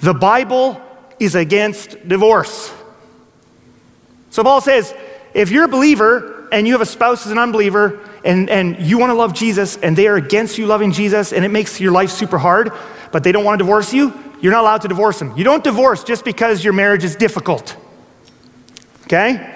the 0.00 0.14
Bible 0.14 0.80
is 1.18 1.34
against 1.34 2.08
divorce. 2.08 2.72
So 4.30 4.44
Paul 4.44 4.60
says, 4.60 4.94
if 5.34 5.50
you're 5.50 5.64
a 5.64 5.68
believer 5.68 6.37
and 6.52 6.66
you 6.66 6.72
have 6.74 6.80
a 6.80 6.86
spouse 6.86 7.24
who's 7.24 7.32
an 7.32 7.38
unbeliever 7.38 8.00
and, 8.24 8.48
and 8.50 8.78
you 8.78 8.98
want 8.98 9.10
to 9.10 9.14
love 9.14 9.34
Jesus 9.34 9.76
and 9.76 9.96
they 9.96 10.06
are 10.06 10.16
against 10.16 10.58
you 10.58 10.66
loving 10.66 10.92
Jesus 10.92 11.32
and 11.32 11.44
it 11.44 11.48
makes 11.48 11.80
your 11.80 11.92
life 11.92 12.10
super 12.10 12.38
hard, 12.38 12.72
but 13.12 13.24
they 13.24 13.32
don't 13.32 13.44
want 13.44 13.58
to 13.58 13.64
divorce 13.64 13.92
you, 13.92 14.12
you're 14.40 14.52
not 14.52 14.62
allowed 14.62 14.82
to 14.82 14.88
divorce 14.88 15.18
them. 15.18 15.36
You 15.36 15.44
don't 15.44 15.64
divorce 15.64 16.04
just 16.04 16.24
because 16.24 16.62
your 16.62 16.72
marriage 16.72 17.04
is 17.04 17.16
difficult. 17.16 17.76
Okay? 19.04 19.54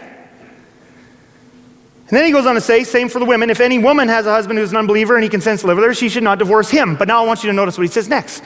And 2.13 2.19
then 2.19 2.27
he 2.27 2.33
goes 2.33 2.45
on 2.45 2.57
to 2.57 2.61
say, 2.61 2.85
same 2.85 3.09
for 3.09 3.21
the 3.21 3.25
women. 3.25 3.49
If 3.49 3.61
any 3.61 3.79
woman 3.79 4.09
has 4.09 4.27
a 4.27 4.31
husband 4.31 4.59
who's 4.59 4.71
an 4.71 4.77
unbeliever 4.77 5.15
and 5.15 5.25
he 5.25 5.31
consents 5.31 5.63
to 5.63 5.69
live 5.69 5.79
with 5.79 5.87
her, 5.87 5.95
she 5.95 6.09
should 6.09 6.23
not 6.23 6.39
divorce 6.39 6.69
him. 6.69 6.95
But 6.97 7.09
now 7.09 7.23
I 7.23 7.27
want 7.27 7.43
you 7.43 7.49
to 7.49 7.55
notice 7.55 7.79
what 7.79 7.85
he 7.85 7.93
says 7.93 8.09
next. 8.09 8.45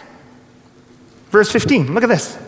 Verse 1.30 1.50
15. 1.50 1.92
Look 1.92 2.04
at 2.04 2.08
this. 2.08 2.38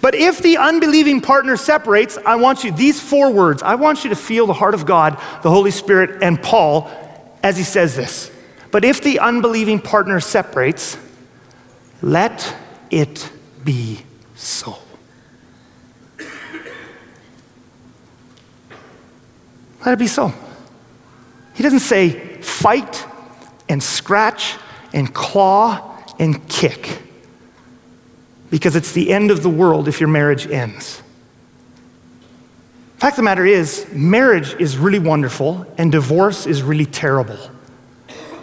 But 0.00 0.14
if 0.14 0.40
the 0.40 0.56
unbelieving 0.56 1.20
partner 1.20 1.56
separates, 1.56 2.16
I 2.24 2.36
want 2.36 2.64
you, 2.64 2.72
these 2.72 3.00
four 3.00 3.30
words, 3.30 3.62
I 3.62 3.74
want 3.74 4.04
you 4.04 4.10
to 4.10 4.16
feel 4.16 4.46
the 4.46 4.52
heart 4.52 4.74
of 4.74 4.86
God, 4.86 5.14
the 5.42 5.50
Holy 5.50 5.70
Spirit, 5.70 6.22
and 6.22 6.40
Paul 6.42 6.90
as 7.42 7.56
he 7.56 7.64
says 7.64 7.96
this. 7.96 8.30
But 8.70 8.84
if 8.84 9.02
the 9.02 9.18
unbelieving 9.18 9.80
partner 9.80 10.20
separates, 10.20 10.96
let 12.02 12.56
it 12.90 13.30
be 13.64 14.00
so. 14.36 14.78
Let 19.84 19.94
it 19.94 19.98
be 19.98 20.06
so. 20.06 20.32
He 21.54 21.62
doesn't 21.62 21.80
say 21.80 22.40
fight 22.42 23.06
and 23.68 23.82
scratch 23.82 24.56
and 24.92 25.12
claw 25.12 25.98
and 26.18 26.46
kick 26.48 27.02
because 28.50 28.76
it's 28.76 28.92
the 28.92 29.12
end 29.12 29.30
of 29.30 29.42
the 29.42 29.48
world 29.48 29.88
if 29.88 30.00
your 30.00 30.08
marriage 30.08 30.46
ends. 30.46 31.02
Fact 32.98 33.14
of 33.14 33.16
the 33.16 33.22
matter 33.22 33.46
is, 33.46 33.86
marriage 33.92 34.54
is 34.60 34.76
really 34.76 34.98
wonderful 34.98 35.66
and 35.78 35.90
divorce 35.90 36.46
is 36.46 36.62
really 36.62 36.84
terrible. 36.84 37.38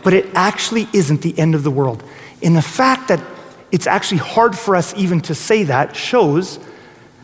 But 0.03 0.13
it 0.13 0.27
actually 0.33 0.87
isn't 0.93 1.21
the 1.21 1.37
end 1.37 1.53
of 1.53 1.63
the 1.63 1.69
world. 1.69 2.03
And 2.41 2.55
the 2.55 2.61
fact 2.61 3.09
that 3.09 3.21
it's 3.71 3.85
actually 3.85 4.19
hard 4.19 4.57
for 4.57 4.75
us 4.75 4.95
even 4.95 5.21
to 5.21 5.35
say 5.35 5.63
that 5.63 5.95
shows 5.95 6.59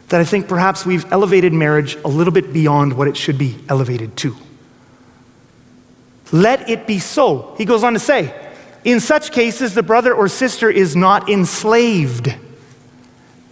that 0.10 0.22
I 0.22 0.26
think 0.26 0.48
perhaps 0.48 0.86
we've 0.86 1.12
elevated 1.12 1.54
marriage 1.54 1.96
a 2.04 2.08
little 2.08 2.34
bit 2.34 2.54
beyond 2.54 2.94
what 2.94 3.08
it 3.08 3.18
should 3.18 3.38
be 3.38 3.58
elevated 3.70 4.16
to. 4.18 4.36
Let 6.32 6.70
it 6.70 6.86
be 6.86 7.00
so. 7.00 7.56
He 7.58 7.66
goes 7.66 7.84
on 7.84 7.94
to 7.94 8.00
say, 8.00 8.34
in 8.84 9.00
such 9.00 9.32
cases, 9.32 9.74
the 9.74 9.84
brother 9.84 10.14
or 10.14 10.28
sister 10.28 10.70
is 10.70 10.96
not 10.96 11.30
enslaved 11.30 12.36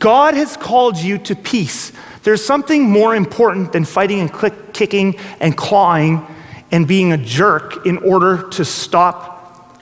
God 0.02 0.34
has 0.34 0.58
called 0.58 0.98
you 0.98 1.20
to 1.20 1.36
peace. 1.36 1.92
There's 2.24 2.44
something 2.44 2.90
more 2.90 3.16
important 3.16 3.72
than 3.72 3.86
fighting 3.86 4.20
and 4.20 4.34
click, 4.34 4.74
kicking 4.74 5.16
and 5.40 5.56
clawing 5.56 6.26
and 6.72 6.88
being 6.88 7.14
a 7.14 7.18
jerk 7.18 7.86
in 7.86 8.00
order 8.00 8.50
to 8.50 8.66
stop 8.66 9.80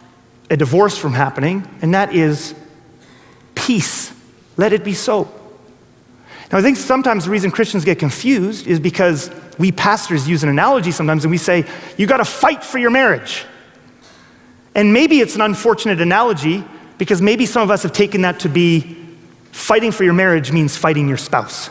a 0.49 0.57
divorce 0.57 0.97
from 0.97 1.13
happening, 1.13 1.65
and 1.81 1.93
that 1.93 2.13
is 2.13 2.53
peace. 3.55 4.13
Let 4.57 4.73
it 4.73 4.83
be 4.83 4.93
so. 4.93 5.31
Now, 6.51 6.57
I 6.57 6.61
think 6.61 6.75
sometimes 6.75 7.23
the 7.23 7.31
reason 7.31 7.49
Christians 7.49 7.85
get 7.85 7.97
confused 7.97 8.67
is 8.67 8.77
because 8.77 9.31
we 9.57 9.71
pastors 9.71 10.27
use 10.27 10.43
an 10.43 10.49
analogy 10.49 10.91
sometimes 10.91 11.23
and 11.23 11.31
we 11.31 11.37
say, 11.37 11.65
you 11.95 12.07
got 12.07 12.17
to 12.17 12.25
fight 12.25 12.61
for 12.61 12.77
your 12.77 12.91
marriage. 12.91 13.45
And 14.75 14.91
maybe 14.91 15.21
it's 15.21 15.35
an 15.35 15.41
unfortunate 15.41 16.01
analogy 16.01 16.65
because 16.97 17.21
maybe 17.21 17.45
some 17.45 17.61
of 17.61 17.71
us 17.71 17.83
have 17.83 17.93
taken 17.93 18.23
that 18.23 18.41
to 18.41 18.49
be 18.49 18.97
fighting 19.59 19.91
for 19.91 20.03
your 20.03 20.13
marriage 20.13 20.51
means 20.51 20.77
fighting 20.77 21.07
your 21.07 21.17
spouse. 21.17 21.69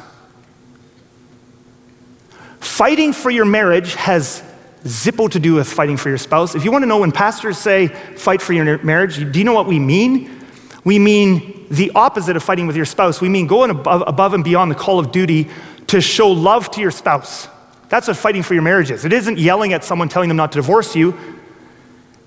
Fighting 2.61 3.13
for 3.13 3.31
your 3.31 3.47
marriage 3.47 3.95
has 3.95 4.43
zippo 4.85 5.31
to 5.31 5.41
do 5.41 5.55
with 5.55 5.67
fighting 5.67 5.97
for 5.97 6.11
your 6.11 6.19
spouse. 6.19 6.55
If 6.55 6.65
you 6.65 6.71
want 6.71 6.83
to 6.83 6.87
know 6.87 6.99
when 6.99 7.13
pastors 7.13 7.59
say 7.59 7.89
fight 7.89 8.43
for 8.43 8.53
your 8.53 8.79
marriage, 8.85 9.17
do 9.33 9.39
you 9.39 9.45
know 9.45 9.55
what 9.55 9.67
we 9.67 9.79
mean? 9.79 10.45
We 10.85 10.99
mean 10.99 11.67
the 11.71 11.91
opposite 11.95 12.37
of 12.37 12.43
fighting 12.43 12.67
with 12.67 12.77
your 12.77 12.85
spouse. 12.85 13.21
We 13.21 13.29
mean 13.29 13.47
going 13.47 13.71
above, 13.71 14.05
above 14.07 14.35
and 14.35 14.45
beyond 14.45 14.71
the 14.71 14.77
call 14.77 14.99
of 14.99 15.11
duty 15.11 15.49
to 15.89 16.01
show 16.01 16.29
love 16.29 16.71
to 16.73 16.81
your 16.81 16.91
spouse. 16.91 17.49
That's 17.89 18.07
what 18.07 18.19
fighting 18.19 18.43
for 18.43 18.53
your 18.53 18.63
marriage 18.63 18.91
is. 18.91 19.07
It 19.07 19.15
isn't 19.15 19.39
yelling 19.39 19.73
at 19.73 19.83
someone 19.83 20.11
telling 20.11 20.29
them 20.29 20.37
not 20.37 20.53
to 20.53 20.59
divorce 20.59 20.95
you. 20.95 21.19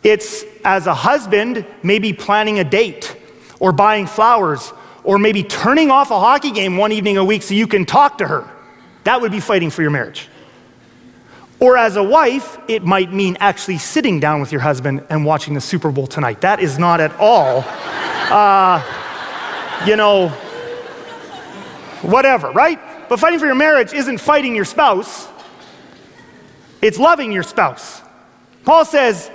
It's 0.03 0.43
as 0.65 0.87
a 0.87 0.95
husband, 0.95 1.65
maybe 1.83 2.13
planning 2.13 2.57
a 2.57 2.63
date 2.63 3.15
or 3.59 3.71
buying 3.71 4.07
flowers 4.07 4.73
or 5.03 5.17
maybe 5.17 5.43
turning 5.43 5.89
off 5.91 6.11
a 6.11 6.19
hockey 6.19 6.51
game 6.51 6.77
one 6.77 6.91
evening 6.91 7.17
a 7.17 7.23
week 7.23 7.41
so 7.41 7.53
you 7.53 7.67
can 7.67 7.85
talk 7.85 8.17
to 8.19 8.27
her. 8.27 8.49
That 9.03 9.21
would 9.21 9.31
be 9.31 9.39
fighting 9.39 9.69
for 9.69 9.81
your 9.81 9.91
marriage. 9.91 10.27
Or 11.59 11.77
as 11.77 11.95
a 11.95 12.03
wife, 12.03 12.57
it 12.67 12.83
might 12.83 13.13
mean 13.13 13.37
actually 13.39 13.77
sitting 13.77 14.19
down 14.19 14.41
with 14.41 14.51
your 14.51 14.61
husband 14.61 15.05
and 15.09 15.25
watching 15.25 15.53
the 15.53 15.61
Super 15.61 15.91
Bowl 15.91 16.07
tonight. 16.07 16.41
That 16.41 16.59
is 16.59 16.79
not 16.79 16.99
at 16.99 17.15
all, 17.19 17.63
uh, 18.31 18.83
you 19.85 19.95
know, 19.95 20.29
whatever, 22.01 22.51
right? 22.51 22.79
But 23.09 23.19
fighting 23.19 23.39
for 23.39 23.45
your 23.45 23.55
marriage 23.55 23.93
isn't 23.93 24.17
fighting 24.17 24.55
your 24.55 24.65
spouse, 24.65 25.27
it's 26.81 26.97
loving 26.97 27.31
your 27.31 27.43
spouse. 27.43 28.01
Paul 28.63 28.85
says, 28.85 29.29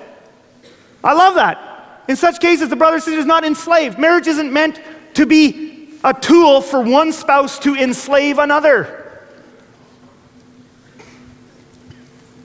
I 1.04 1.12
love 1.12 1.36
that. 1.36 2.04
In 2.08 2.16
such 2.16 2.40
cases, 2.40 2.68
the 2.68 2.76
brother 2.76 2.98
sister 2.98 3.18
is 3.18 3.26
not 3.26 3.44
enslaved. 3.44 3.98
Marriage 3.98 4.26
isn't 4.26 4.52
meant 4.52 4.80
to 5.16 5.26
be 5.26 5.88
a 6.04 6.14
tool 6.14 6.60
for 6.60 6.80
one 6.80 7.12
spouse 7.12 7.58
to 7.60 7.74
enslave 7.74 8.38
another. 8.38 9.02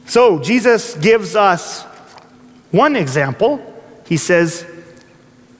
So 0.05 0.39
Jesus 0.39 0.95
gives 0.95 1.35
us 1.35 1.83
one 2.71 2.95
example. 2.95 3.61
He 4.07 4.17
says 4.17 4.65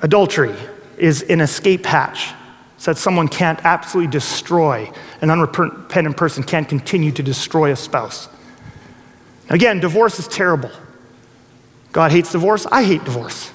adultery 0.02 0.56
is 0.98 1.22
an 1.24 1.42
escape 1.42 1.86
hatch 1.86 2.34
so 2.78 2.94
that 2.94 3.00
someone 3.00 3.28
can't 3.28 3.60
absolutely 3.64 4.12
destroy, 4.12 4.90
an 5.22 5.30
unrepentant 5.30 6.18
person 6.18 6.44
can't 6.44 6.68
continue 6.68 7.12
to 7.12 7.22
destroy 7.22 7.72
a 7.72 7.76
spouse. 7.76 8.30
Again, 9.50 9.82
divorce 9.82 10.18
is 10.18 10.28
terrible. 10.28 10.72
God 11.92 12.12
hates 12.12 12.32
divorce. 12.32 12.66
I 12.66 12.84
hate 12.84 13.04
divorce. 13.04 13.52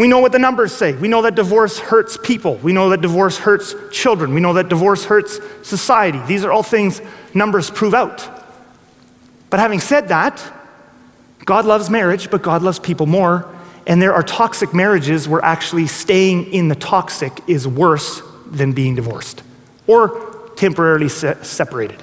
We 0.00 0.08
know 0.08 0.20
what 0.20 0.32
the 0.32 0.38
numbers 0.38 0.72
say. 0.72 0.94
We 0.94 1.08
know 1.08 1.20
that 1.20 1.34
divorce 1.34 1.78
hurts 1.78 2.16
people. 2.16 2.56
We 2.56 2.72
know 2.72 2.88
that 2.88 3.02
divorce 3.02 3.36
hurts 3.36 3.74
children. 3.92 4.32
We 4.32 4.40
know 4.40 4.54
that 4.54 4.70
divorce 4.70 5.04
hurts 5.04 5.38
society. 5.62 6.18
These 6.26 6.42
are 6.42 6.50
all 6.50 6.62
things 6.62 7.02
numbers 7.34 7.68
prove 7.68 7.92
out. 7.92 8.26
But 9.50 9.60
having 9.60 9.78
said 9.78 10.08
that, 10.08 10.42
God 11.44 11.66
loves 11.66 11.90
marriage, 11.90 12.30
but 12.30 12.40
God 12.40 12.62
loves 12.62 12.78
people 12.78 13.04
more. 13.04 13.46
And 13.86 14.00
there 14.00 14.14
are 14.14 14.22
toxic 14.22 14.72
marriages 14.72 15.28
where 15.28 15.44
actually 15.44 15.86
staying 15.86 16.50
in 16.50 16.68
the 16.68 16.76
toxic 16.76 17.38
is 17.46 17.68
worse 17.68 18.22
than 18.46 18.72
being 18.72 18.94
divorced 18.94 19.42
or 19.86 20.50
temporarily 20.56 21.10
se- 21.10 21.42
separated. 21.42 22.02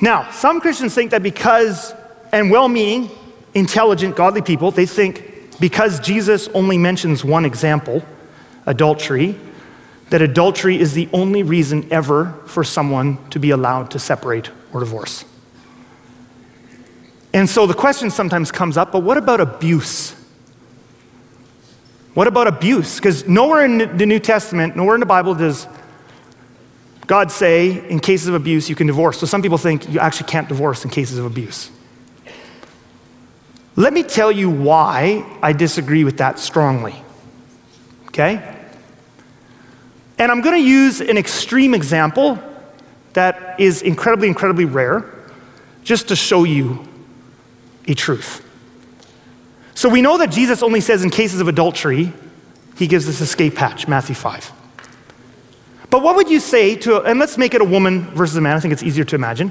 Now, 0.00 0.30
some 0.30 0.60
Christians 0.60 0.94
think 0.94 1.10
that 1.10 1.24
because, 1.24 1.92
and 2.30 2.52
well 2.52 2.68
meaning, 2.68 3.10
intelligent, 3.52 4.14
godly 4.14 4.42
people, 4.42 4.70
they 4.70 4.86
think 4.86 5.37
because 5.60 6.00
Jesus 6.00 6.48
only 6.48 6.78
mentions 6.78 7.24
one 7.24 7.44
example, 7.44 8.02
adultery, 8.66 9.38
that 10.10 10.22
adultery 10.22 10.78
is 10.78 10.94
the 10.94 11.08
only 11.12 11.42
reason 11.42 11.86
ever 11.90 12.32
for 12.46 12.64
someone 12.64 13.18
to 13.30 13.38
be 13.38 13.50
allowed 13.50 13.90
to 13.90 13.98
separate 13.98 14.50
or 14.72 14.80
divorce. 14.80 15.24
And 17.32 17.48
so 17.48 17.66
the 17.66 17.74
question 17.74 18.10
sometimes 18.10 18.50
comes 18.50 18.76
up 18.76 18.92
but 18.92 19.00
what 19.00 19.16
about 19.16 19.40
abuse? 19.40 20.14
What 22.14 22.26
about 22.26 22.46
abuse? 22.46 22.96
Because 22.96 23.28
nowhere 23.28 23.64
in 23.64 23.96
the 23.96 24.06
New 24.06 24.18
Testament, 24.18 24.76
nowhere 24.76 24.94
in 24.94 25.00
the 25.00 25.06
Bible 25.06 25.34
does 25.34 25.66
God 27.06 27.30
say 27.30 27.88
in 27.88 28.00
cases 28.00 28.28
of 28.28 28.34
abuse 28.34 28.68
you 28.68 28.74
can 28.74 28.86
divorce. 28.86 29.18
So 29.18 29.26
some 29.26 29.40
people 29.40 29.58
think 29.58 29.88
you 29.88 30.00
actually 30.00 30.28
can't 30.28 30.48
divorce 30.48 30.84
in 30.84 30.90
cases 30.90 31.18
of 31.18 31.26
abuse. 31.26 31.70
Let 33.78 33.92
me 33.92 34.02
tell 34.02 34.32
you 34.32 34.50
why 34.50 35.24
I 35.40 35.52
disagree 35.52 36.02
with 36.02 36.16
that 36.18 36.40
strongly. 36.40 36.96
Okay? 38.08 38.56
And 40.18 40.32
I'm 40.32 40.40
going 40.40 40.56
to 40.60 40.68
use 40.68 41.00
an 41.00 41.16
extreme 41.16 41.74
example 41.74 42.40
that 43.12 43.60
is 43.60 43.82
incredibly, 43.82 44.26
incredibly 44.26 44.64
rare 44.64 45.04
just 45.84 46.08
to 46.08 46.16
show 46.16 46.42
you 46.42 46.88
a 47.86 47.94
truth. 47.94 48.44
So 49.74 49.88
we 49.88 50.02
know 50.02 50.18
that 50.18 50.32
Jesus 50.32 50.60
only 50.64 50.80
says 50.80 51.04
in 51.04 51.10
cases 51.10 51.40
of 51.40 51.46
adultery, 51.46 52.12
he 52.76 52.88
gives 52.88 53.06
this 53.06 53.20
escape 53.20 53.56
hatch, 53.58 53.86
Matthew 53.86 54.16
5. 54.16 54.50
But 55.88 56.02
what 56.02 56.16
would 56.16 56.28
you 56.28 56.40
say 56.40 56.74
to, 56.78 57.00
and 57.02 57.20
let's 57.20 57.38
make 57.38 57.54
it 57.54 57.60
a 57.60 57.64
woman 57.64 58.10
versus 58.10 58.34
a 58.34 58.40
man, 58.40 58.56
I 58.56 58.60
think 58.60 58.72
it's 58.72 58.82
easier 58.82 59.04
to 59.04 59.14
imagine. 59.14 59.50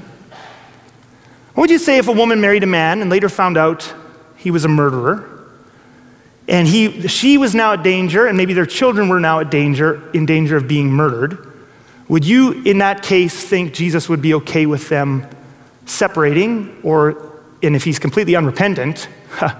What 1.54 1.62
would 1.62 1.70
you 1.70 1.78
say 1.78 1.96
if 1.96 2.08
a 2.08 2.12
woman 2.12 2.42
married 2.42 2.62
a 2.62 2.66
man 2.66 3.00
and 3.00 3.08
later 3.08 3.30
found 3.30 3.56
out 3.56 3.90
he 4.48 4.50
was 4.50 4.64
a 4.64 4.68
murderer? 4.68 5.28
And 6.48 6.66
he, 6.66 7.06
she 7.06 7.36
was 7.36 7.54
now 7.54 7.74
at 7.74 7.82
danger, 7.82 8.26
and 8.26 8.34
maybe 8.34 8.54
their 8.54 8.64
children 8.64 9.10
were 9.10 9.20
now 9.20 9.40
at 9.40 9.50
danger, 9.50 10.10
in 10.14 10.24
danger 10.24 10.56
of 10.56 10.66
being 10.66 10.90
murdered. 10.90 11.52
Would 12.08 12.24
you, 12.24 12.62
in 12.62 12.78
that 12.78 13.02
case, 13.02 13.44
think 13.44 13.74
Jesus 13.74 14.08
would 14.08 14.22
be 14.22 14.32
okay 14.32 14.64
with 14.64 14.88
them 14.88 15.28
separating 15.84 16.80
or 16.82 17.28
and 17.62 17.76
if 17.76 17.84
he's 17.84 17.98
completely 17.98 18.36
unrepentant, 18.36 19.06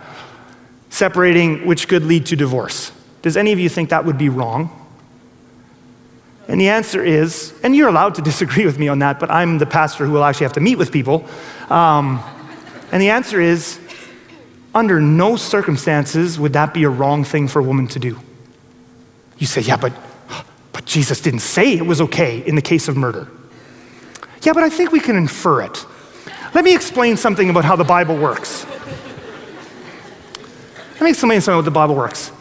separating, 0.88 1.66
which 1.66 1.86
could 1.86 2.04
lead 2.04 2.24
to 2.26 2.36
divorce. 2.36 2.92
Does 3.20 3.36
any 3.36 3.52
of 3.52 3.58
you 3.58 3.68
think 3.68 3.90
that 3.90 4.06
would 4.06 4.16
be 4.16 4.30
wrong? 4.30 4.70
And 6.46 6.58
the 6.58 6.70
answer 6.70 7.04
is, 7.04 7.52
and 7.62 7.76
you're 7.76 7.88
allowed 7.88 8.14
to 8.14 8.22
disagree 8.30 8.64
with 8.64 8.78
me 8.78 8.88
on 8.88 9.00
that, 9.00 9.20
but 9.20 9.30
I'm 9.30 9.58
the 9.58 9.66
pastor 9.66 10.06
who 10.06 10.12
will 10.12 10.24
actually 10.24 10.44
have 10.44 10.54
to 10.54 10.60
meet 10.60 10.78
with 10.78 10.90
people. 10.90 11.26
Um, 11.68 12.22
and 12.90 13.02
the 13.02 13.10
answer 13.10 13.40
is, 13.40 13.78
under 14.74 15.00
no 15.00 15.36
circumstances 15.36 16.38
would 16.38 16.52
that 16.52 16.74
be 16.74 16.84
a 16.84 16.88
wrong 16.88 17.24
thing 17.24 17.48
for 17.48 17.60
a 17.60 17.62
woman 17.62 17.88
to 17.88 17.98
do. 17.98 18.18
You 19.38 19.46
say, 19.46 19.60
yeah, 19.60 19.76
but, 19.76 19.92
but 20.72 20.84
Jesus 20.84 21.20
didn't 21.20 21.40
say 21.40 21.74
it 21.74 21.86
was 21.86 22.00
okay 22.00 22.46
in 22.46 22.54
the 22.54 22.62
case 22.62 22.88
of 22.88 22.96
murder. 22.96 23.28
Yeah, 24.42 24.52
but 24.52 24.62
I 24.62 24.68
think 24.68 24.92
we 24.92 25.00
can 25.00 25.16
infer 25.16 25.62
it. 25.62 25.84
Let 26.54 26.64
me 26.64 26.74
explain 26.74 27.16
something 27.16 27.50
about 27.50 27.64
how 27.64 27.76
the 27.76 27.84
Bible 27.84 28.16
works. 28.16 28.66
Let 30.94 31.02
me 31.02 31.10
explain 31.10 31.40
something 31.40 31.60
about 31.60 31.64
the 31.64 31.70
Bible 31.70 31.94
works. 31.94 32.32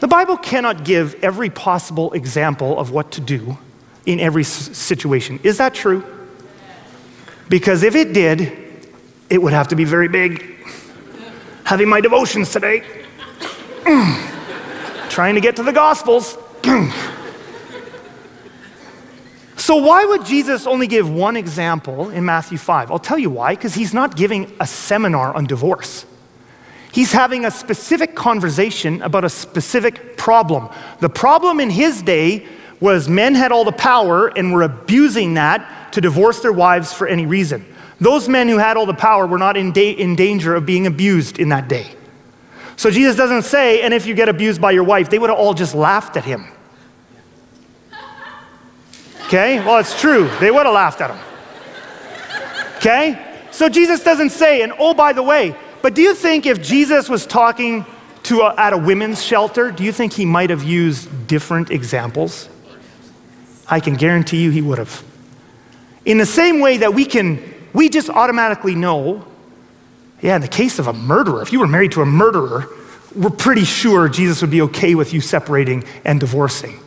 The 0.00 0.08
Bible 0.08 0.38
cannot 0.38 0.84
give 0.84 1.22
every 1.22 1.50
possible 1.50 2.12
example 2.12 2.78
of 2.78 2.90
what 2.90 3.12
to 3.12 3.20
do 3.20 3.58
in 4.06 4.18
every 4.18 4.44
situation. 4.44 5.38
Is 5.42 5.58
that 5.58 5.74
true? 5.74 6.04
Because 7.50 7.82
if 7.82 7.94
it 7.94 8.14
did, 8.14 8.56
it 9.28 9.42
would 9.42 9.52
have 9.52 9.68
to 9.68 9.76
be 9.76 9.84
very 9.84 10.08
big. 10.08 10.59
Having 11.70 11.88
my 11.88 12.00
devotions 12.00 12.50
today, 12.50 12.80
trying 15.08 15.36
to 15.36 15.40
get 15.40 15.54
to 15.54 15.62
the 15.62 15.72
Gospels. 15.72 16.36
So, 19.56 19.76
why 19.76 20.04
would 20.04 20.24
Jesus 20.24 20.66
only 20.66 20.88
give 20.88 21.08
one 21.08 21.36
example 21.36 22.08
in 22.10 22.24
Matthew 22.24 22.58
5? 22.58 22.90
I'll 22.90 22.98
tell 22.98 23.18
you 23.18 23.30
why, 23.30 23.54
because 23.54 23.74
he's 23.74 23.94
not 23.94 24.16
giving 24.16 24.50
a 24.58 24.66
seminar 24.66 25.32
on 25.32 25.46
divorce. 25.46 26.06
He's 26.90 27.12
having 27.12 27.44
a 27.44 27.52
specific 27.52 28.16
conversation 28.16 29.00
about 29.02 29.24
a 29.24 29.28
specific 29.28 30.16
problem. 30.16 30.70
The 30.98 31.10
problem 31.10 31.60
in 31.60 31.70
his 31.70 32.02
day 32.02 32.48
was 32.80 33.08
men 33.08 33.36
had 33.36 33.52
all 33.52 33.64
the 33.64 33.70
power 33.70 34.26
and 34.26 34.52
were 34.52 34.62
abusing 34.62 35.34
that 35.34 35.92
to 35.92 36.00
divorce 36.00 36.40
their 36.40 36.52
wives 36.52 36.92
for 36.92 37.06
any 37.06 37.26
reason. 37.26 37.64
Those 38.00 38.28
men 38.28 38.48
who 38.48 38.56
had 38.56 38.76
all 38.76 38.86
the 38.86 38.94
power 38.94 39.26
were 39.26 39.38
not 39.38 39.56
in, 39.56 39.72
da- 39.72 39.92
in 39.92 40.16
danger 40.16 40.54
of 40.54 40.64
being 40.64 40.86
abused 40.86 41.38
in 41.38 41.50
that 41.50 41.68
day. 41.68 41.94
So 42.76 42.90
Jesus 42.90 43.14
doesn't 43.14 43.42
say, 43.42 43.82
and 43.82 43.92
if 43.92 44.06
you 44.06 44.14
get 44.14 44.28
abused 44.28 44.60
by 44.60 44.70
your 44.70 44.84
wife, 44.84 45.10
they 45.10 45.18
would 45.18 45.28
have 45.28 45.38
all 45.38 45.52
just 45.52 45.74
laughed 45.74 46.16
at 46.16 46.24
him. 46.24 46.46
Okay? 49.26 49.58
Well, 49.58 49.78
it's 49.78 50.00
true. 50.00 50.30
They 50.40 50.50
would 50.50 50.64
have 50.64 50.74
laughed 50.74 51.00
at 51.02 51.10
him. 51.10 51.18
Okay? 52.76 53.36
So 53.50 53.68
Jesus 53.68 54.02
doesn't 54.02 54.30
say, 54.30 54.62
and 54.62 54.72
oh, 54.78 54.94
by 54.94 55.12
the 55.12 55.22
way, 55.22 55.54
but 55.82 55.94
do 55.94 56.02
you 56.02 56.14
think 56.14 56.46
if 56.46 56.62
Jesus 56.62 57.08
was 57.08 57.26
talking 57.26 57.84
to 58.24 58.40
a, 58.40 58.54
at 58.56 58.72
a 58.72 58.78
women's 58.78 59.22
shelter, 59.22 59.70
do 59.70 59.84
you 59.84 59.92
think 59.92 60.12
he 60.12 60.24
might 60.24 60.50
have 60.50 60.62
used 60.62 61.26
different 61.26 61.70
examples? 61.70 62.48
I 63.68 63.80
can 63.80 63.94
guarantee 63.94 64.42
you 64.42 64.50
he 64.50 64.62
would 64.62 64.78
have. 64.78 65.04
In 66.04 66.18
the 66.18 66.26
same 66.26 66.60
way 66.60 66.78
that 66.78 66.94
we 66.94 67.04
can, 67.04 67.42
we 67.72 67.88
just 67.88 68.10
automatically 68.10 68.74
know, 68.74 69.24
yeah, 70.20 70.36
in 70.36 70.42
the 70.42 70.48
case 70.48 70.78
of 70.78 70.86
a 70.86 70.92
murderer, 70.92 71.42
if 71.42 71.52
you 71.52 71.60
were 71.60 71.68
married 71.68 71.92
to 71.92 72.02
a 72.02 72.06
murderer, 72.06 72.68
we're 73.14 73.30
pretty 73.30 73.64
sure 73.64 74.08
Jesus 74.08 74.40
would 74.40 74.50
be 74.50 74.62
okay 74.62 74.94
with 74.94 75.12
you 75.12 75.20
separating 75.20 75.84
and 76.04 76.20
divorcing. 76.20 76.78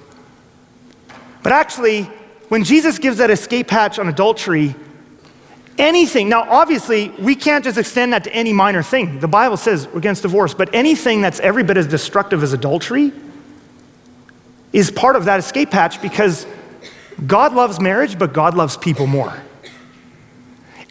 But 1.42 1.52
actually, 1.52 2.04
when 2.48 2.64
Jesus 2.64 3.00
gives 3.00 3.18
that 3.18 3.30
escape 3.30 3.70
hatch 3.70 4.00
on 4.00 4.08
adultery, 4.08 4.76
anything, 5.78 6.30
now 6.30 6.50
obviously, 6.50 7.10
we 7.20 7.36
can't 7.36 7.64
just 7.64 7.78
extend 7.78 8.14
that 8.14 8.24
to 8.26 8.34
any 8.34 8.54
minor 8.54 8.84
thing. 8.84 9.20
The 9.20 9.28
Bible 9.28 9.58
says 9.58 9.88
against 9.94 10.22
divorce, 10.22 10.54
but 10.54 10.74
anything 10.74 11.22
that's 11.22 11.40
every 11.40 11.64
bit 11.64 11.78
as 11.78 11.88
destructive 11.88 12.44
as 12.44 12.54
adultery 12.54 13.12
is 14.72 14.90
part 14.90 15.16
of 15.16 15.26
that 15.26 15.40
escape 15.40 15.72
hatch 15.72 16.02
because 16.02 16.48
God 17.28 17.54
loves 17.54 17.80
marriage, 17.80 18.18
but 18.18 18.34
God 18.34 18.56
loves 18.56 18.78
people 18.78 19.08
more. 19.08 19.34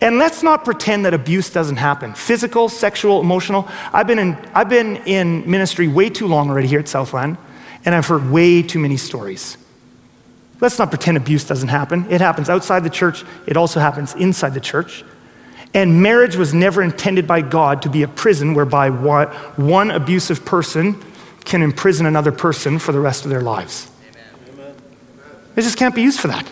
And 0.02 0.18
let's 0.18 0.42
not 0.42 0.64
pretend 0.64 1.04
that 1.04 1.14
abuse 1.14 1.48
doesn't 1.48 1.76
happen 1.76 2.12
physical, 2.14 2.68
sexual, 2.68 3.20
emotional. 3.20 3.68
I've 3.92 4.08
been 4.08 4.18
in, 4.18 4.36
I've 4.52 4.68
been 4.68 4.96
in 5.06 5.48
ministry 5.48 5.86
way 5.86 6.10
too 6.10 6.26
long 6.26 6.50
already 6.50 6.66
here 6.66 6.80
at 6.80 6.88
Southland, 6.88 7.38
and 7.84 7.94
I've 7.94 8.06
heard 8.06 8.28
way 8.28 8.62
too 8.62 8.80
many 8.80 8.96
stories. 8.96 9.56
Let's 10.60 10.76
not 10.76 10.90
pretend 10.90 11.16
abuse 11.16 11.44
doesn't 11.44 11.68
happen. 11.68 12.10
It 12.10 12.20
happens 12.20 12.50
outside 12.50 12.82
the 12.82 12.90
church, 12.90 13.24
it 13.46 13.56
also 13.56 13.78
happens 13.78 14.14
inside 14.16 14.54
the 14.54 14.60
church. 14.60 15.04
And 15.72 16.02
marriage 16.02 16.34
was 16.34 16.52
never 16.52 16.82
intended 16.82 17.28
by 17.28 17.40
God 17.40 17.82
to 17.82 17.88
be 17.88 18.02
a 18.02 18.08
prison 18.08 18.54
whereby 18.54 18.90
one 18.90 19.90
abusive 19.92 20.44
person 20.44 21.00
can 21.44 21.62
imprison 21.62 22.06
another 22.06 22.32
person 22.32 22.80
for 22.80 22.90
the 22.90 23.00
rest 23.00 23.24
of 23.24 23.30
their 23.30 23.40
lives. 23.40 23.88
Amen. 24.52 24.74
It 25.56 25.62
just 25.62 25.78
can't 25.78 25.94
be 25.94 26.02
used 26.02 26.18
for 26.18 26.28
that. 26.28 26.46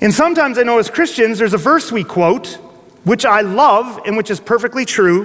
And 0.00 0.12
sometimes 0.12 0.58
I 0.58 0.62
know 0.62 0.78
as 0.78 0.90
Christians, 0.90 1.38
there's 1.38 1.54
a 1.54 1.58
verse 1.58 1.90
we 1.92 2.04
quote, 2.04 2.58
which 3.04 3.24
I 3.24 3.42
love 3.42 4.00
and 4.06 4.16
which 4.16 4.30
is 4.30 4.40
perfectly 4.40 4.84
true, 4.84 5.24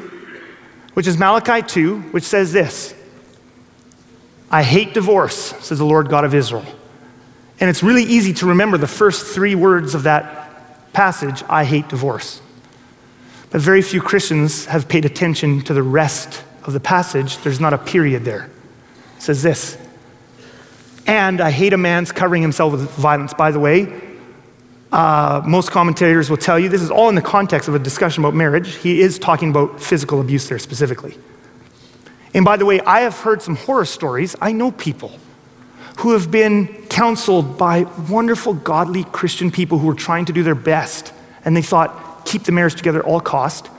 which 0.93 1.07
is 1.07 1.17
Malachi 1.17 1.61
2, 1.65 1.99
which 2.11 2.23
says 2.23 2.51
this 2.51 2.93
I 4.51 4.63
hate 4.63 4.93
divorce, 4.93 5.35
says 5.35 5.77
the 5.77 5.85
Lord 5.85 6.09
God 6.09 6.25
of 6.25 6.33
Israel. 6.33 6.65
And 7.59 7.69
it's 7.69 7.83
really 7.83 8.03
easy 8.03 8.33
to 8.35 8.47
remember 8.47 8.77
the 8.77 8.87
first 8.87 9.25
three 9.25 9.55
words 9.55 9.95
of 9.95 10.03
that 10.03 10.93
passage 10.93 11.43
I 11.49 11.65
hate 11.65 11.87
divorce. 11.89 12.41
But 13.51 13.61
very 13.61 13.81
few 13.81 14.01
Christians 14.01 14.65
have 14.65 14.87
paid 14.87 15.05
attention 15.05 15.61
to 15.61 15.73
the 15.73 15.83
rest 15.83 16.43
of 16.63 16.73
the 16.73 16.79
passage. 16.79 17.37
There's 17.39 17.59
not 17.59 17.73
a 17.73 17.77
period 17.77 18.23
there. 18.23 18.49
It 19.17 19.21
says 19.21 19.43
this 19.43 19.77
And 21.05 21.41
I 21.41 21.51
hate 21.51 21.73
a 21.73 21.77
man's 21.77 22.11
covering 22.11 22.41
himself 22.41 22.71
with 22.71 22.89
violence. 22.91 23.33
By 23.33 23.51
the 23.51 23.59
way, 23.59 24.08
uh, 24.91 25.41
most 25.45 25.71
commentators 25.71 26.29
will 26.29 26.37
tell 26.37 26.57
you 26.59 26.67
this 26.67 26.81
is 26.81 26.89
all 26.89 27.09
in 27.09 27.15
the 27.15 27.21
context 27.21 27.67
of 27.67 27.75
a 27.75 27.79
discussion 27.79 28.23
about 28.23 28.33
marriage. 28.33 28.75
He 28.75 29.01
is 29.01 29.19
talking 29.19 29.49
about 29.49 29.81
physical 29.81 30.19
abuse 30.19 30.47
there 30.49 30.59
specifically. 30.59 31.17
And 32.33 32.43
by 32.43 32.57
the 32.57 32.65
way, 32.65 32.79
I 32.81 33.01
have 33.01 33.19
heard 33.19 33.41
some 33.41 33.55
horror 33.55 33.85
stories. 33.85 34.35
I 34.41 34.51
know 34.51 34.71
people 34.71 35.11
who 35.99 36.13
have 36.13 36.31
been 36.31 36.67
counseled 36.87 37.57
by 37.57 37.83
wonderful, 38.09 38.53
godly 38.53 39.03
Christian 39.05 39.51
people 39.51 39.77
who 39.77 39.89
are 39.89 39.95
trying 39.95 40.25
to 40.25 40.33
do 40.33 40.43
their 40.43 40.55
best, 40.55 41.13
and 41.43 41.55
they 41.55 41.61
thought, 41.61 42.25
keep 42.25 42.43
the 42.43 42.51
marriage 42.51 42.75
together 42.75 42.99
at 42.99 43.05
all 43.05 43.19
cost, 43.19 43.69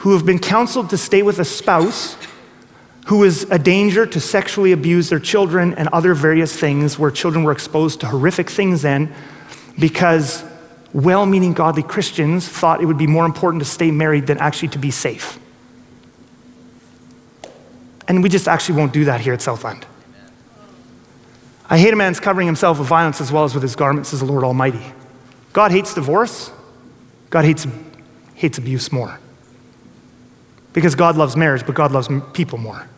who 0.00 0.12
have 0.12 0.26
been 0.26 0.38
counseled 0.38 0.90
to 0.90 0.98
stay 0.98 1.22
with 1.22 1.38
a 1.38 1.44
spouse 1.44 2.16
who 3.06 3.24
is 3.24 3.44
a 3.50 3.58
danger 3.58 4.06
to 4.06 4.20
sexually 4.20 4.72
abuse 4.72 5.08
their 5.08 5.18
children 5.18 5.74
and 5.74 5.88
other 5.88 6.14
various 6.14 6.54
things 6.54 6.98
where 6.98 7.10
children 7.10 7.44
were 7.44 7.52
exposed 7.52 8.00
to 8.00 8.06
horrific 8.06 8.48
things 8.48 8.82
then 8.82 9.12
because 9.78 10.44
well 10.92 11.26
meaning 11.26 11.52
godly 11.52 11.82
Christians 11.82 12.48
thought 12.48 12.82
it 12.82 12.86
would 12.86 12.98
be 12.98 13.06
more 13.06 13.24
important 13.24 13.62
to 13.62 13.68
stay 13.68 13.90
married 13.90 14.26
than 14.26 14.38
actually 14.38 14.68
to 14.68 14.78
be 14.78 14.90
safe. 14.90 15.38
And 18.08 18.22
we 18.22 18.28
just 18.28 18.48
actually 18.48 18.76
won't 18.78 18.92
do 18.92 19.04
that 19.04 19.20
here 19.20 19.32
at 19.32 19.40
Southland. 19.40 19.86
I 21.68 21.78
hate 21.78 21.92
a 21.92 21.96
man's 21.96 22.18
covering 22.18 22.46
himself 22.46 22.80
with 22.80 22.88
violence 22.88 23.20
as 23.20 23.30
well 23.30 23.44
as 23.44 23.54
with 23.54 23.62
his 23.62 23.76
garments, 23.76 24.08
says 24.08 24.18
the 24.18 24.26
Lord 24.26 24.42
Almighty. 24.42 24.84
God 25.52 25.70
hates 25.70 25.94
divorce. 25.94 26.50
God 27.30 27.44
hates, 27.44 27.66
hates 28.34 28.58
abuse 28.58 28.90
more. 28.90 29.20
Because 30.72 30.96
God 30.96 31.16
loves 31.16 31.36
marriage, 31.36 31.64
but 31.64 31.76
God 31.76 31.92
loves 31.92 32.08
people 32.32 32.58
more. 32.58 32.88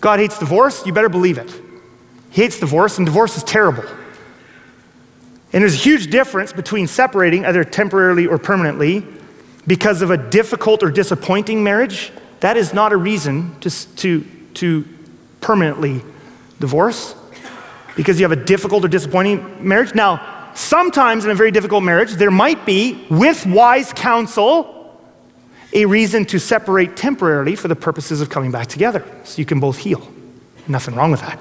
God 0.00 0.18
hates 0.18 0.38
divorce, 0.38 0.84
you 0.86 0.92
better 0.92 1.08
believe 1.08 1.38
it. 1.38 1.50
He 2.30 2.42
hates 2.42 2.58
divorce, 2.58 2.98
and 2.98 3.06
divorce 3.06 3.36
is 3.36 3.42
terrible. 3.42 3.84
And 5.54 5.62
there's 5.62 5.74
a 5.74 5.78
huge 5.78 6.10
difference 6.10 6.52
between 6.52 6.88
separating, 6.88 7.46
either 7.46 7.62
temporarily 7.62 8.26
or 8.26 8.38
permanently, 8.38 9.06
because 9.68 10.02
of 10.02 10.10
a 10.10 10.16
difficult 10.16 10.82
or 10.82 10.90
disappointing 10.90 11.62
marriage. 11.62 12.12
That 12.40 12.56
is 12.56 12.74
not 12.74 12.92
a 12.92 12.96
reason 12.96 13.54
to, 13.60 13.70
to, 13.70 14.26
to 14.54 14.84
permanently 15.40 16.02
divorce 16.58 17.14
because 17.94 18.18
you 18.18 18.28
have 18.28 18.36
a 18.36 18.44
difficult 18.44 18.84
or 18.84 18.88
disappointing 18.88 19.66
marriage. 19.66 19.94
Now, 19.94 20.50
sometimes 20.54 21.24
in 21.24 21.30
a 21.30 21.34
very 21.36 21.52
difficult 21.52 21.84
marriage, 21.84 22.14
there 22.14 22.32
might 22.32 22.66
be, 22.66 23.06
with 23.08 23.46
wise 23.46 23.92
counsel, 23.92 25.00
a 25.72 25.86
reason 25.86 26.24
to 26.26 26.40
separate 26.40 26.96
temporarily 26.96 27.54
for 27.54 27.68
the 27.68 27.76
purposes 27.76 28.20
of 28.20 28.28
coming 28.28 28.50
back 28.50 28.66
together 28.66 29.04
so 29.22 29.38
you 29.38 29.46
can 29.46 29.60
both 29.60 29.78
heal. 29.78 30.12
Nothing 30.66 30.96
wrong 30.96 31.12
with 31.12 31.20
that. 31.20 31.40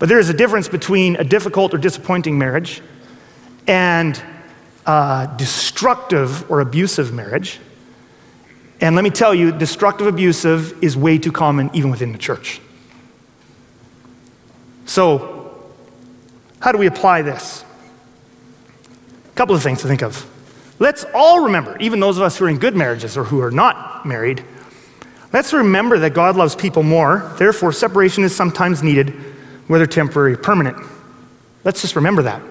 But 0.00 0.08
there 0.08 0.18
is 0.18 0.30
a 0.30 0.34
difference 0.34 0.66
between 0.66 1.16
a 1.16 1.24
difficult 1.24 1.74
or 1.74 1.78
disappointing 1.78 2.38
marriage 2.38 2.80
and 3.66 4.20
a 4.86 5.30
destructive 5.36 6.50
or 6.50 6.60
abusive 6.60 7.12
marriage. 7.12 7.60
And 8.80 8.96
let 8.96 9.04
me 9.04 9.10
tell 9.10 9.34
you, 9.34 9.52
destructive, 9.52 10.06
abusive 10.06 10.82
is 10.82 10.96
way 10.96 11.18
too 11.18 11.30
common 11.30 11.70
even 11.74 11.90
within 11.90 12.12
the 12.12 12.18
church. 12.18 12.62
So, 14.86 15.70
how 16.60 16.72
do 16.72 16.78
we 16.78 16.86
apply 16.86 17.20
this? 17.20 17.62
A 19.28 19.34
couple 19.34 19.54
of 19.54 19.62
things 19.62 19.82
to 19.82 19.86
think 19.86 20.02
of. 20.02 20.26
Let's 20.78 21.04
all 21.14 21.44
remember, 21.44 21.76
even 21.78 22.00
those 22.00 22.16
of 22.16 22.22
us 22.22 22.38
who 22.38 22.46
are 22.46 22.48
in 22.48 22.58
good 22.58 22.74
marriages 22.74 23.18
or 23.18 23.24
who 23.24 23.42
are 23.42 23.50
not 23.50 24.06
married, 24.06 24.42
let's 25.30 25.52
remember 25.52 25.98
that 25.98 26.14
God 26.14 26.36
loves 26.36 26.56
people 26.56 26.82
more. 26.82 27.34
Therefore, 27.38 27.70
separation 27.70 28.24
is 28.24 28.34
sometimes 28.34 28.82
needed, 28.82 29.29
whether 29.70 29.86
temporary 29.86 30.32
or 30.32 30.36
permanent. 30.36 30.76
Let's 31.62 31.80
just 31.80 31.94
remember 31.94 32.24
that. 32.24 32.42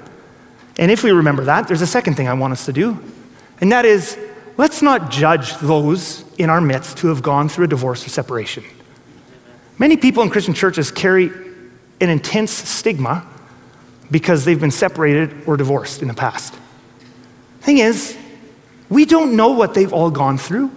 And 0.78 0.90
if 0.90 1.04
we 1.04 1.12
remember 1.12 1.44
that, 1.44 1.68
there's 1.68 1.82
a 1.82 1.88
second 1.88 2.16
thing 2.16 2.30
I 2.30 2.34
want 2.34 2.54
us 2.54 2.66
to 2.68 2.72
do, 2.72 2.98
and 3.60 3.74
that 3.74 3.84
is 3.84 4.18
let's 4.56 4.82
not 4.82 5.12
judge 5.12 5.54
those 5.58 6.24
in 6.38 6.50
our 6.50 6.62
midst 6.62 6.98
who 7.00 7.10
have 7.10 7.22
gone 7.22 7.50
through 7.50 7.66
a 7.66 7.68
divorce 7.68 8.06
or 8.06 8.10
separation. 8.10 8.64
Many 9.78 9.98
people 9.98 10.24
in 10.24 10.30
Christian 10.30 10.54
churches 10.54 10.92
carry 10.92 11.30
an 12.00 12.10
intense 12.10 12.52
stigma 12.52 13.28
because 14.10 14.46
they've 14.46 14.60
been 14.60 14.72
separated 14.72 15.46
or 15.46 15.58
divorced 15.58 16.02
in 16.02 16.08
the 16.08 16.14
past. 16.14 16.56
Thing 17.60 17.80
is, 17.80 18.18
we 18.88 19.04
don't 19.04 19.36
know 19.36 19.50
what 19.50 19.74
they've 19.74 19.92
all 19.92 20.10
gone 20.10 20.38
through. 20.38 20.72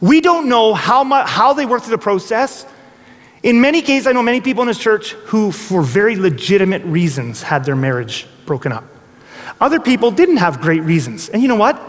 We 0.00 0.20
don't 0.20 0.48
know 0.48 0.74
how, 0.74 1.02
much, 1.02 1.28
how 1.28 1.54
they 1.54 1.66
worked 1.66 1.86
through 1.86 1.96
the 1.96 2.02
process. 2.02 2.66
In 3.42 3.60
many 3.60 3.82
cases, 3.82 4.06
I 4.06 4.12
know 4.12 4.22
many 4.22 4.40
people 4.40 4.62
in 4.62 4.68
this 4.68 4.78
church 4.78 5.12
who, 5.12 5.52
for 5.52 5.82
very 5.82 6.16
legitimate 6.16 6.82
reasons, 6.84 7.42
had 7.42 7.64
their 7.64 7.76
marriage 7.76 8.26
broken 8.44 8.72
up. 8.72 8.84
Other 9.60 9.80
people 9.80 10.10
didn't 10.10 10.38
have 10.38 10.60
great 10.60 10.82
reasons. 10.82 11.28
And 11.28 11.42
you 11.42 11.48
know 11.48 11.56
what? 11.56 11.80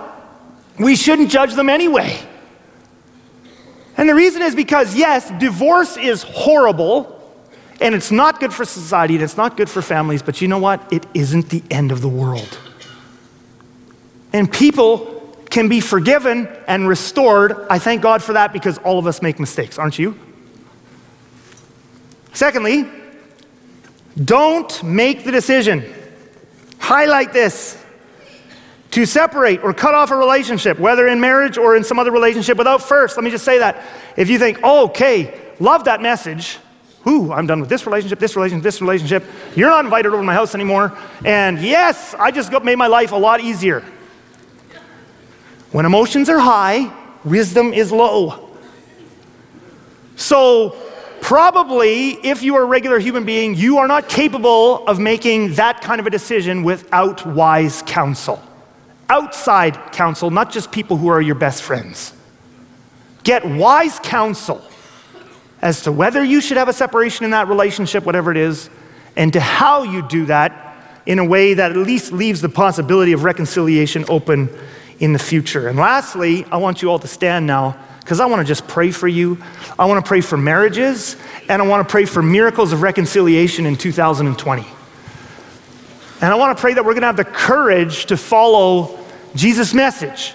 We 0.79 0.95
shouldn't 0.95 1.31
judge 1.31 1.53
them 1.53 1.69
anyway. 1.69 2.19
And 3.97 4.07
the 4.07 4.15
reason 4.15 4.43
is 4.43 4.53
because, 4.53 4.95
yes, 4.95 5.31
divorce 5.39 5.97
is 5.97 6.21
horrible, 6.23 7.13
and 7.81 7.95
it's 7.95 8.11
not 8.11 8.39
good 8.39 8.53
for 8.53 8.65
society 8.65 9.15
and 9.15 9.23
it's 9.23 9.37
not 9.37 9.57
good 9.57 9.69
for 9.69 9.81
families, 9.81 10.21
but 10.21 10.41
you 10.41 10.47
know 10.47 10.59
what? 10.59 10.91
It 10.91 11.05
isn't 11.13 11.49
the 11.49 11.63
end 11.69 11.91
of 11.91 12.01
the 12.01 12.07
world. 12.07 12.57
And 14.33 14.51
people 14.51 15.35
can 15.49 15.69
be 15.69 15.79
forgiven 15.79 16.47
and 16.67 16.87
restored. 16.87 17.55
I 17.69 17.79
thank 17.79 18.01
God 18.01 18.21
for 18.21 18.33
that 18.33 18.53
because 18.53 18.77
all 18.79 18.99
of 18.99 19.07
us 19.07 19.21
make 19.21 19.39
mistakes, 19.39 19.77
aren't 19.79 19.97
you? 19.97 20.17
Secondly, 22.37 22.87
don't 24.23 24.83
make 24.83 25.23
the 25.23 25.31
decision. 25.31 25.83
Highlight 26.77 27.33
this 27.33 27.83
to 28.91 29.07
separate 29.07 29.63
or 29.63 29.73
cut 29.73 29.95
off 29.95 30.11
a 30.11 30.15
relationship, 30.15 30.77
whether 30.77 31.07
in 31.07 31.19
marriage 31.19 31.57
or 31.57 31.75
in 31.75 31.83
some 31.83 31.97
other 31.97 32.11
relationship, 32.11 32.55
without 32.55 32.83
first, 32.83 33.17
let 33.17 33.23
me 33.23 33.31
just 33.31 33.43
say 33.43 33.57
that. 33.57 33.83
If 34.15 34.29
you 34.29 34.37
think, 34.37 34.59
oh, 34.61 34.85
okay, 34.89 35.33
love 35.59 35.85
that 35.85 35.99
message, 35.99 36.59
Ooh, 37.07 37.31
I'm 37.31 37.47
done 37.47 37.59
with 37.59 37.69
this 37.69 37.87
relationship, 37.87 38.19
this 38.19 38.35
relationship, 38.35 38.63
this 38.63 38.81
relationship. 38.81 39.23
You're 39.55 39.69
not 39.69 39.85
invited 39.85 40.09
over 40.09 40.17
to 40.17 40.23
my 40.23 40.33
house 40.35 40.53
anymore. 40.53 40.95
And 41.25 41.59
yes, 41.59 42.13
I 42.19 42.29
just 42.29 42.51
got, 42.51 42.63
made 42.63 42.75
my 42.75 42.87
life 42.87 43.13
a 43.13 43.15
lot 43.15 43.39
easier. 43.39 43.83
When 45.71 45.87
emotions 45.87 46.29
are 46.29 46.37
high, 46.37 46.93
wisdom 47.23 47.73
is 47.73 47.91
low. 47.91 48.49
So, 50.17 50.86
probably, 51.27 52.11
if 52.11 52.41
you 52.41 52.55
are 52.55 52.61
a 52.61 52.65
regular 52.65 52.99
human 52.99 53.25
being, 53.25 53.53
you 53.53 53.79
are 53.79 53.87
not 53.89 54.07
capable 54.07 54.87
of 54.87 54.97
making 54.97 55.55
that 55.55 55.81
kind 55.81 55.99
of 55.99 56.07
a 56.07 56.09
decision 56.09 56.63
without 56.63 57.25
wise 57.27 57.83
counsel. 57.85 58.41
Outside 59.09 59.91
counsel, 59.91 60.31
not 60.31 60.53
just 60.53 60.71
people 60.71 60.95
who 60.95 61.09
are 61.09 61.19
your 61.19 61.35
best 61.35 61.63
friends. 61.63 62.13
Get 63.25 63.45
wise 63.45 63.99
counsel 63.99 64.63
as 65.61 65.81
to 65.81 65.91
whether 65.91 66.23
you 66.23 66.39
should 66.39 66.55
have 66.55 66.69
a 66.69 66.73
separation 66.73 67.25
in 67.25 67.31
that 67.31 67.49
relationship, 67.49 68.05
whatever 68.05 68.31
it 68.31 68.37
is, 68.37 68.69
and 69.17 69.33
to 69.33 69.41
how 69.41 69.83
you 69.83 70.07
do 70.07 70.27
that 70.27 70.77
in 71.05 71.19
a 71.19 71.25
way 71.25 71.55
that 71.55 71.71
at 71.71 71.77
least 71.77 72.13
leaves 72.13 72.39
the 72.39 72.47
possibility 72.47 73.11
of 73.11 73.25
reconciliation 73.25 74.05
open 74.07 74.47
in 74.99 75.11
the 75.11 75.19
future. 75.19 75.67
And 75.67 75.77
lastly, 75.77 76.45
I 76.45 76.55
want 76.55 76.81
you 76.81 76.89
all 76.89 76.99
to 76.99 77.07
stand 77.09 77.45
now 77.45 77.75
because 78.07 78.21
I 78.21 78.25
want 78.25 78.39
to 78.39 78.47
just 78.47 78.65
pray 78.69 78.91
for 78.91 79.05
you. 79.05 79.37
I 79.77 79.83
want 79.83 80.01
to 80.01 80.07
pray 80.07 80.21
for 80.21 80.37
marriages, 80.37 81.17
and 81.49 81.61
I 81.61 81.67
want 81.67 81.85
to 81.85 81.91
pray 81.91 82.05
for 82.05 82.21
miracles 82.23 82.71
of 82.71 82.81
reconciliation 82.81 83.65
in 83.65 83.75
2020. 83.75 84.65
And 86.21 86.31
I 86.31 86.35
want 86.35 86.57
to 86.57 86.61
pray 86.61 86.73
that 86.73 86.85
we're 86.85 86.93
going 86.93 87.01
to 87.01 87.07
have 87.07 87.17
the 87.17 87.25
courage 87.25 88.05
to 88.05 88.15
follow 88.15 88.97
Jesus' 89.35 89.73
message 89.73 90.33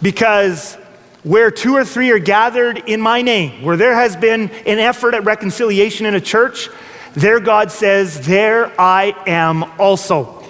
because 0.00 0.78
where 1.22 1.50
two 1.50 1.76
or 1.76 1.84
three 1.84 2.10
are 2.12 2.18
gathered 2.18 2.78
in 2.78 3.02
my 3.02 3.20
name, 3.20 3.60
where 3.60 3.76
there 3.76 3.94
has 3.94 4.16
been 4.16 4.48
an 4.48 4.78
effort 4.78 5.12
at 5.12 5.24
reconciliation 5.24 6.06
in 6.06 6.14
a 6.14 6.20
church, 6.20 6.70
there 7.12 7.40
God 7.40 7.70
says, 7.70 8.26
There 8.26 8.72
I 8.80 9.14
am 9.26 9.64
also. 9.78 10.42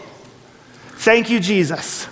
Thank 0.92 1.28
you, 1.28 1.40
Jesus. 1.40 2.06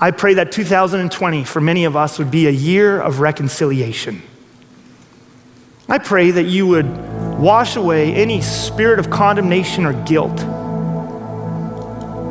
I 0.00 0.12
pray 0.12 0.34
that 0.34 0.52
2020 0.52 1.44
for 1.44 1.60
many 1.60 1.84
of 1.84 1.96
us 1.96 2.18
would 2.18 2.30
be 2.30 2.46
a 2.46 2.52
year 2.52 3.00
of 3.00 3.18
reconciliation. 3.18 4.22
I 5.88 5.98
pray 5.98 6.30
that 6.30 6.44
you 6.44 6.66
would 6.68 6.86
wash 7.38 7.74
away 7.76 8.14
any 8.14 8.40
spirit 8.42 8.98
of 8.98 9.10
condemnation 9.10 9.86
or 9.86 9.94
guilt 10.04 10.36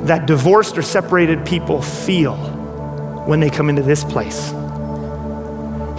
that 0.08 0.26
divorced 0.28 0.78
or 0.78 0.82
separated 0.82 1.46
people 1.46 1.82
feel 1.82 2.38
when 3.26 3.42
they 3.42 3.50
come 3.50 3.70
into 3.70 3.82
this 3.82 4.04
place. 4.04 4.52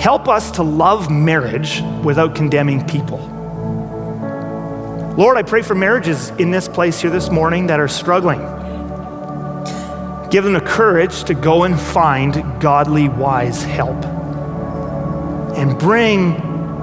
Help 0.00 0.28
us 0.28 0.52
to 0.52 0.62
love 0.62 1.10
marriage 1.10 1.82
without 2.02 2.34
condemning 2.34 2.86
people. 2.86 3.18
Lord, 5.18 5.36
I 5.36 5.42
pray 5.42 5.62
for 5.62 5.74
marriages 5.74 6.30
in 6.38 6.50
this 6.50 6.68
place 6.68 7.00
here 7.00 7.10
this 7.10 7.28
morning 7.28 7.66
that 7.66 7.80
are 7.80 7.88
struggling. 7.88 8.57
Give 10.30 10.44
them 10.44 10.52
the 10.52 10.60
courage 10.60 11.24
to 11.24 11.34
go 11.34 11.64
and 11.64 11.78
find 11.78 12.60
godly, 12.60 13.08
wise 13.08 13.62
help. 13.62 14.04
And 15.56 15.78
bring 15.78 16.36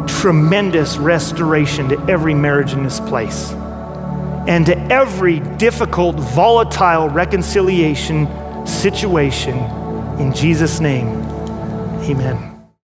tremendous 0.07 0.97
restoration 0.97 1.89
to 1.89 1.99
every 2.09 2.33
marriage 2.33 2.73
in 2.73 2.83
this 2.83 2.99
place. 2.99 3.51
And 4.47 4.65
to 4.65 4.77
every 4.91 5.39
difficult, 5.39 6.15
volatile 6.15 7.09
reconciliation 7.09 8.27
situation. 8.65 9.57
In 10.19 10.33
Jesus' 10.33 10.79
name, 10.79 11.07
amen. 12.03 12.54